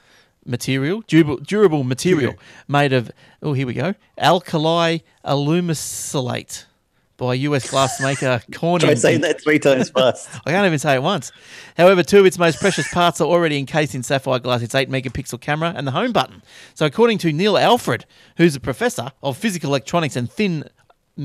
material, 0.46 1.04
durable, 1.08 1.36
durable 1.36 1.84
material 1.84 2.36
made 2.70 2.94
of, 2.94 3.12
oh, 3.44 3.52
here 3.52 3.68
we 3.68 3.74
go, 3.74 3.96
alkali 4.18 5.00
alumisilate 5.26 6.64
by 7.18 7.34
US 7.34 7.70
glass 7.70 8.00
maker 8.02 8.42
Corning. 8.54 8.88
Try 8.88 8.94
saying 8.94 9.22
that 9.22 9.42
three 9.42 9.60
times 9.60 9.90
fast. 9.96 10.30
I 10.46 10.52
can't 10.52 10.66
even 10.66 10.80
say 10.80 10.96
it 10.96 11.04
once. 11.04 11.32
However, 11.76 12.04
two 12.04 12.20
of 12.20 12.26
its 12.26 12.38
most 12.38 12.60
precious 12.60 12.88
parts 12.94 13.20
are 13.20 13.28
already 13.28 13.58
encased 13.58 13.96
in 13.96 14.04
sapphire 14.04 14.40
glass, 14.40 14.62
its 14.62 14.76
8 14.76 14.90
megapixel 14.90 15.42
camera 15.42 15.74
and 15.76 15.86
the 15.86 15.92
home 15.92 16.12
button. 16.12 16.42
So, 16.76 16.86
according 16.86 17.18
to 17.20 17.34
Neil 17.34 17.58
Alford, 17.58 18.06
who's 18.38 18.56
a 18.56 18.60
professor 18.60 19.12
of 19.22 19.38
physical 19.38 19.72
electronics 19.72 20.16
and 20.16 20.32
thin 20.32 20.70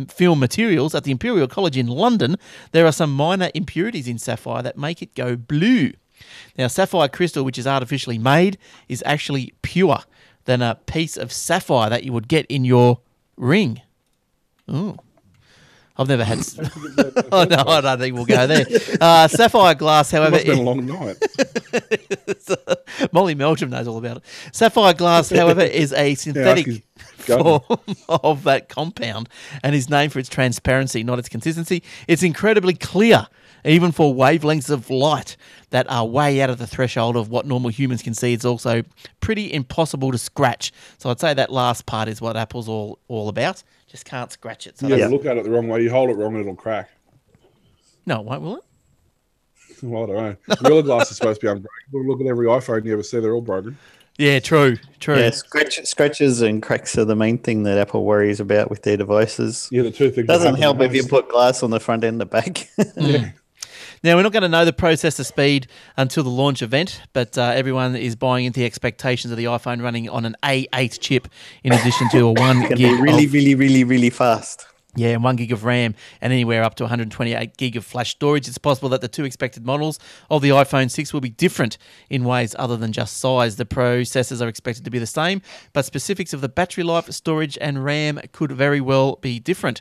film 0.08 0.40
materials 0.40 0.94
at 0.94 1.04
the 1.04 1.10
Imperial 1.10 1.46
College 1.46 1.76
in 1.76 1.86
London, 1.86 2.36
there 2.72 2.86
are 2.86 2.92
some 2.92 3.12
minor 3.12 3.50
impurities 3.54 4.08
in 4.08 4.18
sapphire 4.18 4.62
that 4.62 4.78
make 4.78 5.02
it 5.02 5.14
go 5.14 5.36
blue. 5.36 5.92
Now, 6.56 6.68
sapphire 6.68 7.08
crystal, 7.08 7.44
which 7.44 7.58
is 7.58 7.66
artificially 7.66 8.18
made, 8.18 8.56
is 8.88 9.02
actually 9.04 9.52
pure 9.62 10.00
than 10.44 10.62
a 10.62 10.76
piece 10.86 11.16
of 11.16 11.32
sapphire 11.32 11.90
that 11.90 12.04
you 12.04 12.12
would 12.12 12.28
get 12.28 12.46
in 12.46 12.64
your 12.64 13.00
ring. 13.36 13.82
Ooh. 14.70 14.96
I've 15.96 16.08
never 16.08 16.24
had. 16.24 16.38
oh 17.32 17.44
no, 17.44 17.64
I 17.66 17.80
don't 17.82 17.98
think 17.98 18.14
we'll 18.14 18.24
go 18.24 18.46
there. 18.46 18.64
Uh, 19.00 19.28
sapphire 19.28 19.74
glass, 19.74 20.12
It 20.12 20.16
however, 20.16 20.32
must 20.32 20.46
have 20.46 20.56
been 20.56 20.66
a 20.66 20.70
long 20.70 20.86
night. 20.86 21.16
Molly 23.12 23.34
Meldrum 23.34 23.70
knows 23.70 23.86
all 23.86 23.98
about 23.98 24.18
it. 24.18 24.22
Sapphire 24.52 24.94
glass, 24.94 25.30
however, 25.30 25.60
is 25.60 25.92
a 25.92 26.14
synthetic 26.16 26.82
gardener. 27.26 27.60
form 27.60 27.96
of 28.08 28.42
that 28.44 28.68
compound 28.68 29.28
and 29.62 29.74
is 29.74 29.90
named 29.90 30.12
for 30.12 30.18
its 30.18 30.28
transparency, 30.30 31.02
not 31.04 31.18
its 31.18 31.28
consistency. 31.28 31.82
It's 32.08 32.22
incredibly 32.22 32.74
clear, 32.74 33.26
even 33.64 33.92
for 33.92 34.14
wavelengths 34.14 34.70
of 34.70 34.88
light 34.88 35.36
that 35.70 35.90
are 35.90 36.06
way 36.06 36.40
out 36.40 36.48
of 36.50 36.58
the 36.58 36.66
threshold 36.66 37.16
of 37.16 37.28
what 37.28 37.46
normal 37.46 37.70
humans 37.70 38.02
can 38.02 38.14
see. 38.14 38.32
It's 38.32 38.44
also 38.46 38.82
pretty 39.20 39.52
impossible 39.52 40.10
to 40.12 40.18
scratch. 40.18 40.72
So 40.98 41.10
I'd 41.10 41.20
say 41.20 41.34
that 41.34 41.52
last 41.52 41.84
part 41.84 42.08
is 42.08 42.20
what 42.20 42.36
Apple's 42.36 42.68
all, 42.68 42.98
all 43.08 43.28
about. 43.28 43.62
Just 43.92 44.06
can't 44.06 44.32
scratch 44.32 44.66
it. 44.66 44.78
So 44.78 44.86
You 44.88 44.94
that's- 44.96 45.10
look 45.12 45.26
at 45.26 45.36
it 45.36 45.44
the 45.44 45.50
wrong 45.50 45.68
way. 45.68 45.82
You 45.82 45.90
hold 45.90 46.08
it 46.10 46.16
wrong, 46.16 46.34
it'll 46.40 46.54
crack. 46.56 46.90
no, 48.06 48.20
it 48.20 48.24
won't, 48.24 48.42
will 48.42 48.56
it? 48.56 48.64
Well, 49.82 50.04
I 50.04 50.06
don't 50.06 50.16
know. 50.48 50.54
Gorilla 50.62 50.82
Glass 50.82 51.10
is 51.10 51.16
supposed 51.18 51.40
to 51.40 51.46
be 51.46 51.50
unbreakable. 51.50 52.06
Look 52.08 52.20
at 52.20 52.26
every 52.26 52.46
iPhone 52.46 52.84
you 52.84 52.92
ever 52.92 53.02
see; 53.02 53.18
they're 53.20 53.34
all 53.34 53.40
broken. 53.40 53.76
Yeah, 54.16 54.38
true, 54.38 54.76
true. 55.00 55.16
Yeah, 55.18 55.30
scratch, 55.30 55.84
scratches 55.84 56.40
and 56.42 56.62
cracks 56.62 56.96
are 56.98 57.04
the 57.04 57.16
main 57.16 57.38
thing 57.38 57.64
that 57.64 57.78
Apple 57.78 58.04
worries 58.04 58.38
about 58.40 58.70
with 58.70 58.82
their 58.82 58.96
devices. 58.96 59.68
Yeah, 59.72 59.82
the 59.82 59.90
two 59.90 60.10
things. 60.10 60.26
Doesn't 60.28 60.54
help 60.56 60.80
if 60.80 60.94
you 60.94 61.04
put 61.04 61.28
glass 61.28 61.62
on 61.62 61.70
the 61.70 61.80
front 61.80 62.04
and 62.04 62.20
the 62.20 62.26
back. 62.26 62.68
Mm. 62.78 63.32
Now, 64.04 64.16
we're 64.16 64.24
not 64.24 64.32
going 64.32 64.42
to 64.42 64.48
know 64.48 64.64
the 64.64 64.72
processor 64.72 65.24
speed 65.24 65.68
until 65.96 66.24
the 66.24 66.30
launch 66.30 66.60
event, 66.60 67.02
but 67.12 67.38
uh, 67.38 67.52
everyone 67.54 67.94
is 67.94 68.16
buying 68.16 68.46
into 68.46 68.58
the 68.58 68.66
expectations 68.66 69.30
of 69.30 69.36
the 69.36 69.44
iPhone 69.44 69.80
running 69.80 70.08
on 70.08 70.24
an 70.24 70.34
A8 70.42 70.98
chip 70.98 71.28
in 71.62 71.72
addition 71.72 72.08
to 72.10 72.26
a 72.26 72.32
1 72.32 72.62
Can 72.62 72.68
be 72.70 72.74
gig 72.74 72.98
really, 72.98 73.26
of, 73.26 73.32
really, 73.32 73.54
really, 73.54 73.84
really 73.84 74.10
fast. 74.10 74.66
yeah, 74.96 75.10
and 75.10 75.22
1 75.22 75.36
gig 75.36 75.52
of 75.52 75.62
RAM 75.62 75.94
and 76.20 76.32
anywhere 76.32 76.64
up 76.64 76.74
to 76.76 76.82
128 76.82 77.56
gig 77.56 77.76
of 77.76 77.84
flash 77.84 78.10
storage. 78.10 78.48
It's 78.48 78.58
possible 78.58 78.88
that 78.88 79.02
the 79.02 79.08
two 79.08 79.24
expected 79.24 79.64
models 79.64 80.00
of 80.32 80.42
the 80.42 80.48
iPhone 80.48 80.90
6 80.90 81.12
will 81.12 81.20
be 81.20 81.30
different 81.30 81.78
in 82.10 82.24
ways 82.24 82.56
other 82.58 82.76
than 82.76 82.90
just 82.90 83.18
size. 83.18 83.54
The 83.54 83.64
processors 83.66 84.44
are 84.44 84.48
expected 84.48 84.84
to 84.84 84.90
be 84.90 84.98
the 84.98 85.06
same, 85.06 85.42
but 85.72 85.84
specifics 85.84 86.32
of 86.32 86.40
the 86.40 86.48
battery 86.48 86.82
life, 86.82 87.08
storage, 87.12 87.56
and 87.60 87.84
RAM 87.84 88.18
could 88.32 88.50
very 88.50 88.80
well 88.80 89.14
be 89.20 89.38
different. 89.38 89.80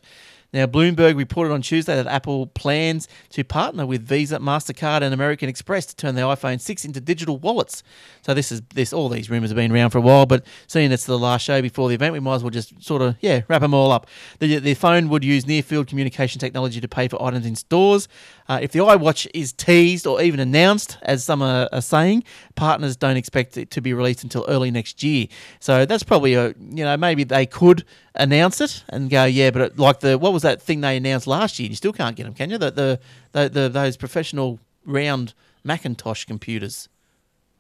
Now, 0.54 0.66
Bloomberg 0.66 1.16
reported 1.16 1.54
on 1.54 1.62
Tuesday 1.62 1.96
that 1.96 2.08
Apple 2.08 2.48
plans 2.48 3.08
to 3.30 3.44
partner 3.44 3.86
with 3.86 4.06
Visa, 4.06 4.38
Mastercard, 4.38 5.02
and 5.02 5.14
American 5.14 5.48
Express 5.48 5.86
to 5.86 5.96
turn 5.96 6.16
the 6.16 6.22
iPhone 6.22 6.60
6 6.60 6.84
into 6.84 7.00
digital 7.00 7.38
wallets. 7.38 7.84
So 8.22 8.34
this 8.34 8.52
is 8.52 8.62
this. 8.74 8.92
All 8.92 9.08
these 9.08 9.30
rumors 9.30 9.50
have 9.52 9.56
been 9.56 9.72
around 9.72 9.92
for 9.92 10.00
a 10.00 10.02
while, 10.02 10.26
but 10.26 10.46
seeing 10.68 10.92
it's 10.92 11.06
the 11.06 11.18
last 11.18 11.44
show 11.44 11.62
before 11.62 11.88
the 11.88 11.96
event, 11.96 12.12
we 12.12 12.20
might 12.20 12.36
as 12.36 12.44
well 12.44 12.50
just 12.50 12.84
sort 12.84 13.02
of 13.02 13.16
yeah 13.22 13.42
wrap 13.48 13.62
them 13.62 13.74
all 13.74 13.92
up. 13.92 14.08
The 14.40 14.60
the 14.60 14.74
phone 14.74 15.08
would 15.08 15.24
use 15.24 15.48
near 15.48 15.64
field 15.64 15.88
communication 15.88 16.40
technology 16.40 16.82
to 16.82 16.88
pay 16.88 17.08
for 17.08 17.22
items 17.22 17.46
in 17.46 17.56
stores. 17.56 18.10
Uh, 18.50 18.60
if 18.62 18.74
the 18.74 18.80
iWatch 18.80 19.28
is 19.34 19.54
teased 19.54 20.06
or 20.06 20.22
even 20.22 20.42
announced, 20.42 20.98
as 21.04 21.24
some 21.24 21.42
are, 21.42 21.70
are 21.72 21.82
saying, 21.82 22.26
partners 22.56 22.98
don't 22.98 23.16
expect 23.16 23.56
it 23.56 23.72
to 23.72 23.82
be 23.82 23.94
released 23.94 24.24
until 24.24 24.46
early 24.50 24.70
next 24.70 25.02
year. 25.02 25.28
So 25.62 25.86
that's 25.86 26.04
probably 26.04 26.34
a 26.34 26.50
you 26.60 26.84
know 26.84 26.98
maybe 26.98 27.24
they 27.24 27.46
could 27.46 27.86
announce 28.16 28.60
it 28.62 28.84
and 28.90 29.10
go 29.10 29.26
yeah, 29.26 29.52
but 29.52 29.62
it, 29.62 29.80
like 29.80 30.00
the 30.02 30.18
what 30.18 30.34
was 30.34 30.44
that 30.44 30.62
thing 30.62 30.82
they 30.82 30.98
announced 30.98 31.28
last 31.28 31.60
year? 31.60 31.70
You 31.70 31.76
still 31.76 31.94
can't 31.94 32.16
get 32.16 32.24
them, 32.24 32.34
can 32.34 32.50
you? 32.50 32.58
The 32.58 32.72
the, 32.72 33.00
the, 33.32 33.50
the 33.50 33.70
those 33.70 33.98
professional 33.98 34.60
round 34.86 35.34
Macintosh 35.64 36.26
computers. 36.26 36.90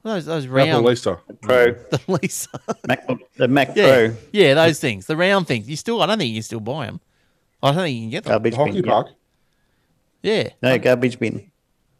Those 0.04 0.26
those 0.26 0.48
round 0.48 0.70
Apple 0.70 0.80
round 0.82 0.88
Lisa. 0.90 1.20
Pro, 1.42 1.66
the 1.92 2.00
Lisa. 2.08 2.50
Mac, 2.88 3.08
the 3.38 3.48
Mac 3.48 3.76
yeah, 3.76 4.08
Pro. 4.08 4.16
yeah, 4.32 4.54
those 4.56 4.80
things, 4.80 5.06
the 5.06 5.16
round 5.16 5.48
things. 5.48 5.70
You 5.70 5.76
still, 5.76 6.02
I 6.02 6.08
don't 6.08 6.18
think 6.18 6.30
you 6.30 6.38
can 6.38 6.44
still 6.44 6.60
buy 6.60 6.88
them. 6.88 7.00
I 7.62 7.72
don't 7.72 7.84
think 7.84 7.96
you 7.96 8.02
can 8.04 8.10
get 8.10 8.24
them. 8.24 8.32
Garbage 8.32 8.54
The 8.54 8.58
hockey 8.58 8.72
bin. 8.72 8.86
yeah. 8.86 8.92
park. 8.92 9.08
Yeah, 10.24 10.50
No, 10.62 10.78
garbage 10.80 11.20
bin. 11.20 11.52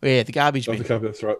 yeah, 0.02 0.24
the 0.24 0.32
garbage 0.32 0.68
Not 0.68 0.78
the 0.78 0.84
bin. 0.84 0.88
cup, 0.88 1.02
that's 1.04 1.22
right. 1.24 1.38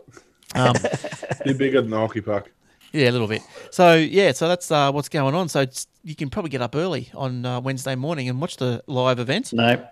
Um, 0.54 0.76
Be 1.46 1.54
bigger 1.54 1.82
than 1.82 1.90
the 1.90 1.98
hockey 1.98 2.22
park. 2.22 2.52
Yeah, 2.92 3.10
a 3.10 3.12
little 3.12 3.28
bit. 3.28 3.42
So 3.72 3.96
yeah, 3.96 4.32
so 4.32 4.48
that's 4.48 4.72
uh, 4.72 4.92
what's 4.92 5.10
going 5.10 5.36
on. 5.36 5.50
So 5.50 5.62
it's, 5.62 5.88
you 6.04 6.16
can 6.16 6.30
probably 6.30 6.50
get 6.50 6.62
up 6.62 6.76
early 6.76 7.10
on 7.14 7.46
uh, 7.46 7.60
Wednesday 7.62 7.96
morning 7.96 8.30
and 8.30 8.40
watch 8.42 8.58
the 8.58 8.84
live 8.88 9.20
event. 9.20 9.54
No, 9.54 9.86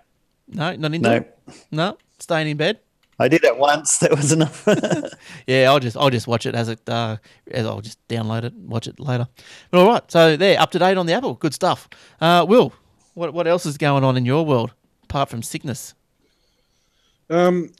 No, 0.48 0.74
not 0.76 0.94
into 0.94 1.08
no. 1.08 1.16
it? 1.16 1.38
No, 1.70 1.98
staying 2.18 2.48
in 2.48 2.56
bed. 2.56 2.80
I 3.18 3.28
did 3.28 3.44
it 3.44 3.56
once. 3.58 3.98
That 4.00 4.12
was 4.12 4.32
enough. 4.32 4.66
Yeah, 5.46 5.70
I'll 5.70 5.80
just 5.80 5.96
I'll 5.96 6.10
just 6.10 6.26
watch 6.26 6.46
it 6.46 6.54
as 6.54 6.68
it 6.68 6.80
uh, 6.88 7.16
as 7.50 7.66
I'll 7.66 7.80
just 7.82 7.98
download 8.08 8.44
it, 8.44 8.54
watch 8.54 8.86
it 8.86 8.98
later. 8.98 9.28
But 9.70 9.80
all 9.80 9.88
right, 9.88 10.10
so 10.10 10.36
there, 10.36 10.58
up 10.60 10.70
to 10.72 10.78
date 10.78 10.96
on 10.96 11.06
the 11.06 11.12
Apple, 11.12 11.34
good 11.34 11.54
stuff. 11.54 11.88
Uh, 12.20 12.44
Will, 12.48 12.72
what 13.14 13.32
what 13.34 13.46
else 13.46 13.66
is 13.66 13.76
going 13.78 14.04
on 14.04 14.16
in 14.16 14.24
your 14.24 14.44
world 14.46 14.72
apart 15.04 15.28
from 15.28 15.42
sickness? 15.42 15.94
Um, 17.28 17.70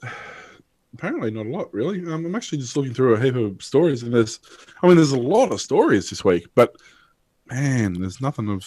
apparently 0.95 1.31
not 1.31 1.47
a 1.47 1.51
lot, 1.51 1.73
really. 1.73 2.01
Um, 2.01 2.27
I'm 2.27 2.35
actually 2.35 2.59
just 2.59 2.77
looking 2.77 2.95
through 2.95 3.15
a 3.15 3.21
heap 3.21 3.35
of 3.37 3.63
stories, 3.63 4.03
and 4.03 4.13
there's, 4.15 4.41
I 4.83 4.87
mean, 4.87 4.97
there's 4.97 5.13
a 5.13 5.19
lot 5.19 5.53
of 5.53 5.61
stories 5.61 6.11
this 6.11 6.25
week, 6.25 6.47
but 6.55 6.75
man, 7.47 7.95
there's 7.95 8.21
nothing 8.21 8.49
of, 8.49 8.65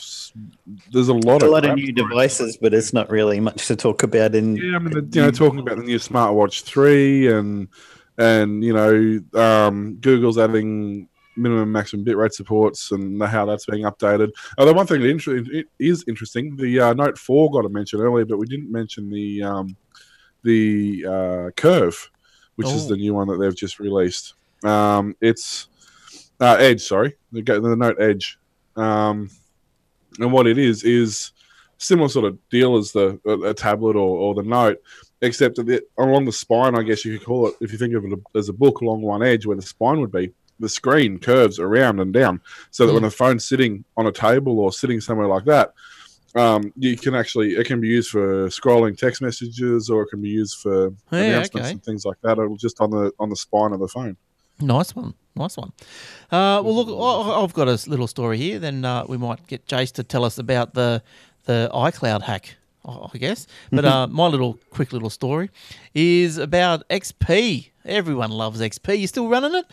there's 0.91 1.07
a 1.07 1.13
lot 1.13 1.41
a 1.41 1.45
of 1.45 1.51
lot 1.51 1.65
of 1.65 1.75
new 1.75 1.87
stories. 1.87 1.95
devices, 1.95 2.57
but 2.57 2.73
it's 2.73 2.93
not 2.93 3.09
really 3.09 3.39
much 3.39 3.67
to 3.67 3.75
talk 3.75 4.03
about. 4.03 4.35
In 4.35 4.57
Yeah, 4.57 4.75
I 4.75 4.79
mean, 4.79 4.93
the, 4.93 5.17
you 5.17 5.25
know, 5.25 5.31
talking 5.31 5.59
about 5.59 5.77
the 5.77 5.83
new 5.83 5.97
smartwatch 5.99 6.63
three, 6.63 7.27
and 7.27 7.67
and 8.17 8.63
you 8.63 8.73
know, 8.73 9.39
um, 9.41 9.95
Google's 10.01 10.37
adding 10.37 11.07
minimum 11.35 11.71
maximum 11.71 12.05
bitrate 12.05 12.33
supports 12.33 12.91
and 12.91 13.21
how 13.23 13.43
that's 13.45 13.65
being 13.65 13.85
updated. 13.85 14.29
Uh, 14.57 14.65
the 14.65 14.73
one 14.73 14.85
thing 14.85 15.01
that 15.01 15.09
inter- 15.09 15.63
is 15.79 16.03
interesting, 16.07 16.55
the 16.55 16.79
uh, 16.79 16.93
Note 16.93 17.17
four 17.17 17.49
got 17.51 17.65
a 17.65 17.69
mention 17.69 18.01
earlier, 18.01 18.25
but 18.25 18.37
we 18.37 18.45
didn't 18.45 18.71
mention 18.71 19.09
the 19.09 19.41
um, 19.43 19.75
the 20.43 21.05
uh, 21.07 21.51
Curve, 21.55 22.11
which 22.55 22.67
is 22.69 22.85
Oh. 22.85 22.89
the 22.89 22.97
new 22.97 23.13
one 23.13 23.27
that 23.27 23.37
they've 23.37 23.55
just 23.55 23.79
released. 23.79 24.33
Um, 24.63 25.15
it's 25.21 25.67
uh, 26.39 26.55
Edge, 26.59 26.81
sorry, 26.81 27.15
the, 27.31 27.41
the 27.41 27.75
Note 27.75 27.97
Edge, 28.01 28.37
um, 28.75 29.29
and 30.19 30.31
what 30.31 30.47
it 30.47 30.57
is 30.57 30.83
is 30.83 31.31
similar 31.77 32.07
sort 32.09 32.25
of 32.25 32.37
deal 32.49 32.77
as 32.77 32.91
the 32.91 33.19
a, 33.25 33.49
a 33.49 33.53
tablet 33.53 33.95
or, 33.95 34.17
or 34.17 34.33
the 34.35 34.43
Note, 34.43 34.81
except 35.21 35.55
that 35.57 35.65
the, 35.65 35.81
along 35.97 36.25
the 36.25 36.31
spine, 36.31 36.75
I 36.77 36.83
guess 36.83 37.03
you 37.05 37.17
could 37.17 37.25
call 37.27 37.47
it, 37.47 37.55
if 37.61 37.71
you 37.71 37.77
think 37.77 37.93
of 37.93 38.05
it 38.05 38.19
as 38.35 38.49
a 38.49 38.53
book 38.53 38.81
along 38.81 39.01
one 39.01 39.23
edge 39.23 39.45
where 39.45 39.55
the 39.55 39.61
spine 39.61 39.99
would 39.99 40.11
be, 40.11 40.31
the 40.59 40.69
screen 40.69 41.17
curves 41.19 41.59
around 41.59 41.99
and 41.99 42.13
down, 42.13 42.39
so 42.71 42.85
that 42.85 42.91
Mm. 42.91 42.95
when 42.95 43.03
the 43.03 43.11
phone's 43.11 43.45
sitting 43.45 43.83
on 43.97 44.07
a 44.07 44.11
table 44.11 44.59
or 44.59 44.71
sitting 44.71 45.01
somewhere 45.01 45.27
like 45.27 45.45
that, 45.45 45.73
um, 46.35 46.73
you 46.75 46.97
can 46.97 47.13
actually 47.15 47.51
it 47.55 47.65
can 47.67 47.79
be 47.79 47.87
used 47.87 48.09
for 48.09 48.47
scrolling 48.47 48.97
text 48.97 49.21
messages 49.21 49.89
or 49.89 50.03
it 50.03 50.07
can 50.09 50.21
be 50.21 50.29
used 50.29 50.57
for 50.59 50.89
Yeah, 51.11 51.19
announcements 51.19 51.67
okay. 51.67 51.71
and 51.71 51.83
things 51.83 52.05
like 52.05 52.17
that. 52.23 52.39
It'll 52.39 52.57
just 52.57 52.81
on 52.81 52.89
the 52.91 53.11
on 53.19 53.29
the 53.29 53.35
spine 53.35 53.71
of 53.73 53.79
the 53.79 53.87
phone. 53.87 54.17
Nice 54.59 54.95
one, 54.95 55.13
nice 55.35 55.57
one. 55.57 55.71
Uh, 56.31 56.61
well, 56.63 56.75
look, 56.75 57.43
I've 57.43 57.53
got 57.53 57.67
a 57.67 57.89
little 57.89 58.07
story 58.07 58.37
here. 58.37 58.59
Then 58.59 58.85
uh, 58.85 59.05
we 59.07 59.17
might 59.17 59.45
get 59.47 59.65
Jace 59.67 59.91
to 59.93 60.03
tell 60.03 60.23
us 60.23 60.37
about 60.37 60.73
the 60.73 61.01
the 61.45 61.69
iCloud 61.73 62.21
hack, 62.21 62.55
I 62.85 63.07
I 63.13 63.17
guess. 63.17 63.47
But 63.71 63.85
uh, 63.85 64.07
my 64.11 64.27
little 64.27 64.59
quick 64.69 64.93
little 64.93 65.09
story 65.09 65.49
is 65.93 66.37
about 66.37 66.87
XP. 66.89 67.69
Everyone 67.85 68.31
loves 68.31 68.61
XP. 68.61 68.97
You 68.99 69.07
still 69.07 69.27
running 69.27 69.55
it? 69.55 69.65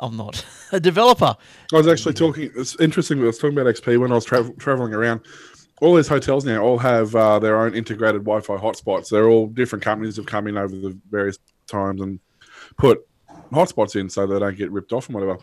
I'm 0.00 0.16
not 0.16 0.44
a 0.72 0.80
developer. 0.80 1.36
I 1.72 1.76
was 1.76 1.86
actually 1.86 2.14
talking. 2.14 2.50
It's 2.56 2.78
interesting. 2.80 3.20
I 3.22 3.26
was 3.26 3.38
talking 3.38 3.56
about 3.58 3.72
XP 3.72 3.98
when 4.00 4.10
I 4.10 4.16
was 4.16 4.24
tra- 4.24 4.52
traveling 4.58 4.92
around. 4.92 5.20
All 5.80 5.94
these 5.94 6.08
hotels 6.08 6.44
now 6.44 6.62
all 6.62 6.78
have 6.78 7.14
uh, 7.16 7.38
their 7.38 7.60
own 7.60 7.74
integrated 7.74 8.22
Wi-Fi 8.22 8.56
hotspots. 8.56 9.08
They're 9.08 9.28
all 9.28 9.48
different 9.48 9.84
companies 9.84 10.16
have 10.16 10.26
come 10.26 10.46
in 10.46 10.56
over 10.56 10.74
the 10.74 10.96
various 11.10 11.38
times 11.66 12.00
and 12.00 12.20
put 12.78 13.06
hotspots 13.52 13.98
in 13.98 14.08
so 14.08 14.26
they 14.26 14.38
don't 14.38 14.56
get 14.56 14.70
ripped 14.70 14.92
off 14.92 15.08
and 15.08 15.14
whatever. 15.14 15.38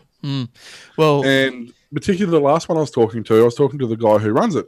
Well, 0.96 1.24
And 1.24 1.72
particularly 1.92 2.38
the 2.38 2.44
last 2.44 2.68
one 2.68 2.78
I 2.78 2.80
was 2.80 2.90
talking 2.90 3.22
to, 3.24 3.40
I 3.40 3.44
was 3.44 3.54
talking 3.54 3.78
to 3.80 3.86
the 3.86 3.96
guy 3.96 4.18
who 4.18 4.30
runs 4.32 4.54
it, 4.56 4.66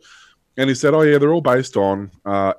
and 0.57 0.69
he 0.69 0.75
said, 0.75 0.95
"Oh 0.95 1.03
yeah, 1.03 1.19
they're 1.19 1.33
all 1.33 1.41
based 1.41 1.77
on 1.77 2.11
uh, 2.25 2.53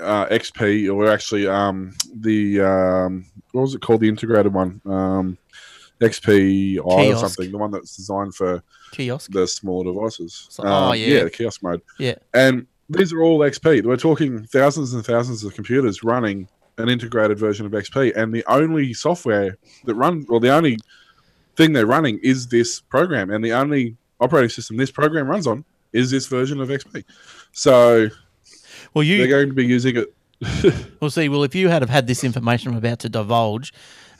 uh, 0.00 0.26
XP 0.26 0.92
or 0.94 1.10
actually 1.10 1.46
um, 1.46 1.94
the 2.14 2.60
um, 2.60 3.26
what 3.52 3.62
was 3.62 3.74
it 3.74 3.82
called, 3.82 4.00
the 4.00 4.08
integrated 4.08 4.52
one, 4.52 4.80
um, 4.86 5.36
XP 6.02 6.78
or 6.82 7.16
something, 7.16 7.50
the 7.50 7.58
one 7.58 7.70
that's 7.70 7.96
designed 7.96 8.34
for 8.34 8.62
kiosk. 8.92 9.30
the 9.32 9.46
smaller 9.46 9.84
devices. 9.92 10.46
So- 10.50 10.62
oh, 10.64 10.90
Um, 10.92 10.96
yeah. 10.96 11.24
the 11.24 11.30
kiosk 11.30 11.62
mode. 11.62 11.80
Yeah. 11.98 12.16
And 12.34 12.66
these 12.90 13.12
are 13.12 13.22
all 13.22 13.38
XP. 13.40 13.84
We're 13.84 13.96
talking 13.96 14.44
thousands 14.44 14.92
and 14.92 15.04
thousands 15.04 15.44
of 15.44 15.54
computers 15.54 16.02
running 16.02 16.48
an 16.78 16.88
integrated 16.88 17.38
version 17.38 17.66
of 17.66 17.72
XP, 17.72 18.12
and 18.16 18.32
the 18.34 18.44
only 18.48 18.94
software 18.94 19.56
that 19.84 19.94
run, 19.94 20.24
or 20.28 20.40
the 20.40 20.50
only 20.50 20.78
thing 21.56 21.72
they're 21.74 21.86
running 21.86 22.18
is 22.22 22.48
this 22.48 22.80
program, 22.80 23.30
and 23.30 23.44
the 23.44 23.52
only 23.52 23.96
operating 24.20 24.48
system 24.48 24.76
this 24.78 24.90
program 24.90 25.26
runs 25.26 25.46
on 25.46 25.64
is 25.92 26.10
this 26.10 26.26
version 26.26 26.60
of 26.60 26.68
XP. 26.70 27.04
So 27.52 28.08
Well, 28.94 29.02
you 29.04 29.18
they're 29.18 29.28
going 29.28 29.48
to 29.48 29.54
be 29.54 29.66
using 29.66 29.96
it. 29.96 30.14
well 31.00 31.10
see. 31.10 31.28
Well, 31.28 31.44
if 31.44 31.54
you 31.54 31.68
had 31.68 31.82
have 31.82 31.90
had 31.90 32.06
this 32.06 32.24
information 32.24 32.72
I'm 32.72 32.78
about 32.78 32.98
to 33.00 33.08
divulge 33.08 33.72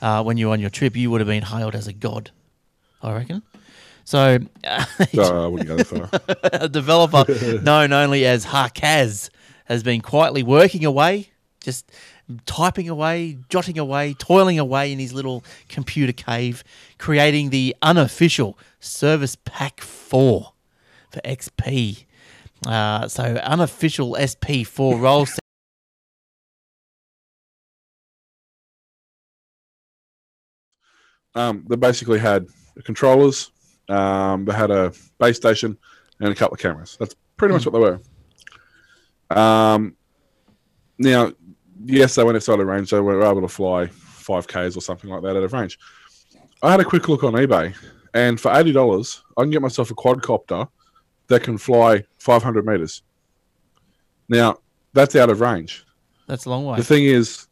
uh, 0.03 0.21
when 0.21 0.35
you 0.35 0.47
were 0.47 0.53
on 0.53 0.59
your 0.59 0.69
trip, 0.69 0.95
you 0.97 1.09
would 1.09 1.21
have 1.21 1.27
been 1.27 1.43
hailed 1.43 1.75
as 1.75 1.87
a 1.87 1.93
god. 1.93 2.29
I 3.01 3.13
reckon. 3.13 3.41
So, 4.03 4.37
No, 5.13 5.45
I 5.45 5.47
wouldn't 5.47 5.69
go 5.69 5.77
that 5.77 5.87
far. 5.87 6.39
a 6.61 6.67
developer 6.67 7.25
known 7.61 7.93
only 7.93 8.25
as 8.25 8.45
Harkaz 8.45 9.29
has 9.65 9.81
been 9.81 10.01
quietly 10.01 10.43
working 10.43 10.83
away, 10.83 11.29
just 11.61 11.89
typing 12.45 12.89
away, 12.89 13.37
jotting 13.47 13.79
away, 13.79 14.13
toiling 14.13 14.59
away 14.59 14.91
in 14.91 14.99
his 14.99 15.13
little 15.13 15.43
computer 15.69 16.11
cave, 16.11 16.65
creating 16.97 17.49
the 17.49 17.73
unofficial 17.81 18.57
Service 18.81 19.37
Pack 19.45 19.79
4 19.79 20.51
for 21.11 21.21
XP. 21.21 22.03
Uh, 22.67 23.07
so, 23.07 23.23
unofficial 23.23 24.15
SP4 24.19 24.99
roll 24.99 25.25
Um, 31.35 31.65
they 31.67 31.75
basically 31.75 32.19
had 32.19 32.47
controllers, 32.83 33.51
um, 33.89 34.45
they 34.45 34.53
had 34.53 34.71
a 34.71 34.93
base 35.19 35.37
station, 35.37 35.77
and 36.19 36.29
a 36.31 36.35
couple 36.35 36.55
of 36.55 36.59
cameras. 36.59 36.97
That's 36.99 37.15
pretty 37.37 37.53
much 37.53 37.65
what 37.65 37.73
they 37.73 37.79
were. 37.79 37.99
Um, 39.29 39.95
now, 40.97 41.33
yes, 41.83 42.15
they 42.15 42.23
went 42.23 42.35
outside 42.35 42.59
of 42.59 42.67
range. 42.67 42.91
They 42.91 42.99
were 42.99 43.23
able 43.23 43.41
to 43.41 43.47
fly 43.47 43.87
5Ks 43.87 44.77
or 44.77 44.81
something 44.81 45.09
like 45.09 45.21
that 45.23 45.35
out 45.35 45.43
of 45.43 45.53
range. 45.53 45.79
I 46.61 46.71
had 46.71 46.79
a 46.79 46.85
quick 46.85 47.09
look 47.09 47.23
on 47.23 47.33
eBay, 47.33 47.75
and 48.13 48.39
for 48.39 48.51
$80, 48.51 49.21
I 49.37 49.41
can 49.41 49.49
get 49.49 49.61
myself 49.61 49.91
a 49.91 49.95
quadcopter 49.95 50.67
that 51.27 51.43
can 51.43 51.57
fly 51.57 52.05
500 52.19 52.65
meters. 52.65 53.01
Now, 54.29 54.57
that's 54.93 55.15
out 55.15 55.29
of 55.29 55.41
range. 55.41 55.85
That's 56.27 56.45
a 56.45 56.49
long 56.49 56.65
way. 56.65 56.77
The 56.77 56.83
thing 56.83 57.03
is, 57.03 57.47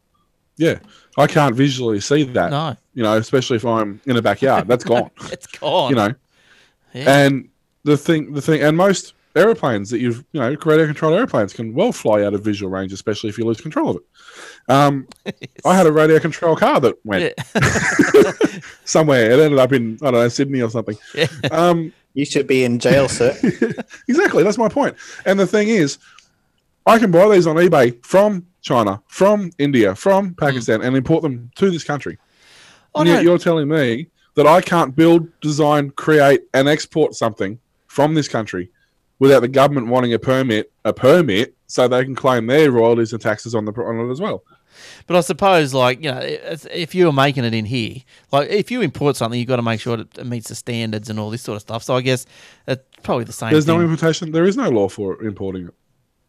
yeah, 0.56 0.78
I 1.16 1.26
can't 1.26 1.54
visually 1.54 2.00
see 2.00 2.24
that 2.24 2.50
No, 2.50 2.76
you 2.94 3.02
know, 3.02 3.16
especially 3.16 3.56
if 3.56 3.64
I'm 3.64 4.00
in 4.06 4.16
a 4.16 4.22
backyard. 4.22 4.68
That's 4.68 4.84
gone. 4.84 5.10
it's 5.32 5.46
gone. 5.46 5.90
you 5.90 5.96
know, 5.96 6.14
Yeah. 6.92 7.24
and 7.24 7.48
the 7.84 7.96
thing, 7.96 8.32
the 8.32 8.40
thing, 8.42 8.60
and 8.62 8.76
most 8.76 9.14
airplanes 9.34 9.88
that 9.88 9.98
you've, 9.98 10.22
you 10.32 10.40
know, 10.40 10.54
radio 10.66 10.84
controlled 10.86 11.14
airplanes 11.14 11.54
can 11.54 11.72
well 11.74 11.90
fly 11.90 12.22
out 12.22 12.34
of 12.34 12.44
visual 12.44 12.70
range, 12.70 12.92
especially 12.92 13.30
if 13.30 13.38
you 13.38 13.44
lose 13.46 13.60
control 13.60 13.90
of 13.90 13.96
it. 13.96 14.02
Um, 14.68 15.08
I 15.64 15.74
had 15.74 15.86
a 15.86 15.92
radio 15.92 16.18
control 16.18 16.54
car 16.54 16.80
that 16.80 16.94
went 17.04 17.32
Yeah. 17.54 18.32
somewhere. 18.84 19.30
It 19.30 19.40
ended 19.40 19.58
up 19.58 19.72
in 19.72 19.94
I 20.02 20.10
don't 20.10 20.14
know 20.20 20.28
Sydney 20.28 20.60
or 20.60 20.70
something. 20.70 20.96
Yeah. 21.14 21.28
Um, 21.50 21.92
you 22.14 22.26
should 22.26 22.46
be 22.46 22.62
in 22.62 22.78
jail, 22.78 23.08
sir. 23.08 23.34
exactly, 24.06 24.42
that's 24.42 24.58
my 24.58 24.68
point. 24.68 24.94
And 25.24 25.40
the 25.40 25.46
thing 25.46 25.68
is, 25.68 25.96
I 26.86 26.98
can 26.98 27.10
buy 27.10 27.28
these 27.28 27.46
on 27.46 27.56
eBay 27.56 28.04
from 28.04 28.46
China, 28.60 29.02
from 29.06 29.50
India, 29.58 29.94
from 29.94 30.28
hmm. 30.28 30.34
Pakistan, 30.34 30.82
and 30.82 30.96
import 30.96 31.22
them 31.22 31.50
to 31.56 31.70
this 31.70 31.84
country. 31.84 32.18
Oh, 32.94 33.04
yet 33.04 33.22
you're 33.22 33.38
telling 33.38 33.68
me 33.68 34.08
that 34.34 34.46
I 34.46 34.60
can't 34.60 34.94
build, 34.94 35.28
design, 35.40 35.90
create, 35.90 36.42
and 36.54 36.68
export 36.68 37.14
something 37.14 37.58
from 37.86 38.14
this 38.14 38.28
country 38.28 38.70
without 39.18 39.40
the 39.40 39.48
government 39.48 39.86
wanting 39.86 40.12
a 40.14 40.18
permit, 40.18 40.72
a 40.84 40.92
permit, 40.92 41.54
so 41.66 41.88
they 41.88 42.04
can 42.04 42.14
claim 42.14 42.46
their 42.46 42.70
royalties 42.70 43.12
and 43.12 43.22
taxes 43.22 43.54
on 43.54 43.64
the 43.64 43.72
on 43.72 44.08
it 44.08 44.10
as 44.10 44.20
well. 44.20 44.42
But 45.06 45.16
I 45.16 45.20
suppose, 45.20 45.74
like 45.74 46.02
you 46.02 46.10
know, 46.10 46.18
if 46.18 46.66
if 46.66 46.94
you're 46.94 47.12
making 47.12 47.44
it 47.44 47.54
in 47.54 47.64
here, 47.64 47.96
like 48.30 48.50
if 48.50 48.70
you 48.70 48.80
import 48.80 49.16
something, 49.16 49.38
you've 49.38 49.48
got 49.48 49.56
to 49.56 49.62
make 49.62 49.80
sure 49.80 49.96
that 49.98 50.18
it 50.18 50.26
meets 50.26 50.48
the 50.48 50.54
standards 50.54 51.10
and 51.10 51.18
all 51.18 51.30
this 51.30 51.42
sort 51.42 51.56
of 51.56 51.62
stuff. 51.62 51.82
So 51.82 51.96
I 51.96 52.00
guess 52.00 52.26
it's 52.66 52.82
probably 53.02 53.24
the 53.24 53.32
same. 53.32 53.52
There's 53.52 53.66
thing. 53.66 53.78
no 53.78 53.82
importation. 53.82 54.32
There 54.32 54.44
is 54.44 54.56
no 54.56 54.68
law 54.70 54.88
for 54.88 55.22
importing 55.22 55.68
it. 55.68 55.74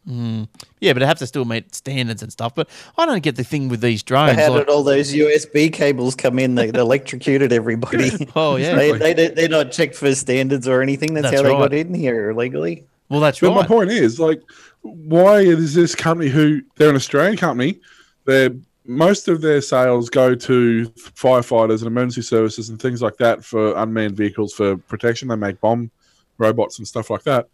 Mm. 0.08 0.50
yeah, 0.82 0.92
but 0.92 1.02
it 1.02 1.06
has 1.06 1.20
to 1.20 1.28
still 1.28 1.46
meet 1.46 1.74
standards 1.74 2.22
and 2.22 2.32
stuff. 2.32 2.54
But 2.56 2.70
I 2.98 3.06
don't 3.06 3.24
get 3.24 3.38
the 3.38 3.44
thing 3.44 3.70
with 3.70 3.80
these 3.80 4.04
drones. 4.04 4.38
How 4.38 4.50
like- 4.50 4.66
did 4.66 4.70
all 4.70 4.84
those 4.84 5.14
USB 5.14 5.72
cables 5.72 6.16
come 6.16 6.40
in 6.40 6.56
that 6.56 6.76
electrocuted 6.76 7.54
everybody? 7.54 8.12
oh 8.36 8.58
yeah. 8.58 8.76
they, 8.76 9.14
they, 9.14 9.28
they're 9.30 9.48
not 9.48 9.72
checked 9.72 9.96
for 9.96 10.14
standards 10.14 10.68
or 10.68 10.82
anything. 10.82 11.14
That's, 11.14 11.32
That's 11.32 11.38
how 11.38 11.44
they 11.44 11.54
got 11.54 11.74
in 11.74 11.94
here 11.94 12.32
illegally. 12.32 12.86
Well, 13.10 13.22
that's 13.22 13.40
But 13.40 13.54
my 13.54 13.66
point 13.66 13.92
is, 13.92 14.20
like, 14.20 14.42
why 14.82 15.40
is 15.40 15.74
this 15.74 15.96
company 15.96 16.30
who 16.30 16.62
they're 16.76 16.90
an 16.90 16.96
Australian 16.96 17.38
company? 17.38 17.80
They're 18.26 18.52
most 18.86 19.28
of 19.28 19.42
their 19.42 19.62
sales 19.62 20.10
go 20.10 20.36
to 20.36 20.90
firefighters 20.98 21.80
and 21.80 21.88
emergency 21.88 22.22
services 22.22 22.70
and 22.70 22.82
things 22.82 23.02
like 23.02 23.18
that 23.18 23.44
for 23.44 23.76
unmanned 23.78 24.18
vehicles 24.18 24.54
for 24.54 24.78
protection. 24.78 25.30
They 25.30 25.36
make 25.36 25.62
bomb 25.62 25.90
robots 26.38 26.80
and 26.80 26.88
stuff 26.88 27.10
like 27.10 27.24
that. 27.24 27.48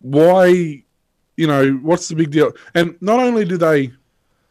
Why, 0.00 0.82
you 1.36 1.46
know, 1.46 1.72
what's 1.82 2.08
the 2.08 2.14
big 2.14 2.30
deal? 2.30 2.52
And 2.74 2.96
not 3.00 3.20
only 3.20 3.44
do 3.44 3.56
they 3.56 3.92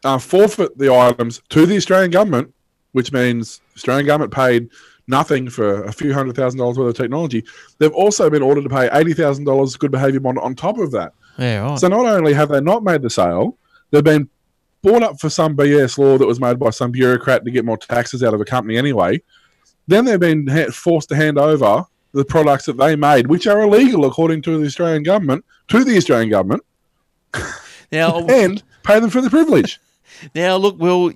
uh, 0.04 0.18
forfeit 0.18 0.76
the 0.78 0.92
items 0.92 1.42
to 1.50 1.66
the 1.66 1.76
Australian 1.76 2.10
government, 2.10 2.54
which 2.92 3.12
means 3.12 3.58
the 3.58 3.76
Australian 3.76 4.06
government 4.06 4.32
paid 4.32 4.68
nothing 5.06 5.48
for 5.48 5.84
a 5.84 5.92
few 5.92 6.12
hundred 6.12 6.36
thousand 6.36 6.58
dollars 6.58 6.78
worth 6.78 6.90
of 6.90 6.96
technology, 6.96 7.44
they've 7.78 7.92
also 7.92 8.30
been 8.30 8.42
ordered 8.42 8.62
to 8.62 8.70
pay 8.70 8.88
eighty 8.92 9.14
thousand 9.14 9.44
dollars 9.44 9.76
good 9.76 9.90
behaviour 9.90 10.20
bond 10.20 10.38
on 10.38 10.54
top 10.54 10.78
of 10.78 10.90
that. 10.92 11.12
Yeah, 11.38 11.60
right. 11.60 11.78
So 11.78 11.88
not 11.88 12.06
only 12.06 12.32
have 12.34 12.48
they 12.48 12.60
not 12.60 12.82
made 12.82 13.02
the 13.02 13.10
sale, 13.10 13.56
they've 13.90 14.04
been 14.04 14.28
bought 14.82 15.02
up 15.02 15.20
for 15.20 15.28
some 15.28 15.56
BS 15.56 15.98
law 15.98 16.18
that 16.18 16.26
was 16.26 16.40
made 16.40 16.58
by 16.58 16.70
some 16.70 16.90
bureaucrat 16.92 17.44
to 17.44 17.50
get 17.50 17.64
more 17.64 17.76
taxes 17.76 18.22
out 18.22 18.34
of 18.34 18.40
a 18.40 18.44
company 18.44 18.76
anyway. 18.76 19.20
Then 19.86 20.04
they've 20.04 20.20
been 20.20 20.46
ha- 20.46 20.70
forced 20.70 21.08
to 21.08 21.16
hand 21.16 21.38
over 21.38 21.84
the 22.12 22.24
products 22.24 22.66
that 22.66 22.76
they 22.76 22.96
made, 22.96 23.26
which 23.26 23.46
are 23.46 23.60
illegal 23.62 24.04
according 24.04 24.42
to 24.42 24.58
the 24.58 24.66
Australian 24.66 25.02
government, 25.02 25.44
to 25.68 25.84
the 25.84 25.96
Australian 25.96 26.30
government, 26.30 26.62
now, 27.92 28.18
and 28.28 28.62
pay 28.82 29.00
them 29.00 29.10
for 29.10 29.20
the 29.20 29.30
privilege. 29.30 29.80
Now, 30.34 30.56
look, 30.56 30.80
Will, 30.80 31.12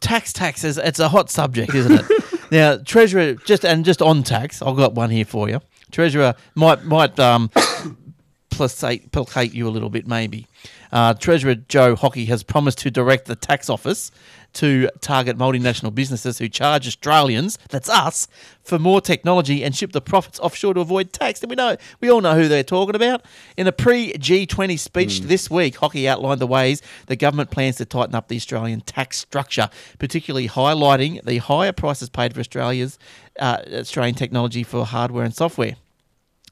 tax 0.00 0.32
taxes, 0.32 0.78
it's 0.78 0.98
a 0.98 1.10
hot 1.10 1.28
subject, 1.28 1.74
isn't 1.74 1.92
it? 1.92 2.50
now, 2.50 2.78
Treasurer, 2.78 3.34
just 3.34 3.66
and 3.66 3.84
just 3.84 4.00
on 4.00 4.22
tax, 4.22 4.62
I've 4.62 4.76
got 4.76 4.94
one 4.94 5.10
here 5.10 5.26
for 5.26 5.50
you. 5.50 5.60
Treasurer 5.90 6.34
might 6.54 6.82
might 6.84 7.20
um, 7.20 7.50
placate, 8.50 9.12
placate 9.12 9.52
you 9.52 9.68
a 9.68 9.70
little 9.70 9.90
bit, 9.90 10.06
maybe. 10.06 10.46
Uh, 10.90 11.12
Treasurer 11.12 11.54
Joe 11.54 11.94
Hockey 11.94 12.24
has 12.26 12.42
promised 12.42 12.78
to 12.78 12.90
direct 12.90 13.26
the 13.26 13.36
tax 13.36 13.68
office 13.68 14.10
to 14.54 14.88
target 15.00 15.38
multinational 15.38 15.94
businesses 15.94 16.38
who 16.38 16.48
charge 16.48 16.86
Australians, 16.86 17.58
that's 17.68 17.88
us, 17.88 18.28
for 18.62 18.78
more 18.78 19.00
technology 19.00 19.64
and 19.64 19.74
ship 19.74 19.92
the 19.92 20.00
profits 20.00 20.38
offshore 20.40 20.74
to 20.74 20.80
avoid 20.80 21.12
tax. 21.12 21.42
And 21.42 21.50
we 21.50 21.56
know 21.56 21.76
we 22.00 22.10
all 22.10 22.20
know 22.20 22.34
who 22.34 22.48
they're 22.48 22.62
talking 22.62 22.94
about. 22.94 23.24
In 23.56 23.66
a 23.66 23.72
pre 23.72 24.12
G20 24.12 24.78
speech 24.78 25.20
this 25.22 25.50
week, 25.50 25.76
Hockey 25.76 26.08
outlined 26.08 26.40
the 26.40 26.46
ways 26.46 26.82
the 27.06 27.16
government 27.16 27.50
plans 27.50 27.76
to 27.76 27.84
tighten 27.84 28.14
up 28.14 28.28
the 28.28 28.36
Australian 28.36 28.80
tax 28.82 29.18
structure, 29.18 29.70
particularly 29.98 30.48
highlighting 30.48 31.24
the 31.24 31.38
higher 31.38 31.72
prices 31.72 32.08
paid 32.08 32.34
for 32.34 32.40
Australia's 32.40 32.98
uh, 33.38 33.58
Australian 33.72 34.14
technology 34.14 34.62
for 34.62 34.84
hardware 34.84 35.24
and 35.24 35.34
software. 35.34 35.76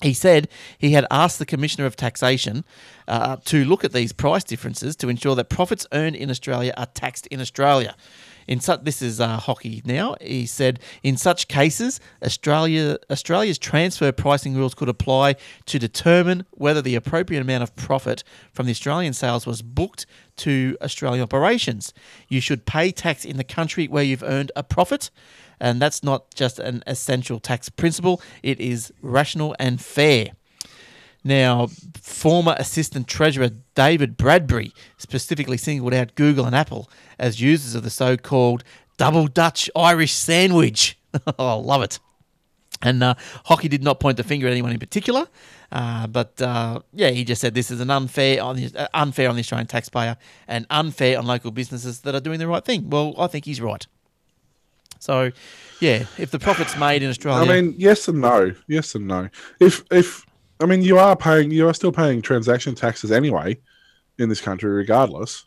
He 0.01 0.15
said 0.15 0.49
he 0.79 0.93
had 0.93 1.07
asked 1.11 1.39
the 1.39 1.47
Commissioner 1.47 1.87
of 1.87 1.97
Taxation 1.97 2.65
uh, 3.09 3.37
to 3.47 3.65
look 3.65 3.85
at 3.85 3.93
these 3.93 4.13
price 4.13 4.45
differences 4.45 4.95
to 4.97 5.09
ensure 5.09 5.35
that 5.35 5.49
profits 5.49 5.87
earned 5.93 6.17
in 6.17 6.31
Australia 6.31 6.73
are 6.77 6.87
taxed 6.87 7.27
in 7.29 7.41
Australia. 7.41 7.97
In 8.47 8.61
such, 8.61 8.85
this 8.85 9.03
is 9.03 9.21
uh, 9.21 9.37
hockey 9.37 9.83
now. 9.85 10.17
He 10.23 10.47
said, 10.47 10.81
in 11.03 11.19
such 11.19 11.49
cases, 11.49 12.01
Australia 12.25 12.97
Australia's 13.11 13.59
transfer 13.59 14.11
pricing 14.11 14.55
rules 14.57 14.75
could 14.75 14.89
apply 14.89 15.37
to 15.67 15.79
determine 15.79 16.47
whether 16.53 16.81
the 16.81 16.95
appropriate 16.95 17.43
amount 17.43 17.63
of 17.63 17.77
profit 17.77 18.25
from 18.53 18.65
the 18.65 18.73
Australian 18.73 19.13
sales 19.13 19.47
was 19.47 19.61
booked 19.61 20.07
to 20.39 20.79
Australian 20.81 21.23
operations. 21.23 21.93
You 22.29 22.41
should 22.41 22.65
pay 22.65 22.91
tax 22.91 23.25
in 23.27 23.37
the 23.37 23.45
country 23.45 23.87
where 23.87 24.03
you've 24.03 24.23
earned 24.23 24.51
a 24.57 24.63
profit 24.63 25.11
and 25.61 25.81
that's 25.81 26.03
not 26.03 26.35
just 26.35 26.59
an 26.59 26.83
essential 26.87 27.40
tax 27.40 27.68
principle, 27.68 28.21
it 28.42 28.61
is 28.61 28.92
rational 29.03 29.55
and 29.59 29.81
fair. 29.81 30.31
Now, 31.25 31.68
former 32.01 32.55
Assistant 32.59 33.09
Treasurer 33.09 33.51
David 33.75 34.16
Bradbury 34.16 34.73
specifically 34.97 35.57
singled 35.57 35.92
out 35.92 36.14
Google 36.14 36.47
and 36.47 36.55
Apple 36.55 36.88
as 37.18 37.40
users 37.40 37.75
of 37.75 37.83
the 37.83 37.90
so 37.90 38.16
called 38.16 38.64
double 38.97 39.27
Dutch 39.27 39.68
Irish 39.75 40.12
sandwich. 40.12 40.99
oh, 41.38 41.59
love 41.59 41.83
it. 41.83 41.99
And 42.81 43.03
uh, 43.03 43.14
Hockey 43.47 43.68
did 43.68 43.83
not 43.83 43.99
point 43.99 44.16
the 44.16 44.23
finger 44.23 44.47
at 44.47 44.53
anyone 44.53 44.71
in 44.71 44.79
particular, 44.79 45.27
uh, 45.73 46.07
but 46.07 46.40
uh, 46.40 46.81
yeah, 46.92 47.11
he 47.11 47.25
just 47.25 47.40
said 47.40 47.53
this 47.53 47.73
is 47.73 47.81
an 47.81 47.90
unfair 47.90 48.40
on 48.40 48.57
the, 48.57 48.73
uh, 48.77 48.87
unfair 48.94 49.29
on 49.29 49.35
the 49.35 49.40
Australian 49.40 49.66
taxpayer 49.66 50.16
and 50.47 50.64
unfair 50.71 51.18
on 51.18 51.27
local 51.27 51.51
businesses 51.51 52.03
that 52.03 52.14
are 52.14 52.21
doing 52.21 52.38
the 52.38 52.47
right 52.47 52.64
thing. 52.64 52.88
Well, 52.88 53.14
I 53.18 53.27
think 53.27 53.47
he's 53.47 53.61
right. 53.61 53.85
So, 54.99 55.31
yeah, 55.81 56.07
if 56.19 56.31
the 56.31 56.39
profit's 56.39 56.77
made 56.77 57.03
in 57.03 57.11
Australia, 57.11 57.51
I 57.51 57.61
mean, 57.61 57.75
yes 57.79 58.09
and 58.09 58.21
no. 58.21 58.53
Yes 58.67 58.95
and 58.95 59.07
no. 59.07 59.29
If 59.61 59.85
if 59.91 60.27
I 60.61 60.67
mean, 60.67 60.83
you 60.83 60.99
are 60.99 61.17
paying, 61.17 61.51
you 61.51 61.69
are 61.69 61.75
still 61.75 61.93
paying 61.93 62.21
transaction 62.21 62.75
taxes 62.75 63.13
anyway 63.13 63.59
in 64.19 64.29
this 64.29 64.41
country, 64.41 64.71
regardless. 64.71 65.47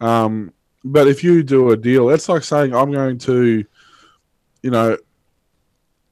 Um, 0.00 0.52
but 0.84 1.06
if 1.06 1.22
you 1.22 1.42
do 1.42 1.70
a 1.70 1.76
deal, 1.76 2.10
it's 2.10 2.28
like 2.28 2.42
saying 2.42 2.74
I'm 2.74 2.90
going 2.90 3.18
to, 3.18 3.64
you 4.62 4.70
know, 4.70 4.96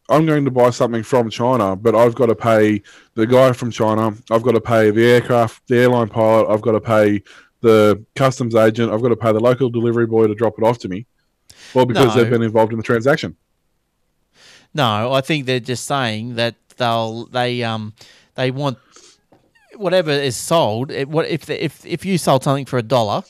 I'm 0.09 0.27
going 0.27 0.45
to 0.45 0.51
buy 0.51 0.71
something 0.71 1.03
from 1.03 1.31
China, 1.31 1.77
but 1.77 1.95
I've 1.95 2.15
got 2.15 2.27
to 2.27 2.37
pay 2.37 2.83
the 3.15 3.27
guy 3.27 3.53
from 3.53 3.71
China. 3.71 4.13
I've 4.31 4.43
got 4.43 4.53
to 4.53 4.61
pay 4.61 4.91
the 4.91 5.05
aircraft, 5.05 5.67
the 5.69 5.79
airline 5.79 6.09
pilot. 6.09 6.49
I've 6.49 6.61
got 6.61 6.73
to 6.73 6.81
pay 6.81 7.23
the 7.61 8.05
customs 8.17 8.55
agent. 8.55 8.93
I've 8.93 9.03
got 9.03 9.09
to 9.09 9.17
pay 9.17 9.33
the 9.33 9.41
local 9.41 9.71
delivery 9.71 10.07
boy 10.07 10.27
to 10.27 10.35
drop 10.35 10.55
it 10.59 10.65
off 10.65 10.79
to 10.79 10.89
me. 10.89 11.07
Well, 11.75 11.87
because 11.87 12.15
No. 12.15 12.23
they've 12.23 12.31
been 12.31 12.43
involved 12.43 12.73
in 12.73 12.79
the 12.79 12.83
transaction. 12.85 13.37
No, 14.75 15.13
I 15.13 15.21
think 15.21 15.47
they're 15.47 15.61
just 15.61 15.87
saying 15.87 16.37
that 16.37 16.55
they'll 16.77 17.27
they 17.27 17.63
um 17.63 17.95
they 18.35 18.51
want 18.51 18.79
whatever 19.77 20.11
is 20.11 20.37
sold. 20.37 20.91
It, 20.91 21.09
what 21.09 21.27
if 21.29 21.47
the, 21.47 21.63
if 21.63 21.85
if 21.85 22.05
you 22.05 22.19
sold 22.19 22.45
something 22.45 22.67
for 22.67 22.79
a 22.79 22.83
dollar, 22.83 23.23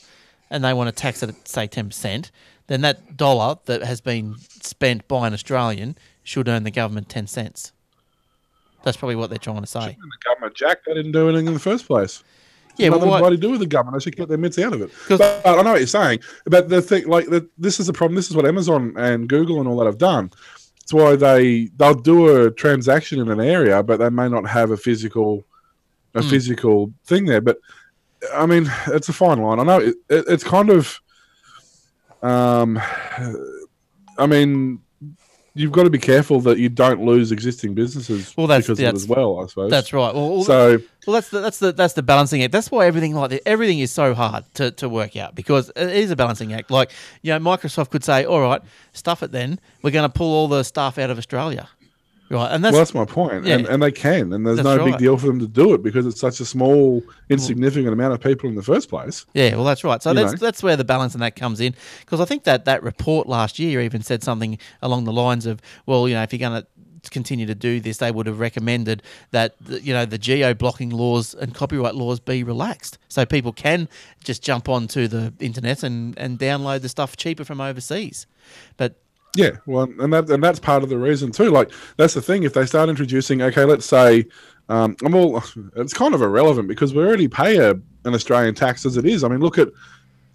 and 0.49 0.63
they 0.63 0.73
want 0.73 0.87
to 0.89 0.91
tax 1.01 1.23
it 1.23 1.29
at 1.29 1.47
say 1.47 1.67
ten 1.67 1.87
percent, 1.87 2.31
then 2.67 2.81
that 2.81 3.17
dollar 3.17 3.57
that 3.65 3.83
has 3.83 4.01
been 4.01 4.35
spent 4.61 5.07
by 5.07 5.27
an 5.27 5.33
Australian 5.33 5.97
should 6.23 6.47
earn 6.47 6.63
the 6.63 6.71
government 6.71 7.09
ten 7.09 7.25
cents. 7.27 7.71
That's 8.83 8.97
probably 8.97 9.15
what 9.15 9.29
they're 9.29 9.39
trying 9.39 9.61
to 9.61 9.67
say. 9.67 9.97
The 9.99 10.29
government, 10.29 10.55
Jack, 10.55 10.85
they 10.85 10.93
didn't 10.93 11.11
do 11.11 11.29
anything 11.29 11.47
in 11.47 11.53
the 11.53 11.59
first 11.59 11.85
place. 11.85 12.23
Yeah, 12.81 12.89
nothing 12.89 13.09
but 13.09 13.29
to 13.29 13.37
do 13.37 13.51
with 13.51 13.59
the 13.59 13.67
government. 13.67 14.01
They 14.01 14.03
should 14.03 14.15
get 14.15 14.27
their 14.29 14.37
mitts 14.37 14.57
out 14.59 14.73
of 14.73 14.81
it. 14.81 14.91
But 15.07 15.45
I 15.45 15.61
know 15.61 15.71
what 15.71 15.79
you're 15.79 15.87
saying. 15.87 16.19
But 16.45 16.69
the 16.69 16.81
thing, 16.81 17.07
like, 17.07 17.27
the, 17.27 17.47
this 17.57 17.79
is 17.79 17.87
the 17.87 17.93
problem. 17.93 18.15
This 18.15 18.29
is 18.29 18.35
what 18.35 18.45
Amazon 18.45 18.93
and 18.97 19.27
Google 19.29 19.59
and 19.59 19.67
all 19.67 19.77
that 19.77 19.85
have 19.85 19.97
done. 19.97 20.31
It's 20.81 20.93
why 20.93 21.15
they 21.15 21.69
they'll 21.77 21.93
do 21.93 22.45
a 22.45 22.51
transaction 22.51 23.19
in 23.19 23.29
an 23.29 23.39
area, 23.39 23.81
but 23.83 23.97
they 23.99 24.09
may 24.09 24.27
not 24.27 24.47
have 24.47 24.71
a 24.71 24.77
physical 24.77 25.45
a 26.15 26.21
Hmm. 26.21 26.29
physical 26.29 26.93
thing 27.05 27.25
there. 27.25 27.41
But 27.41 27.57
I 28.33 28.45
mean, 28.45 28.69
it's 28.87 29.09
a 29.09 29.13
fine 29.13 29.39
line. 29.41 29.59
I 29.59 29.63
know 29.63 29.79
it, 29.79 29.95
it, 30.09 30.25
it's 30.27 30.43
kind 30.43 30.69
of. 30.69 30.99
Um, 32.21 32.79
I 34.17 34.27
mean, 34.27 34.79
you've 35.53 35.71
got 35.71 35.83
to 35.83 35.89
be 35.89 35.97
careful 35.99 36.39
that 36.41 36.57
you 36.57 36.69
don't 36.69 37.03
lose 37.03 37.31
existing 37.31 37.73
businesses 37.73 38.33
Well, 38.37 38.47
that's- 38.47 38.65
because 38.67 38.79
of 38.79 38.83
it 38.83 38.85
that's- 38.85 39.03
as 39.03 39.07
well. 39.07 39.39
I 39.43 39.47
suppose 39.47 39.69
that's 39.71 39.91
right. 39.93 40.13
Well, 40.15 40.43
So 40.43 40.79
Well, 41.07 41.13
that's 41.15 41.29
the 41.29 41.39
that's 41.41 41.57
the 41.59 41.71
that's 41.73 41.93
the 41.93 42.03
balancing 42.03 42.43
act. 42.43 42.51
That's 42.51 42.69
why 42.71 42.85
everything 42.87 43.15
like 43.15 43.31
that, 43.31 43.47
everything 43.47 43.79
is 43.79 43.91
so 43.91 44.13
hard 44.13 44.43
to, 44.55 44.71
to 44.71 44.87
work 44.87 45.15
out 45.17 45.35
because 45.35 45.69
it 45.75 45.89
is 45.89 46.11
a 46.11 46.15
balancing 46.15 46.53
act. 46.53 46.69
Like 46.71 46.91
you 47.21 47.33
know, 47.33 47.39
Microsoft 47.39 47.89
could 47.89 48.03
say, 48.03 48.23
"All 48.25 48.41
right, 48.41 48.61
stuff 48.93 49.23
it. 49.23 49.31
Then 49.31 49.59
we're 49.81 49.91
going 49.91 50.09
to 50.09 50.13
pull 50.13 50.31
all 50.33 50.47
the 50.47 50.63
stuff 50.63 50.97
out 50.97 51.09
of 51.09 51.17
Australia." 51.17 51.67
Right, 52.31 52.49
and 52.49 52.63
that's 52.63 52.71
well, 52.71 52.79
that's 52.79 52.93
my 52.93 53.03
point, 53.03 53.45
and, 53.45 53.65
yeah. 53.65 53.73
and 53.73 53.83
they 53.83 53.91
can, 53.91 54.31
and 54.31 54.47
there's 54.47 54.63
no 54.63 54.77
right. 54.77 54.91
big 54.91 54.99
deal 54.99 55.17
for 55.17 55.27
them 55.27 55.39
to 55.39 55.47
do 55.47 55.73
it 55.73 55.83
because 55.83 56.05
it's 56.05 56.21
such 56.21 56.39
a 56.39 56.45
small, 56.45 57.03
insignificant 57.29 57.91
amount 57.91 58.13
of 58.13 58.21
people 58.21 58.47
in 58.47 58.55
the 58.55 58.63
first 58.63 58.87
place. 58.87 59.25
Yeah, 59.33 59.55
well, 59.55 59.65
that's 59.65 59.83
right. 59.83 60.01
So 60.01 60.11
You 60.11 60.15
that's 60.15 60.31
know. 60.33 60.37
that's 60.37 60.63
where 60.63 60.77
the 60.77 60.85
balance 60.85 61.13
in 61.13 61.19
that 61.19 61.35
comes 61.35 61.59
in, 61.59 61.75
because 61.99 62.21
I 62.21 62.25
think 62.25 62.45
that 62.45 62.63
that 62.65 62.83
report 62.83 63.27
last 63.27 63.59
year 63.59 63.81
even 63.81 64.01
said 64.01 64.23
something 64.23 64.57
along 64.81 65.03
the 65.03 65.11
lines 65.11 65.45
of, 65.45 65.61
well, 65.85 66.07
you 66.07 66.15
know, 66.15 66.23
if 66.23 66.31
you're 66.31 66.39
going 66.39 66.61
to 66.61 66.67
continue 67.09 67.47
to 67.47 67.55
do 67.55 67.81
this, 67.81 67.97
they 67.97 68.11
would 68.11 68.27
have 68.27 68.39
recommended 68.39 69.03
that 69.31 69.55
the- 69.59 69.81
you 69.81 69.91
know 69.91 70.05
the 70.05 70.17
geo 70.17 70.53
blocking 70.53 70.89
laws 70.89 71.33
and 71.33 71.53
copyright 71.53 71.95
laws 71.95 72.21
be 72.21 72.43
relaxed, 72.43 72.97
so 73.09 73.25
people 73.25 73.51
can 73.51 73.89
just 74.23 74.41
jump 74.41 74.69
onto 74.69 75.09
the 75.09 75.33
internet 75.39 75.83
and 75.83 76.17
and 76.17 76.39
download 76.39 76.81
the 76.81 76.87
stuff 76.89 77.17
cheaper 77.17 77.43
from 77.43 77.59
overseas. 77.59 78.25
But 78.77 79.01
Yeah, 79.35 79.51
well, 79.65 79.83
and 79.99 80.11
that 80.11 80.29
and 80.29 80.43
that's 80.43 80.59
part 80.59 80.83
of 80.83 80.89
the 80.89 80.97
reason 80.97 81.31
too. 81.31 81.51
Like 81.51 81.71
that's 81.97 82.13
the 82.13 82.21
thing. 82.21 82.43
If 82.43 82.53
they 82.53 82.65
start 82.65 82.89
introducing, 82.89 83.41
okay, 83.41 83.63
let's 83.63 83.85
say, 83.85 84.25
um, 84.67 84.95
I'm 85.05 85.15
all, 85.15 85.41
it's 85.77 85.93
kind 85.93 86.13
of 86.13 86.21
irrelevant 86.21 86.67
because 86.67 86.93
we 86.93 87.03
already 87.03 87.27
pay 87.27 87.57
a, 87.57 87.71
an 87.71 88.13
Australian 88.13 88.55
tax 88.55 88.85
as 88.85 88.97
it 88.97 89.05
is. 89.05 89.23
I 89.23 89.29
mean, 89.29 89.39
look 89.39 89.57
at, 89.57 89.69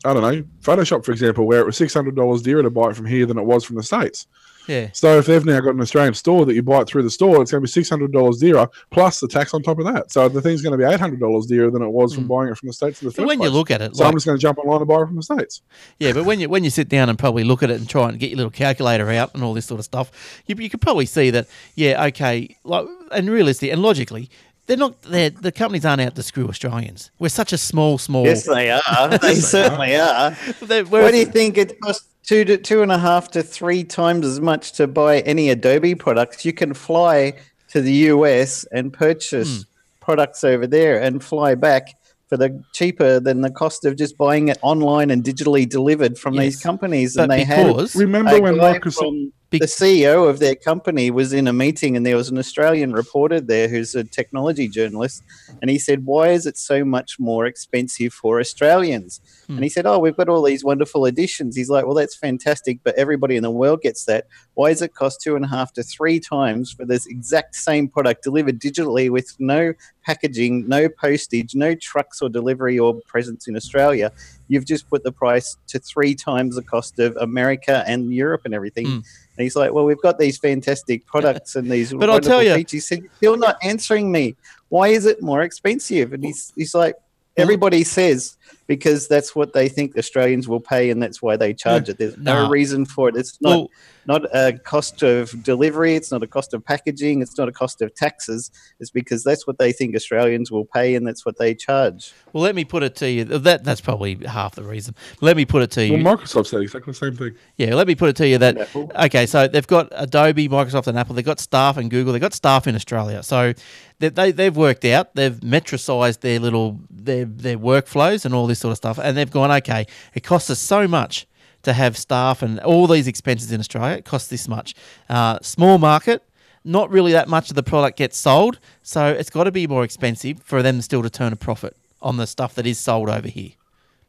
I 0.05 0.15
don't 0.15 0.23
know, 0.23 0.43
Photoshop 0.63 1.05
for 1.05 1.13
example, 1.13 1.47
where 1.47 1.61
it 1.61 1.67
was 1.67 1.77
six 1.77 1.93
hundred 1.93 2.17
dollars 2.17 2.41
dearer 2.43 2.63
to 2.63 2.71
buy 2.71 2.89
it 2.91 2.97
from 2.97 3.07
here 3.07 3.27
than 3.27 3.39
it 3.39 3.45
was 3.45 3.65
from 3.65 3.77
the 3.77 3.83
states. 3.83 4.27
Yeah, 4.67 4.89
So 4.93 5.19
if 5.19 5.27
they've 5.27 5.45
now 5.45 5.61
got 5.61 5.75
an 5.75 5.81
Australian 5.81 6.15
store 6.15 6.45
that 6.47 6.55
you 6.55 6.63
buy 6.63 6.81
it 6.81 6.89
through 6.89 7.03
the 7.03 7.11
store, 7.11 7.41
it's 7.43 7.51
going 7.51 7.61
to 7.61 7.67
be 7.67 7.71
six 7.71 7.89
hundred 7.89 8.13
dollars 8.13 8.39
dearer 8.39 8.69
plus 8.91 9.21
the 9.21 9.29
tax 9.29 9.55
on 9.55 9.63
top 9.63 9.79
of 9.79 9.85
that. 9.87 10.11
So 10.13 10.29
the 10.29 10.41
thing's 10.43 10.63
going 10.63 10.73
to 10.73 10.79
be 10.79 10.85
eight 10.85 11.01
hundred 11.01 11.21
dollars 11.21 11.47
dearer 11.47 11.71
than 11.71 11.83
it 11.83 11.89
was 11.91 12.15
from 12.15 12.27
buying 12.27 12.49
it 12.49 12.57
from 12.59 12.67
the 12.69 12.73
states 12.73 13.03
in 13.03 13.09
the 13.09 13.13
Hmm. 13.15 13.23
but 13.23 13.27
when 13.29 13.39
place. 13.39 13.49
you 13.51 13.55
look 13.57 13.71
at 13.71 13.81
it, 13.83 13.97
so 13.97 14.03
like, 14.05 14.11
I'm 14.13 14.17
just 14.17 14.27
going 14.27 14.39
to 14.39 14.43
jump 14.43 14.59
online 14.59 14.81
and 14.81 14.89
buy 14.89 15.03
it 15.03 15.07
from 15.07 15.17
the 15.17 15.23
states. 15.23 15.63
Yeah, 15.99 16.13
but 16.13 16.25
when 16.25 16.41
you 16.41 16.49
when 16.49 16.65
you 16.65 16.71
sit 16.71 16.89
down 16.89 17.09
and 17.09 17.19
probably 17.19 17.45
look 17.45 17.63
at 17.63 17.71
it 17.71 17.79
and 17.79 17.89
try 17.89 18.09
and 18.09 18.19
get 18.19 18.31
your 18.31 18.37
little 18.39 18.51
calculator 18.51 19.11
out 19.11 19.35
and 19.35 19.43
all 19.43 19.55
this 19.55 19.67
sort 19.67 19.79
of 19.79 19.85
stuff, 19.85 20.43
you, 20.47 20.55
you 20.59 20.71
could 20.71 20.81
probably 20.81 21.07
see 21.07 21.31
that 21.31 21.47
yeah, 21.75 22.05
okay, 22.07 22.57
like 22.65 22.87
and 23.13 23.31
realistically 23.31 23.71
and 23.71 23.83
logically, 23.83 24.29
they're 24.67 24.77
not. 24.77 25.01
They're, 25.03 25.31
the 25.31 25.53
companies 25.53 25.85
aren't 25.85 26.01
out 26.01 26.17
to 26.17 26.23
screw 26.25 26.49
Australians. 26.49 27.13
We're 27.21 27.29
such 27.29 27.53
a 27.53 27.59
small, 27.59 27.99
small. 27.99 28.25
Yes, 28.25 28.45
they 28.47 28.69
are. 28.71 29.19
they 29.19 29.35
certainly 29.57 29.95
are. 29.95 30.37
they're- 30.61 30.85
Why 30.85 31.01
we're- 31.03 31.13
do 31.13 31.19
you 31.19 31.27
think 31.27 31.57
it 31.57 31.79
costs 31.81 32.09
two 32.27 32.45
to 32.45 32.59
two 32.59 32.83
and 32.83 32.93
a 32.93 32.99
half 32.99 33.31
to 33.31 33.43
three 33.43 33.85
times 33.85 34.27
as 34.27 34.41
much 34.41 34.73
to 34.73 34.87
buy 34.87 35.21
any 35.21 35.49
Adobe 35.49 35.95
products? 35.95 36.45
You 36.45 36.53
can 36.53 36.75
fly 36.75 37.35
to 37.69 37.81
the 37.81 37.93
US 37.93 38.65
and 38.73 38.93
purchase 38.93 39.59
hmm. 39.59 39.63
products 40.01 40.45
over 40.45 40.67
there 40.67 41.01
and 41.01 41.23
fly 41.23 41.55
back 41.55 41.95
for 42.29 42.37
the 42.37 42.63
cheaper 42.73 43.21
than 43.21 43.41
the 43.41 43.51
cost 43.51 43.85
of 43.85 43.97
just 43.97 44.19
buying 44.19 44.49
it 44.49 44.59
online 44.63 45.11
and 45.11 45.23
digitally 45.23 45.69
delivered 45.69 46.19
from 46.19 46.37
these 46.37 46.61
companies. 46.61 47.15
but 47.15 47.23
and 47.25 47.33
they 47.33 47.45
had 47.45 47.69
because 47.69 47.95
Remember 47.95 48.41
when 48.41 48.57
guy 48.57 48.79
Microsoft? 48.79 49.31
Big- 49.51 49.61
the 49.61 49.67
CEO 49.67 50.29
of 50.29 50.41
their 50.41 50.57
company 50.57 51.11
was 51.11 51.33
in 51.33 51.47
a 51.47 51.53
meeting 51.53 51.97
and 51.97 52.05
there 52.05 52.17
was 52.17 52.29
an 52.29 52.39
Australian 52.39 52.93
reporter 52.93 53.41
there 53.41 53.69
who's 53.69 53.95
a 53.95 54.03
technology 54.03 54.67
journalist 54.67 55.23
and 55.63 55.71
he 55.71 55.79
said 55.79 56.05
why 56.05 56.29
is 56.31 56.47
it 56.47 56.59
so 56.59 56.85
much 56.85 57.21
more 57.21 57.47
expensive 57.47 58.13
for 58.13 58.41
Australians? 58.41 59.21
Hmm. 59.47 59.55
and 59.55 59.63
he 59.63 59.69
said 59.71 59.87
oh 59.87 59.99
we've 59.99 60.17
got 60.17 60.29
all 60.29 60.43
these 60.43 60.65
wonderful 60.65 61.05
additions 61.05 61.55
he's 61.55 61.71
like 61.71 61.85
well 61.85 61.95
that's 61.95 62.17
fantastic 62.17 62.81
but 62.83 62.97
everybody 62.97 63.37
in 63.37 63.43
the 63.43 63.51
world 63.51 63.83
gets 63.83 64.05
that. 64.07 64.27
Why 64.55 64.71
does 64.71 64.83
it 64.83 64.95
cost 64.95 65.21
two 65.21 65.37
and 65.37 65.45
a 65.45 65.49
half 65.49 65.73
to 65.75 65.83
three 65.83 66.19
times 66.19 66.73
for 66.73 66.85
this 66.85 67.07
exact 67.07 67.55
same 67.55 67.89
product 67.89 68.25
delivered 68.25 68.61
digitally 68.61 69.11
with 69.11 69.37
no 69.39 69.75
packaging 70.05 70.67
no 70.69 70.89
postage 70.89 71.55
no 71.55 71.75
trucks 71.75 72.21
or 72.21 72.29
delivery 72.29 72.79
or 72.79 72.95
presence 73.07 73.47
in 73.47 73.57
Australia 73.57 74.11
you've 74.49 74.65
just 74.65 74.89
put 74.89 75.03
the 75.03 75.13
price 75.13 75.57
to 75.69 75.79
three 75.79 76.15
times 76.15 76.57
the 76.57 76.63
cost 76.63 76.99
of 76.99 77.17
America 77.17 77.85
and 77.87 78.13
Europe 78.13 78.43
and 78.45 78.55
everything. 78.55 78.87
Mm. 78.87 78.95
And 78.95 79.05
he's 79.45 79.57
like, 79.57 79.73
"Well, 79.73 79.85
we've 79.85 80.01
got 80.01 80.19
these 80.19 80.39
fantastic 80.39 81.07
products 81.07 81.57
and 81.57 81.71
these 81.71 81.93
But 81.93 82.11
I'll 82.11 82.21
tell 82.21 82.43
you- 82.43 82.55
features." 82.55 82.73
He 82.73 82.81
said, 82.81 82.99
"You're 83.03 83.13
still 83.17 83.37
not 83.37 83.57
answering 83.63 84.11
me. 84.11 84.37
Why 84.69 84.89
is 84.89 85.07
it 85.07 85.23
more 85.23 85.43
expensive?" 85.43 86.13
And 86.13 86.25
he's 86.25 86.53
he's 86.57 86.75
like, 86.75 86.97
"Everybody 87.37 87.85
says 87.85 88.37
because 88.67 89.09
that's 89.09 89.35
what 89.35 89.53
they 89.53 89.69
think 89.69 89.97
Australians 89.97 90.49
will 90.49 90.61
pay, 90.61 90.91
and 90.91 91.03
that's 91.03 91.23
why 91.23 91.37
they 91.37 91.53
hmm. 91.53 91.57
charge 91.57 91.89
it. 91.89 91.99
There's 91.99 92.17
no 92.17 92.45
No. 92.45 92.51
reason 92.51 92.85
for 92.85 93.09
it. 93.09 93.17
It's 93.17 93.39
not 93.41 93.51
well, 93.51 93.71
not 94.07 94.23
a 94.35 94.59
cost 94.59 95.03
of 95.03 95.43
delivery. 95.43 95.95
It's 95.97 96.13
not 96.13 96.23
a 96.23 96.27
cost 96.27 96.55
of 96.55 96.65
packaging. 96.65 97.23
It's 97.23 97.37
not 97.37 97.49
a 97.49 97.53
cost 97.53 97.83
of 97.83 97.95
taxes. 97.95 98.51
It's 98.79 98.91
because 98.91 99.25
that's 99.25 99.47
what 99.47 99.59
they 99.59 99.73
think 99.73 99.97
Australians 99.97 100.51
will 100.51 100.65
pay, 100.65 100.95
and 100.95 101.07
that's 101.07 101.25
what 101.25 101.39
they 101.39 101.55
charge." 101.55 102.13
well, 102.33 102.43
let 102.43 102.55
me 102.55 102.65
put 102.65 102.83
it 102.83 102.95
to 102.97 103.11
you. 103.11 103.25
That 103.25 103.65
that's 103.65 103.81
probably 103.81 104.19
half 104.27 104.55
the 104.55 104.63
reason. 104.63 104.95
Let 105.21 105.37
me 105.37 105.45
put 105.45 105.63
it 105.63 105.71
to 105.73 105.85
you. 105.85 106.03
Well, 106.03 106.17
Microsoft 106.17 106.49
said 106.49 106.61
exactly 106.61 106.93
the 106.93 106.99
same 106.99 107.17
thing. 107.17 107.35
Yeah, 107.57 107.75
let 107.75 107.87
me 107.87 107.95
put 107.95 108.11
it 108.11 108.17
to 108.17 108.29
you 108.29 108.39
that 108.39 108.59
Apple. 108.59 108.91
okay, 108.95 109.27
so 109.27 109.49
they've 109.49 109.67
got 109.67 109.89
Adobe, 109.93 110.49
Microsoft, 110.49 110.87
and 110.87 110.99
Apple. 110.99 111.15
They've 111.15 111.25
got 111.25 111.41
staff 111.41 111.77
and 111.77 111.91
Google. 111.91 112.13
They've 112.13 112.21
got 112.21 112.35
staff 112.35 112.67
in 112.67 112.75
Australia. 112.75 113.23
So 113.23 113.55
they, 113.99 114.11
they 114.11 114.33
they've 114.33 114.57
worked 114.57 114.85
out. 114.85 115.15
They've 115.15 115.39
metricized 115.41 116.21
their 116.21 116.39
little 116.39 116.81
their 116.91 117.25
their 117.25 117.59
workflows 117.59 118.25
and 118.25 118.35
all 118.35 118.47
this 118.47 118.56
sort 118.59 118.73
of 118.73 118.77
stuff. 118.77 118.99
And 118.99 119.17
they've 119.17 119.31
gone 119.31 119.51
okay. 119.51 119.87
It 120.15 120.21
costs 120.25 120.51
us 120.51 120.59
so 120.59 120.87
much 120.89 121.27
to 121.63 121.73
have 121.73 121.97
staff 121.97 122.43
and 122.43 122.61
all 122.61 122.87
these 122.87 123.07
expenses 123.09 123.51
in 123.53 123.61
Australia. 123.61 123.97
It 123.97 124.05
costs 124.05 124.29
this 124.29 124.47
much. 124.49 124.75
Uh, 125.09 125.39
small 125.43 125.79
market. 125.79 126.23
Not 126.65 126.91
really 126.91 127.13
that 127.13 127.29
much 127.29 127.49
of 127.51 127.55
the 127.55 127.63
product 127.63 127.97
gets 127.97 128.19
sold, 128.19 128.59
so 128.83 129.07
it's 129.07 129.31
got 129.31 129.45
to 129.45 129.53
be 129.53 129.69
more 129.69 129.85
expensive 129.85 130.43
for 130.43 130.63
them 130.65 130.81
still 130.81 131.01
to 131.03 131.09
turn 131.11 131.33
a 131.33 131.37
profit 131.37 131.77
on 132.03 132.17
the 132.17 132.27
stuff 132.27 132.55
that 132.57 132.67
is 132.67 132.77
sold 132.79 133.09
over 133.09 133.29
here. 133.29 133.51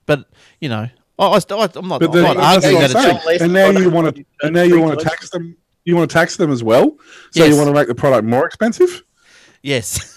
But 0.08 0.28
you 0.60 0.68
know, 0.70 0.88
I, 1.20 1.26
I'm 1.26 1.42
not, 1.50 1.74
But 2.00 2.06
I'm 2.06 2.12
then, 2.12 2.24
not 2.24 2.38
arguing 2.38 2.80
that 2.80 2.96
I'm 2.96 3.16
it's 3.16 3.26
saying. 3.26 3.42
and 3.44 3.54
now 3.54 3.70
you 3.70 3.92
want 3.92 4.16
to, 4.16 4.26
and 4.42 4.56
now 4.56 4.64
you 4.64 4.80
want 4.82 4.98
to 5.00 5.06
tax 5.06 5.30
them. 5.30 5.56
You 5.86 5.96
want 5.96 6.10
to 6.10 6.14
tax 6.14 6.36
them 6.38 6.52
as 6.52 6.64
well. 6.64 6.98
So 7.32 7.44
Yes. 7.44 7.50
you 7.50 7.58
want 7.58 7.68
to 7.68 7.74
make 7.74 7.88
the 7.88 7.96
product 7.96 8.28
more 8.28 8.46
expensive. 8.48 9.04
yes. 9.62 10.16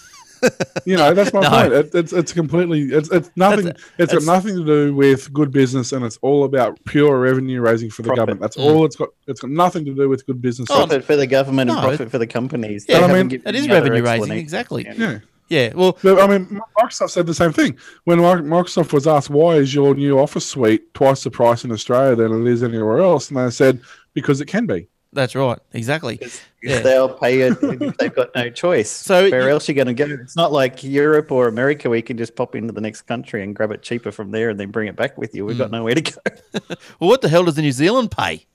You 0.85 0.97
know, 0.97 1.13
that's 1.13 1.31
my 1.33 1.39
No. 1.41 1.49
point. 1.49 1.73
It, 1.73 1.89
it's 1.93 2.13
it's 2.13 2.33
completely 2.33 2.81
it's 2.83 3.09
it's 3.11 3.29
nothing. 3.35 3.65
That's- 3.65 3.83
it's 3.99 4.13
got 4.13 4.23
nothing 4.23 4.55
to 4.55 4.65
do 4.65 4.95
with 4.95 5.31
good 5.33 5.51
business, 5.51 5.91
and 5.91 6.03
it's 6.05 6.17
all 6.21 6.43
about 6.43 6.79
pure 6.85 7.19
revenue 7.19 7.61
raising 7.61 7.89
for 7.89 8.01
the 8.01 8.07
Profit. 8.07 8.19
government. 8.19 8.41
That's 8.41 8.57
Mm. 8.57 8.63
all 8.65 8.85
it's 8.85 8.95
got. 8.95 9.09
It's 9.27 9.39
got 9.41 9.51
nothing 9.51 9.85
to 9.85 9.93
do 9.93 10.09
with 10.09 10.25
good 10.25 10.41
business. 10.41 10.69
Oh, 10.71 10.77
profit 10.77 11.03
for 11.03 11.15
the 11.15 11.27
government 11.27 11.69
and 11.69 11.79
No. 11.79 11.87
profit 11.87 12.09
for 12.09 12.17
the 12.17 12.27
companies. 12.27 12.85
Yeah, 12.89 12.99
I 13.05 13.13
mean, 13.23 13.41
It 13.45 13.55
is 13.55 13.67
revenue 13.69 14.03
raising, 14.03 14.31
exactly. 14.33 14.85
yeah. 14.97 15.19
Yeah. 15.49 15.73
Well, 15.75 15.97
But, 16.01 16.21
I 16.21 16.27
mean, 16.27 16.61
Microsoft 16.81 17.09
said 17.09 17.25
the 17.27 17.33
same 17.33 17.51
thing. 17.51 17.75
When 18.05 18.19
Microsoft 18.19 18.93
was 18.93 19.05
asked, 19.05 19.29
why 19.29 19.55
is 19.57 19.75
your 19.75 19.93
new 19.95 20.17
Office 20.17 20.45
suite 20.45 20.93
twice 20.93 21.23
the 21.25 21.29
price 21.29 21.65
in 21.65 21.73
Australia 21.73 22.15
than 22.15 22.47
it 22.47 22.49
is 22.49 22.63
anywhere 22.63 22.99
else? 22.99 23.29
And 23.29 23.37
they 23.37 23.49
said, 23.49 23.81
because 24.13 24.39
it 24.39 24.45
can 24.45 24.65
be. 24.65 24.87
That's 25.13 25.35
right. 25.35 25.59
Exactly. 25.73 26.19
Yeah. 26.63 26.79
they'll 26.79 27.09
pay 27.13 27.41
it, 27.41 27.57
if 27.61 27.97
they've 27.97 28.13
got 28.15 28.29
no 28.35 28.49
choice. 28.49 28.89
So 29.11 29.29
where 29.29 29.43
you- 29.43 29.49
else 29.49 29.67
are 29.67 29.71
you 29.71 29.75
going 29.83 29.95
to 29.95 30.05
go? 30.05 30.05
It's 30.21 30.35
not 30.35 30.51
like 30.51 30.83
Europe 30.83 31.31
or 31.31 31.47
America 31.47 31.89
where 31.89 31.97
you 31.97 32.03
can 32.03 32.17
just 32.17 32.35
pop 32.35 32.55
into 32.55 32.71
the 32.71 32.81
next 32.81 33.01
country 33.03 33.43
and 33.43 33.55
grab 33.55 33.71
it 33.71 33.81
cheaper 33.81 34.11
from 34.11 34.31
there 34.31 34.49
and 34.49 34.59
then 34.59 34.71
bring 34.71 34.87
it 34.87 34.95
back 34.95 35.17
with 35.17 35.33
you. 35.35 35.45
We've 35.45 35.55
Hmm. 35.57 35.63
got 35.63 35.71
nowhere 35.71 35.95
to 35.95 36.01
go. 36.01 36.11
Well, 36.99 37.09
what 37.09 37.21
the 37.21 37.29
hell 37.29 37.43
does 37.45 37.55
the 37.55 37.61
New 37.61 37.71
Zealand 37.71 38.11
pay? 38.11 38.45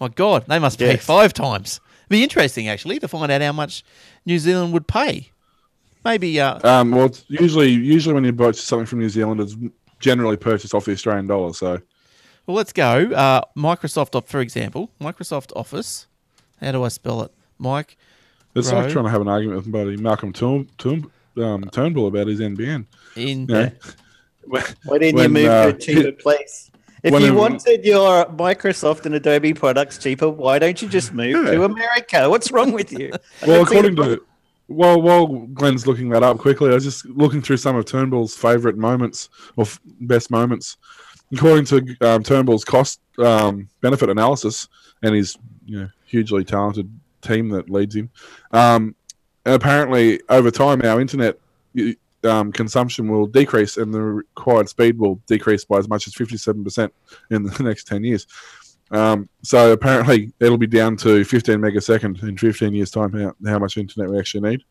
My 0.00 0.08
God, 0.08 0.44
they 0.48 0.58
must 0.58 0.78
pay 0.78 0.92
Yes. 0.92 1.04
five 1.04 1.32
times. 1.32 1.80
It'd 2.00 2.08
be 2.10 2.22
interesting 2.22 2.68
actually 2.68 2.98
to 2.98 3.08
find 3.08 3.30
out 3.30 3.40
how 3.40 3.52
much 3.52 3.84
New 4.26 4.38
Zealand 4.38 4.72
would 4.72 4.88
pay. 4.88 5.30
Maybe. 6.04 6.40
Uh, 6.40 6.58
Um, 6.68 6.90
well, 6.90 7.06
it's 7.06 7.24
usually, 7.28 7.68
usually 7.70 8.14
when 8.14 8.24
you 8.24 8.32
purchase 8.32 8.64
something 8.64 8.86
from 8.86 8.98
New 8.98 9.08
Zealand, 9.08 9.40
it's 9.40 9.54
generally 10.00 10.36
purchased 10.36 10.74
off 10.74 10.84
the 10.84 10.92
Australian 10.92 11.28
dollar. 11.28 11.52
So 11.52 11.80
well, 12.46 12.56
let's 12.56 12.72
go. 12.72 13.10
Uh, 13.12 13.42
Microsoft, 13.56 14.26
for 14.26 14.40
example, 14.40 14.90
Microsoft 15.00 15.52
Office. 15.56 16.06
How 16.60 16.72
do 16.72 16.82
I 16.84 16.88
spell 16.88 17.22
it? 17.22 17.32
Mike. 17.58 17.96
it's 18.54 18.70
Right. 18.72 18.82
like 18.82 18.92
trying 18.92 19.04
to 19.04 19.10
have 19.10 19.20
an 19.20 19.28
argument 19.28 19.58
with 19.64 19.72
buddy 19.72 19.96
Malcolm 19.96 20.32
Turn, 20.32 20.68
Turn, 20.78 21.06
um, 21.38 21.64
Turnbull 21.72 22.06
about 22.08 22.26
his 22.26 22.40
NBN. 22.40 22.86
In 23.16 23.40
You 23.40 23.46
know? 23.46 23.70
When- 24.44 24.62
Why 24.84 24.98
didn't 24.98 25.14
When, 25.16 25.24
you 25.24 25.28
move 25.42 25.48
uh, 25.50 25.62
to 25.64 25.68
a 25.76 25.78
cheaper 25.78 26.12
place? 26.22 26.70
If 27.04 27.20
you 27.20 27.34
wanted 27.34 27.84
your 27.84 28.26
Microsoft 28.26 29.06
and 29.06 29.14
Adobe 29.16 29.54
products 29.54 29.98
cheaper, 29.98 30.28
why 30.28 30.58
don't 30.60 30.80
you 30.80 30.88
just 30.88 31.12
move 31.12 31.46
to 31.46 31.64
America? 31.64 32.28
What's 32.30 32.52
wrong 32.52 32.72
with 32.72 32.92
you? 32.92 33.10
Well, 33.46 33.64
don't 33.64 33.68
see 33.68 33.80
the 33.80 33.88
according 33.88 33.96
to 33.96 34.22
well, 34.68 35.02
while 35.02 35.26
Glenn's 35.48 35.86
looking 35.86 36.08
that 36.10 36.22
up 36.22 36.38
quickly, 36.38 36.70
I 36.70 36.74
was 36.74 36.84
just 36.84 37.04
looking 37.06 37.42
through 37.42 37.56
some 37.58 37.76
of 37.76 37.84
Turnbull's 37.84 38.34
favourite 38.36 38.76
moments 38.78 39.28
or 39.56 39.62
f- 39.62 39.80
best 39.84 40.30
moments. 40.30 40.76
According 41.32 41.64
to 41.66 41.96
um, 42.02 42.22
Turnbull's 42.22 42.64
cost 42.64 43.00
um, 43.18 43.68
benefit 43.80 44.10
analysis 44.10 44.68
and 45.02 45.14
his 45.14 45.36
you 45.64 45.80
know 45.80 45.88
hugely 46.04 46.44
talented 46.44 46.90
team 47.22 47.48
that 47.50 47.70
leads 47.70 47.94
him, 47.96 48.10
um, 48.50 48.94
apparently 49.46 50.20
over 50.28 50.50
time 50.50 50.82
our 50.82 51.00
internet 51.00 51.38
um, 52.24 52.52
consumption 52.52 53.08
will 53.08 53.26
decrease 53.26 53.76
and 53.76 53.92
the 53.92 54.00
required 54.00 54.68
speed 54.68 54.98
will 54.98 55.16
decrease 55.26 55.64
by 55.64 55.78
as 55.78 55.88
much 55.88 56.06
as 56.06 56.14
fifty-seven 56.14 56.62
percent 56.62 56.92
in 57.30 57.42
the 57.42 57.62
next 57.62 57.86
ten 57.86 58.04
years. 58.04 58.26
Um, 58.90 59.28
so 59.42 59.72
apparently 59.72 60.32
it'll 60.38 60.58
be 60.58 60.66
down 60.66 60.96
to 60.98 61.24
15 61.24 61.58
megasecond 61.58 62.22
in 62.22 62.36
15 62.36 62.74
years 62.74 62.90
time 62.90 63.10
how, 63.12 63.34
how 63.46 63.58
much 63.58 63.78
internet 63.78 64.10
we 64.10 64.18
actually 64.18 64.50
need. 64.50 64.64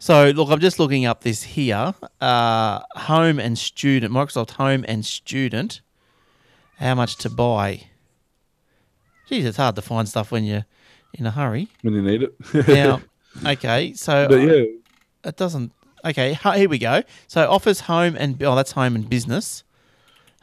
So 0.00 0.30
look, 0.30 0.48
I'm 0.48 0.60
just 0.60 0.78
looking 0.78 1.04
up 1.04 1.20
this 1.20 1.42
here. 1.42 1.92
Uh, 2.22 2.80
home 2.96 3.38
and 3.38 3.58
student, 3.58 4.10
Microsoft 4.14 4.52
Home 4.52 4.82
and 4.88 5.04
Student. 5.04 5.82
How 6.78 6.94
much 6.94 7.16
to 7.16 7.28
buy? 7.28 7.82
Geez, 9.28 9.44
it's 9.44 9.58
hard 9.58 9.76
to 9.76 9.82
find 9.82 10.08
stuff 10.08 10.32
when 10.32 10.44
you're 10.44 10.64
in 11.12 11.26
a 11.26 11.30
hurry. 11.30 11.68
when 11.82 11.92
you 11.92 12.00
need 12.00 12.22
it. 12.22 12.66
Now, 12.66 13.02
okay, 13.46 13.92
so 13.92 14.26
but 14.26 14.36
yeah, 14.36 14.64
it 15.22 15.36
doesn't. 15.36 15.70
Okay, 16.02 16.32
here 16.32 16.68
we 16.70 16.78
go. 16.78 17.02
So 17.28 17.50
Office, 17.50 17.80
Home, 17.80 18.16
and 18.18 18.42
oh, 18.42 18.56
that's 18.56 18.72
Home 18.72 18.94
and 18.96 19.06
Business. 19.06 19.64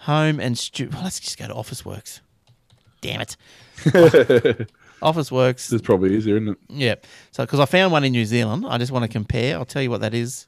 Home 0.01 0.39
and 0.39 0.55
student. 0.55 0.93
Well, 0.93 1.03
let's 1.05 1.19
just 1.19 1.39
go 1.39 1.47
to 1.47 1.53
Office 1.55 1.83
Works. 1.83 2.21
Damn 3.01 3.21
it, 3.21 3.35
Office 5.01 5.31
Works. 5.31 5.71
it's 5.71 5.81
probably 5.81 6.15
easier, 6.15 6.37
isn't 6.37 6.49
it? 6.49 6.57
Yeah. 6.69 6.95
So, 7.31 7.43
because 7.43 7.59
I 7.59 7.65
found 7.65 7.91
one 7.91 8.03
in 8.03 8.11
New 8.11 8.25
Zealand, 8.25 8.65
I 8.67 8.77
just 8.77 8.91
want 8.91 9.03
to 9.03 9.09
compare. 9.09 9.55
I'll 9.57 9.65
tell 9.65 9.81
you 9.81 9.89
what 9.89 10.01
that 10.01 10.13
is 10.13 10.47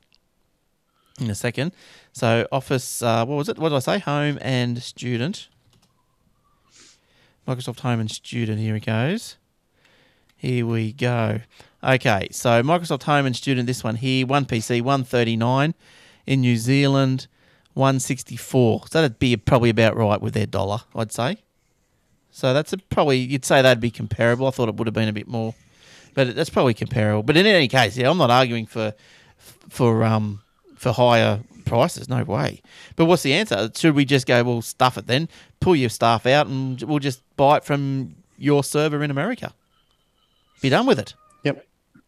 in 1.20 1.30
a 1.30 1.36
second. 1.36 1.72
So, 2.14 2.48
Office, 2.52 3.02
uh, 3.02 3.26
what 3.26 3.36
was 3.36 3.50
it? 3.50 3.58
What 3.60 3.70
did 3.70 3.76
I 3.76 3.80
say? 3.80 4.00
Home 4.00 4.38
and 4.42 4.82
Student. 4.82 5.50
Microsoft 7.48 7.80
Home 7.82 8.00
and 8.00 8.10
Student. 8.12 8.60
Here 8.60 8.76
it 8.76 8.86
goes. 8.86 9.38
Here 10.36 10.66
we 10.66 10.94
go. 10.94 11.42
Okay. 11.84 12.28
So, 12.32 12.64
Microsoft 12.64 13.04
Home 13.04 13.26
and 13.26 13.36
Student, 13.36 13.68
this 13.68 13.84
one 13.84 13.96
here, 13.96 14.26
one 14.26 14.46
PC, 14.46 14.82
139 14.82 15.74
in 16.26 16.42
New 16.42 16.58
Zealand, 16.58 17.28
164. 17.74 18.88
So, 18.88 19.02
that'd 19.02 19.20
be 19.20 19.36
probably 19.38 19.70
about 19.70 19.96
right 19.96 20.22
with 20.22 20.34
their 20.34 20.46
dollar, 20.46 20.80
I'd 20.96 21.12
say. 21.12 21.38
So 22.32 22.54
that's 22.54 22.74
probably 22.90 23.18
you'd 23.18 23.46
say 23.46 23.62
that'd 23.62 23.82
be 23.82 23.92
comparable. 23.92 24.48
I 24.48 24.52
thought 24.52 24.70
it 24.70 24.76
would 24.76 24.88
have 24.88 24.94
been 24.94 25.10
a 25.10 25.14
bit 25.14 25.28
more, 25.28 25.56
but 26.14 26.36
that's 26.36 26.50
probably 26.50 26.74
comparable. 26.74 27.24
But 27.24 27.38
in 27.38 27.46
any 27.46 27.68
case, 27.68 27.98
yeah, 27.98 28.10
I'm 28.10 28.18
not 28.18 28.32
arguing 28.32 28.66
for 28.66 28.94
for 29.70 30.04
um 30.04 30.42
for 30.76 30.92
higher 30.92 31.42
prices. 31.66 32.10
No 32.10 32.24
way. 32.24 32.62
But 32.96 33.06
what's 33.06 33.24
the 33.24 33.34
answer? 33.34 33.72
Should 33.76 33.96
we 33.96 34.06
just 34.06 34.26
go? 34.26 34.44
Well, 34.44 34.62
stuff 34.62 34.98
it 34.98 35.08
then. 35.08 35.30
Pull 35.60 35.76
your 35.76 35.90
staff 35.90 36.26
out, 36.26 36.48
and 36.48 36.82
we'll 36.84 37.00
just 37.00 37.22
buy 37.36 37.58
it 37.58 37.64
from 37.64 38.16
your 38.38 38.64
server 38.64 39.04
in 39.04 39.12
America. 39.12 39.54
Be 40.62 40.70
done 40.70 40.86
with 40.86 41.00
it. 41.00 41.14
Yep. 41.44 41.66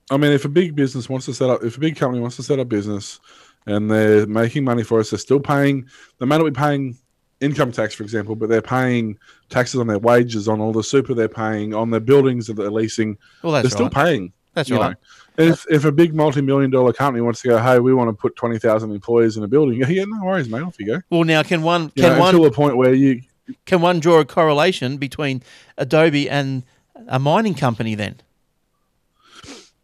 I 0.10 0.18
mean, 0.18 0.32
if 0.32 0.46
a 0.46 0.50
big 0.50 0.76
business 0.76 1.08
wants 1.08 1.26
to 1.28 1.34
set 1.34 1.50
up, 1.50 1.64
if 1.64 1.78
a 1.78 1.80
big 1.80 1.96
company 1.96 2.22
wants 2.22 2.36
to 2.36 2.44
set 2.44 2.60
up 2.60 2.68
business, 2.68 3.20
and 3.66 3.90
they're 3.90 4.26
making 4.28 4.64
money 4.64 4.84
for 4.84 5.00
us, 5.00 5.12
they're 5.12 5.20
still 5.20 5.40
paying. 5.40 5.88
They 6.20 6.26
may 6.26 6.38
not 6.38 6.46
be 6.46 6.52
paying 6.52 6.98
income 7.42 7.72
tax, 7.72 7.94
for 7.94 8.04
example, 8.04 8.36
but 8.36 8.48
they're 8.48 8.62
paying 8.62 9.18
taxes 9.50 9.80
on 9.80 9.88
their 9.88 10.00
wages, 10.00 10.48
on 10.48 10.62
all 10.62 10.72
the 10.72 10.84
super 10.84 11.14
they're 11.14 11.28
paying, 11.28 11.74
on 11.74 11.90
their 11.90 12.00
buildings 12.00 12.48
that 12.48 12.54
they're 12.54 12.72
leasing. 12.72 13.18
Well, 13.42 13.52
that's 13.52 13.64
they're 13.64 13.64
that's 13.64 13.74
still 13.74 14.04
paying. 14.04 14.32
That's 14.54 14.70
you 14.70 14.78
right. 14.78 14.92
know. 15.38 15.44
If 15.46 15.66
if 15.70 15.86
a 15.86 15.92
big 15.92 16.14
multi-million 16.14 16.72
dollar 16.72 16.94
company 16.94 17.22
wants 17.22 17.42
to 17.42 17.50
go, 17.50 17.58
hey, 17.58 17.80
we 17.80 17.94
want 17.94 18.10
to 18.10 18.14
put 18.14 18.36
twenty 18.36 18.60
thousand 18.60 18.92
employees 18.92 19.38
in 19.38 19.44
a 19.44 19.48
building, 19.48 19.80
yeah, 19.80 19.88
yeah, 19.90 20.06
no 20.06 20.24
worries, 20.24 20.50
mate, 20.50 20.62
off 20.62 20.80
you 20.80 20.86
go. 20.86 21.02
Well, 21.10 21.24
now 21.24 21.44
can 21.44 21.64
one 21.64 21.92
You 21.96 22.04
can 22.04 22.14
know, 22.14 22.20
one 22.20 22.36
until 22.36 22.44
the 22.50 22.56
point 22.56 22.78
where 22.78 22.94
you 22.94 23.24
can 23.66 23.82
one 23.82 24.00
draw 24.00 24.20
a 24.20 24.26
correlation 24.26 24.98
between 24.98 25.42
Adobe 25.78 26.30
and 26.30 26.64
a 27.08 27.18
mining 27.18 27.56
company? 27.56 27.96
Then 27.96 28.18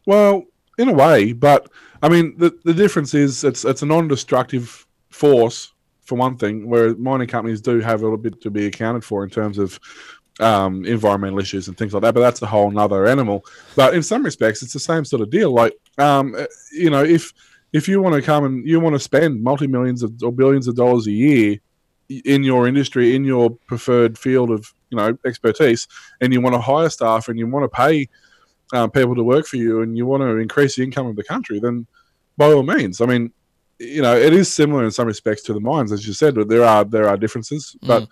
Well, 0.05 0.45
in 0.78 0.89
a 0.89 0.93
way, 0.93 1.34
but 1.34 1.70
I 2.03 2.10
mean, 2.10 2.38
the 2.38 2.58
the 2.64 2.74
difference 2.74 3.14
is 3.14 3.43
it's 3.43 3.66
it's 3.66 3.82
a 3.82 3.86
non-destructive 3.86 4.86
force 5.10 5.72
for 6.08 6.16
one 6.16 6.38
thing, 6.38 6.68
where 6.68 6.95
mining 6.95 7.28
companies 7.28 7.62
do 7.62 7.80
have 7.80 8.01
a 8.01 8.03
little 8.03 8.18
bit 8.18 8.41
to 8.41 8.49
be 8.49 8.66
accounted 8.66 9.03
for 9.03 9.24
in 9.24 9.30
terms 9.30 9.58
of 9.58 9.80
um, 10.39 10.86
environmental 10.86 11.39
issues 11.39 11.68
and 11.68 11.78
things 11.78 11.93
like 11.93 12.01
that. 12.01 12.14
But 12.14 12.22
that's 12.22 12.41
a 12.41 12.47
whole 12.47 12.72
nother 12.72 13.05
animal. 13.05 13.45
But 13.76 13.93
in 13.93 14.01
some 14.01 14.24
respects, 14.24 14.64
it's 14.64 14.74
the 14.74 14.80
same 14.80 15.05
sort 15.05 15.22
of 15.22 15.30
deal. 15.30 15.51
Like, 15.51 15.74
um, 15.97 16.34
uh, 16.36 16.45
you 16.72 16.89
know, 16.89 17.03
if 17.03 17.34
if 17.74 17.88
you 17.88 18.01
want 18.01 18.16
to 18.16 18.22
come 18.22 18.45
and 18.45 18.66
you 18.66 18.80
want 18.80 18.95
to 18.95 18.99
spend 18.99 19.43
multi 19.43 19.68
millions 19.68 20.01
of 20.01 20.14
or 20.24 20.32
billions 20.32 20.68
of 20.68 20.76
dollars 20.76 21.08
a 21.08 21.12
year 21.12 21.60
in 22.10 22.43
your 22.43 22.68
industry, 22.68 23.16
in 23.16 23.26
your 23.26 23.49
preferred 23.68 24.18
field 24.18 24.49
of 24.49 24.74
you 24.89 24.97
know 24.97 25.18
expertise, 25.26 25.88
and 26.22 26.32
you 26.32 26.41
want 26.41 26.55
to 26.55 26.62
hire 26.62 26.89
staff 26.89 27.28
and 27.28 27.38
you 27.38 27.47
want 27.47 27.64
to 27.64 27.76
pay 27.76 28.08
um, 28.74 28.91
people 28.91 29.16
to 29.16 29.24
work 29.24 29.45
for 29.45 29.58
you 29.58 29.82
and 29.82 29.97
you 29.97 30.05
want 30.05 30.22
to 30.22 30.38
increase 30.38 30.76
the 30.76 30.84
income 30.84 31.08
of 31.08 31.16
the 31.16 31.24
country, 31.24 31.60
then 31.60 31.86
by 32.38 32.51
all 32.51 32.64
means. 32.64 33.01
I 33.01 33.05
mean, 33.05 33.32
you 33.80 34.02
know, 34.02 34.16
it 34.16 34.34
is 34.34 34.52
similar 34.52 34.84
in 34.84 34.92
some 34.92 35.08
respects 35.08 35.44
to 35.44 35.54
the 35.54 35.60
mines, 35.60 35.92
as 35.92 36.08
you 36.08 36.14
said, 36.14 36.36
but 36.36 36.50
there 36.50 36.64
are 36.64 36.84
there 36.84 37.08
are 37.08 37.18
differences. 37.18 37.76
But 37.82 38.08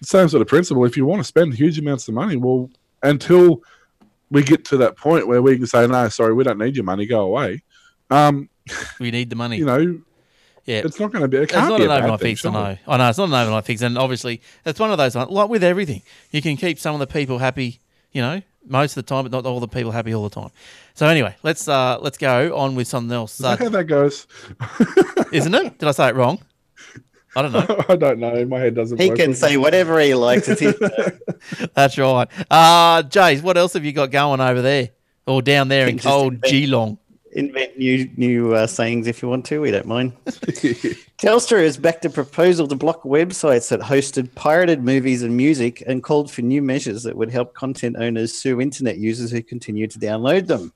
the 0.00 0.06
same 0.06 0.28
sort 0.28 0.42
of 0.42 0.48
principle. 0.48 0.84
If 0.84 0.96
you 0.96 1.06
want 1.06 1.20
to 1.20 1.24
spend 1.24 1.54
huge 1.54 1.78
amounts 1.78 2.06
of 2.08 2.14
money, 2.14 2.36
well, 2.36 2.70
until 3.02 3.62
we 4.30 4.42
get 4.42 4.64
to 4.66 4.76
that 4.78 4.96
point 4.96 5.26
where 5.26 5.40
we 5.40 5.56
can 5.56 5.66
say, 5.66 5.86
no, 5.86 6.08
sorry, 6.08 6.34
we 6.34 6.44
don't 6.44 6.58
need 6.58 6.76
your 6.76 6.84
money, 6.84 7.06
go 7.06 7.20
away. 7.20 7.62
Um, 8.10 8.48
we 9.00 9.10
need 9.10 9.30
the 9.30 9.36
money. 9.36 9.56
you 9.56 9.64
know, 9.64 10.00
yeah, 10.64 10.82
it's 10.84 10.98
not 10.98 11.12
going 11.12 11.22
to 11.22 11.28
be. 11.28 11.38
It 11.38 11.44
It's 11.44 11.52
not 11.52 11.78
be 11.78 11.84
an 11.84 11.90
overnight 11.90 12.20
thing, 12.20 12.34
fix, 12.34 12.44
I 12.44 12.50
know. 12.50 12.76
I 12.88 12.96
know 12.96 13.08
it's 13.08 13.18
not 13.18 13.28
an 13.28 13.34
overnight 13.34 13.64
fix, 13.64 13.82
and 13.82 13.96
obviously 13.96 14.42
it's 14.64 14.80
one 14.80 14.90
of 14.90 14.98
those. 14.98 15.14
Like 15.14 15.48
with 15.48 15.62
everything, 15.62 16.02
you 16.32 16.42
can 16.42 16.56
keep 16.56 16.78
some 16.78 16.94
of 16.94 16.98
the 16.98 17.06
people 17.06 17.38
happy, 17.38 17.80
you 18.12 18.20
know, 18.20 18.42
most 18.66 18.96
of 18.96 19.04
the 19.04 19.08
time, 19.08 19.24
but 19.24 19.32
not 19.32 19.46
all 19.46 19.60
the 19.60 19.68
people 19.68 19.90
happy 19.90 20.14
all 20.14 20.28
the 20.28 20.40
time. 20.40 20.50
So 20.94 21.06
anyway, 21.06 21.34
let's 21.42 21.68
uh 21.68 21.98
let's 22.00 22.18
go 22.18 22.56
on 22.56 22.74
with 22.74 22.88
something 22.88 23.14
else, 23.14 23.34
Is 23.34 23.38
that 23.38 23.60
uh, 23.60 23.64
how 23.64 23.68
that 23.70 23.84
goes? 23.84 24.26
isn't 25.32 25.54
it? 25.54 25.78
Did 25.78 25.88
I 25.88 25.92
say 25.92 26.08
it 26.08 26.14
wrong? 26.14 26.40
I 27.34 27.42
don't 27.42 27.52
know. 27.52 27.84
I 27.88 27.96
don't 27.96 28.18
know. 28.18 28.44
My 28.46 28.58
head 28.58 28.74
doesn't. 28.74 28.98
He 28.98 29.08
work 29.10 29.18
can 29.18 29.28
with 29.30 29.38
say 29.38 29.56
whatever 29.56 30.00
he 30.00 30.14
likes. 30.14 30.48
It's 30.48 30.60
his 30.60 30.74
That's 31.74 31.98
right. 31.98 32.28
Uh 32.50 33.02
Jays, 33.02 33.42
what 33.42 33.56
else 33.56 33.74
have 33.74 33.84
you 33.84 33.92
got 33.92 34.10
going 34.10 34.40
over 34.40 34.62
there 34.62 34.90
or 35.26 35.42
down 35.42 35.68
there 35.68 35.82
in 35.86 35.98
Think 35.98 36.02
cold 36.02 36.34
invent- 36.34 36.50
Geelong? 36.50 36.98
Invent 37.36 37.76
new 37.76 38.10
new 38.16 38.54
uh, 38.54 38.66
sayings 38.66 39.06
if 39.06 39.20
you 39.20 39.28
want 39.28 39.44
to. 39.46 39.60
We 39.60 39.70
don't 39.70 39.84
mind. 39.84 40.14
Telstra 40.24 41.62
has 41.62 41.76
backed 41.76 42.06
a 42.06 42.10
proposal 42.10 42.66
to 42.66 42.74
block 42.74 43.02
websites 43.02 43.68
that 43.68 43.80
hosted 43.80 44.34
pirated 44.34 44.82
movies 44.82 45.22
and 45.22 45.36
music 45.36 45.82
and 45.86 46.02
called 46.02 46.30
for 46.30 46.40
new 46.40 46.62
measures 46.62 47.02
that 47.02 47.14
would 47.14 47.30
help 47.30 47.52
content 47.52 47.96
owners 47.98 48.32
sue 48.32 48.58
internet 48.58 48.96
users 48.96 49.30
who 49.30 49.42
continue 49.42 49.86
to 49.86 49.98
download 49.98 50.46
them. 50.46 50.72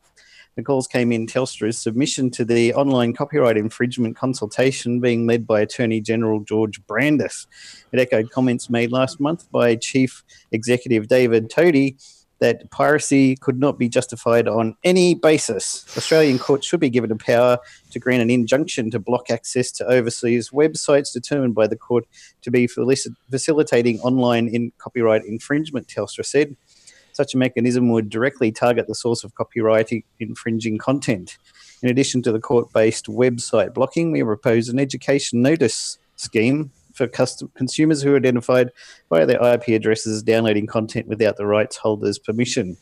The 0.57 0.63
calls 0.63 0.87
came 0.87 1.13
in 1.13 1.27
Telstra's 1.27 1.79
submission 1.79 2.31
to 2.33 2.45
the 2.45 2.75
online 2.75 3.15
copyright 3.15 3.57
infringement 3.57 4.15
consultation 4.15 5.01
being 5.01 5.27
led 5.27 5.47
by 5.47 5.61
Attorney 5.61 6.03
General 6.03 6.41
George 6.41 6.85
Brandis. 6.87 7.47
It 7.93 8.01
echoed 8.01 8.31
comments 8.31 8.69
made 8.69 8.93
last 8.93 9.19
month 9.19 9.51
by 9.51 9.77
Chief 9.77 10.23
Executive 10.53 11.09
David 11.09 11.49
Thodey 11.49 11.97
that 12.41 12.71
piracy 12.71 13.37
could 13.37 13.61
not 13.61 13.79
be 13.79 13.89
justified 13.89 14.49
on 14.49 14.75
any 14.83 15.15
basis. 15.15 15.85
Australian 15.97 16.39
courts 16.39 16.67
should 16.67 16.81
be 16.81 16.91
given 16.91 17.11
the 17.11 17.17
power 17.17 17.59
to 17.91 17.99
grant 17.99 18.23
an 18.23 18.31
injunction 18.31 18.91
to 18.91 18.99
block 18.99 19.31
access 19.31 19.71
to 19.73 19.87
overseas 19.87 20.51
websites 20.51 21.13
determined 21.13 21.55
by 21.55 21.67
the 21.67 21.77
court 21.77 22.07
to 22.43 22.51
be 22.51 22.67
facilitating 22.67 24.01
online 24.01 24.49
in 24.49 24.73
copyright 24.79 25.25
infringement, 25.25 25.87
Telstra 25.87 26.25
said. 26.25 26.57
Such 27.13 27.35
a 27.35 27.39
mechanism 27.39 27.91
would 27.91 28.09
directly 28.09 28.51
target 28.51 28.87
the 28.87 28.95
source 28.95 29.25
of 29.25 29.35
copyright 29.35 29.91
infringing 30.19 30.79
content. 30.79 31.37
In 31.83 31.91
addition 31.91 32.23
to 32.23 32.33
the 32.33 32.41
court 32.41 32.73
based 32.73 33.07
website 33.07 33.75
blocking, 33.75 34.13
we 34.13 34.23
propose 34.23 34.69
an 34.69 34.79
education 34.79 35.43
notice 35.43 35.99
scheme 36.17 36.71
for 37.01 37.09
custom- 37.09 37.51
consumers 37.55 38.03
who 38.03 38.13
are 38.13 38.17
identified 38.17 38.71
via 39.09 39.25
their 39.25 39.43
IP 39.43 39.69
addresses 39.69 40.23
downloading 40.23 40.67
content 40.67 41.07
without 41.09 41.37
the 41.39 41.47
rights 41.47 41.77
holder's 41.79 42.19
permission. 42.19 42.77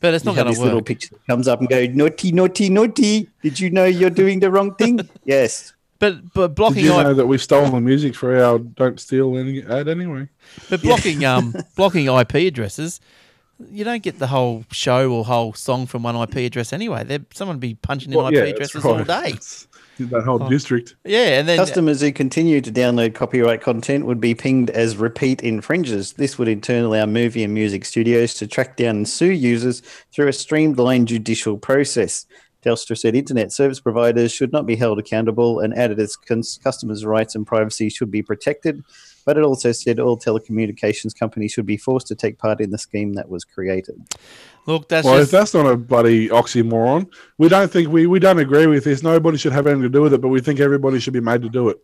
But 0.00 0.12
it's 0.14 0.24
You 0.24 0.30
not 0.32 0.36
have 0.36 0.44
going 0.44 0.52
this 0.52 0.58
to 0.58 0.64
little 0.64 0.82
picture 0.82 1.08
that 1.14 1.26
comes 1.26 1.48
up 1.48 1.60
and 1.60 1.68
go, 1.68 1.86
naughty, 1.86 2.32
naughty, 2.32 2.68
naughty. 2.68 3.28
Did 3.42 3.58
you 3.60 3.70
know 3.70 3.84
you're 3.86 4.10
doing 4.10 4.40
the 4.40 4.50
wrong 4.50 4.74
thing? 4.74 5.00
yes. 5.24 5.72
But 6.00 6.34
but 6.34 6.54
blocking. 6.56 6.82
Did 6.82 6.82
blocking 6.82 6.84
you 6.84 6.92
I- 6.94 7.02
know 7.04 7.14
that 7.14 7.26
we've 7.26 7.40
stolen 7.42 7.70
the 7.72 7.80
music 7.80 8.14
for 8.14 8.36
our 8.36 8.58
"Don't 8.58 8.98
Steal" 9.00 9.38
any 9.38 9.62
ad 9.62 9.88
anyway? 9.88 10.28
But 10.68 10.82
blocking 10.82 11.24
um 11.32 11.54
blocking 11.76 12.06
IP 12.08 12.34
addresses, 12.34 13.00
you 13.70 13.84
don't 13.84 14.02
get 14.02 14.18
the 14.18 14.26
whole 14.26 14.64
show 14.72 15.12
or 15.12 15.24
whole 15.24 15.52
song 15.54 15.86
from 15.86 16.02
one 16.02 16.16
IP 16.16 16.36
address 16.38 16.72
anyway. 16.72 17.04
There, 17.04 17.20
someone 17.32 17.56
would 17.58 17.60
be 17.60 17.74
punching 17.76 18.10
in 18.12 18.18
Well, 18.18 18.26
IP 18.26 18.34
yeah, 18.34 18.40
addresses 18.52 18.82
right. 18.84 18.98
all 18.98 19.04
day. 19.04 19.28
It's- 19.30 19.68
that 20.06 20.22
whole 20.24 20.42
Oh. 20.42 20.48
district. 20.48 20.94
Yeah, 21.04 21.38
and 21.38 21.48
then 21.48 21.56
Customers 21.56 22.00
who 22.00 22.12
continue 22.12 22.60
to 22.60 22.70
download 22.72 23.14
copyright 23.14 23.60
content 23.60 24.06
would 24.06 24.20
be 24.20 24.34
pinged 24.34 24.70
as 24.70 24.96
repeat 24.96 25.42
infringers. 25.42 26.12
This 26.14 26.38
would 26.38 26.48
in 26.48 26.60
turn 26.60 26.84
allow 26.84 27.06
movie 27.06 27.44
and 27.44 27.54
music 27.54 27.84
studios 27.84 28.34
to 28.34 28.46
track 28.46 28.76
down 28.76 28.96
and 28.96 29.08
sue 29.08 29.32
users 29.32 29.82
through 30.12 30.28
a 30.28 30.32
streamlined 30.32 31.08
judicial 31.08 31.56
process. 31.58 32.26
Telstra 32.64 32.96
said 32.96 33.16
internet 33.16 33.50
service 33.50 33.80
providers 33.80 34.30
should 34.32 34.52
not 34.52 34.66
be 34.66 34.76
held 34.76 34.98
accountable 34.98 35.58
and 35.58 35.74
added 35.76 35.98
its 35.98 36.14
cons- 36.14 36.60
customers' 36.62 37.04
rights 37.04 37.34
and 37.34 37.44
privacy 37.44 37.88
should 37.88 38.10
be 38.10 38.22
protected. 38.22 38.84
But 39.24 39.36
it 39.36 39.44
also 39.44 39.72
said 39.72 39.98
all 40.00 40.16
telecommunications 40.18 41.16
companies 41.16 41.52
should 41.52 41.66
be 41.66 41.76
forced 41.76 42.06
to 42.08 42.14
take 42.14 42.38
part 42.38 42.60
in 42.60 42.70
the 42.70 42.78
scheme 42.78 43.14
that 43.14 43.28
was 43.28 43.44
created. 43.44 44.00
Look, 44.66 44.88
that's 44.88 45.04
Well, 45.04 45.20
if 45.20 45.30
that's 45.30 45.54
not 45.54 45.66
a 45.66 45.76
bloody 45.76 46.28
oxymoron, 46.28 47.12
we 47.38 47.48
don't 47.48 47.70
think 47.70 47.88
we 47.88 48.06
we 48.06 48.18
don't 48.18 48.38
agree 48.38 48.66
with 48.66 48.84
this. 48.84 49.02
Nobody 49.02 49.38
should 49.38 49.52
have 49.52 49.66
anything 49.66 49.82
to 49.82 49.88
do 49.88 50.02
with 50.02 50.14
it, 50.14 50.20
but 50.20 50.28
we 50.28 50.40
think 50.40 50.60
everybody 50.60 51.00
should 51.00 51.12
be 51.12 51.20
made 51.20 51.42
to 51.42 51.48
do 51.48 51.68
it. 51.68 51.78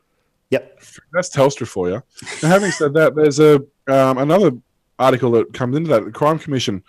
Yep. 0.51 0.83
That's 1.12 1.29
Telstra 1.29 1.66
for 1.66 1.89
you. 1.91 2.03
Now, 2.43 2.49
having 2.49 2.70
said 2.70 2.95
that, 2.95 3.14
there's 3.14 3.41
a 3.41 3.57
um, 3.89 4.18
another 4.18 4.53
article 4.99 5.31
that 5.33 5.53
comes 5.53 5.76
into 5.76 5.91
that. 5.91 6.05
The 6.05 6.11
Crime 6.11 6.39
Commission 6.39 6.83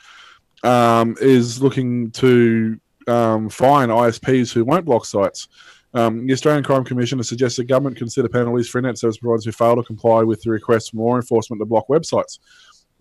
um, 0.64 1.16
is 1.22 1.62
looking 1.62 2.12
to 2.12 2.80
um, 3.08 3.50
fine 3.50 3.90
ISPs 3.90 4.54
who 4.54 4.64
won't 4.64 4.86
block 4.86 5.06
sites. 5.06 5.48
Um, 5.94 6.28
the 6.28 6.34
Australian 6.34 6.64
Crime 6.64 6.84
Commission 6.84 7.18
has 7.18 7.28
suggested 7.28 7.68
government 7.68 7.98
consider 7.98 8.30
penalties 8.30 8.70
for 8.70 8.78
internet 8.78 8.98
service 8.98 9.18
providers 9.18 9.46
who 9.46 9.52
fail 9.52 9.76
to 9.76 9.84
comply 9.84 10.22
with 10.22 10.42
the 10.44 10.52
request 10.52 10.92
from 10.92 11.00
law 11.00 11.16
enforcement 11.16 11.60
to 11.60 11.66
block 11.66 11.88
websites. 11.88 12.40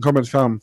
Comments 0.03 0.31
come 0.31 0.61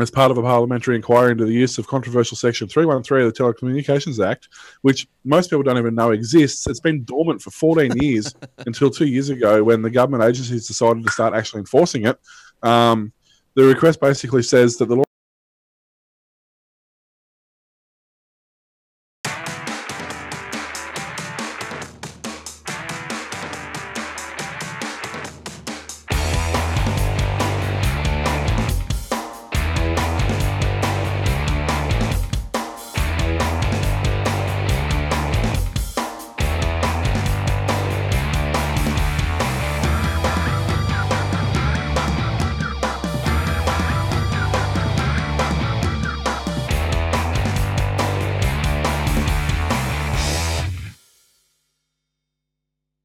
as 0.00 0.10
part 0.10 0.30
of 0.30 0.38
a 0.38 0.42
parliamentary 0.42 0.96
inquiry 0.96 1.32
into 1.32 1.44
the 1.44 1.52
use 1.52 1.78
of 1.78 1.86
controversial 1.86 2.36
Section 2.36 2.68
313 2.68 3.26
of 3.26 3.32
the 3.32 3.42
Telecommunications 3.42 4.24
Act, 4.24 4.48
which 4.82 5.06
most 5.24 5.50
people 5.50 5.62
don't 5.62 5.78
even 5.78 5.94
know 5.94 6.10
exists. 6.10 6.66
It's 6.66 6.80
been 6.80 7.04
dormant 7.04 7.40
for 7.40 7.50
14 7.50 7.96
years 8.00 8.34
until 8.66 8.90
two 8.90 9.06
years 9.06 9.28
ago 9.28 9.62
when 9.62 9.82
the 9.82 9.90
government 9.90 10.24
agencies 10.24 10.66
decided 10.66 11.04
to 11.04 11.12
start 11.12 11.34
actually 11.34 11.60
enforcing 11.60 12.06
it. 12.06 12.18
Um, 12.62 13.12
the 13.54 13.64
request 13.64 14.00
basically 14.00 14.42
says 14.42 14.76
that 14.78 14.86
the 14.86 14.96
law 14.96 15.03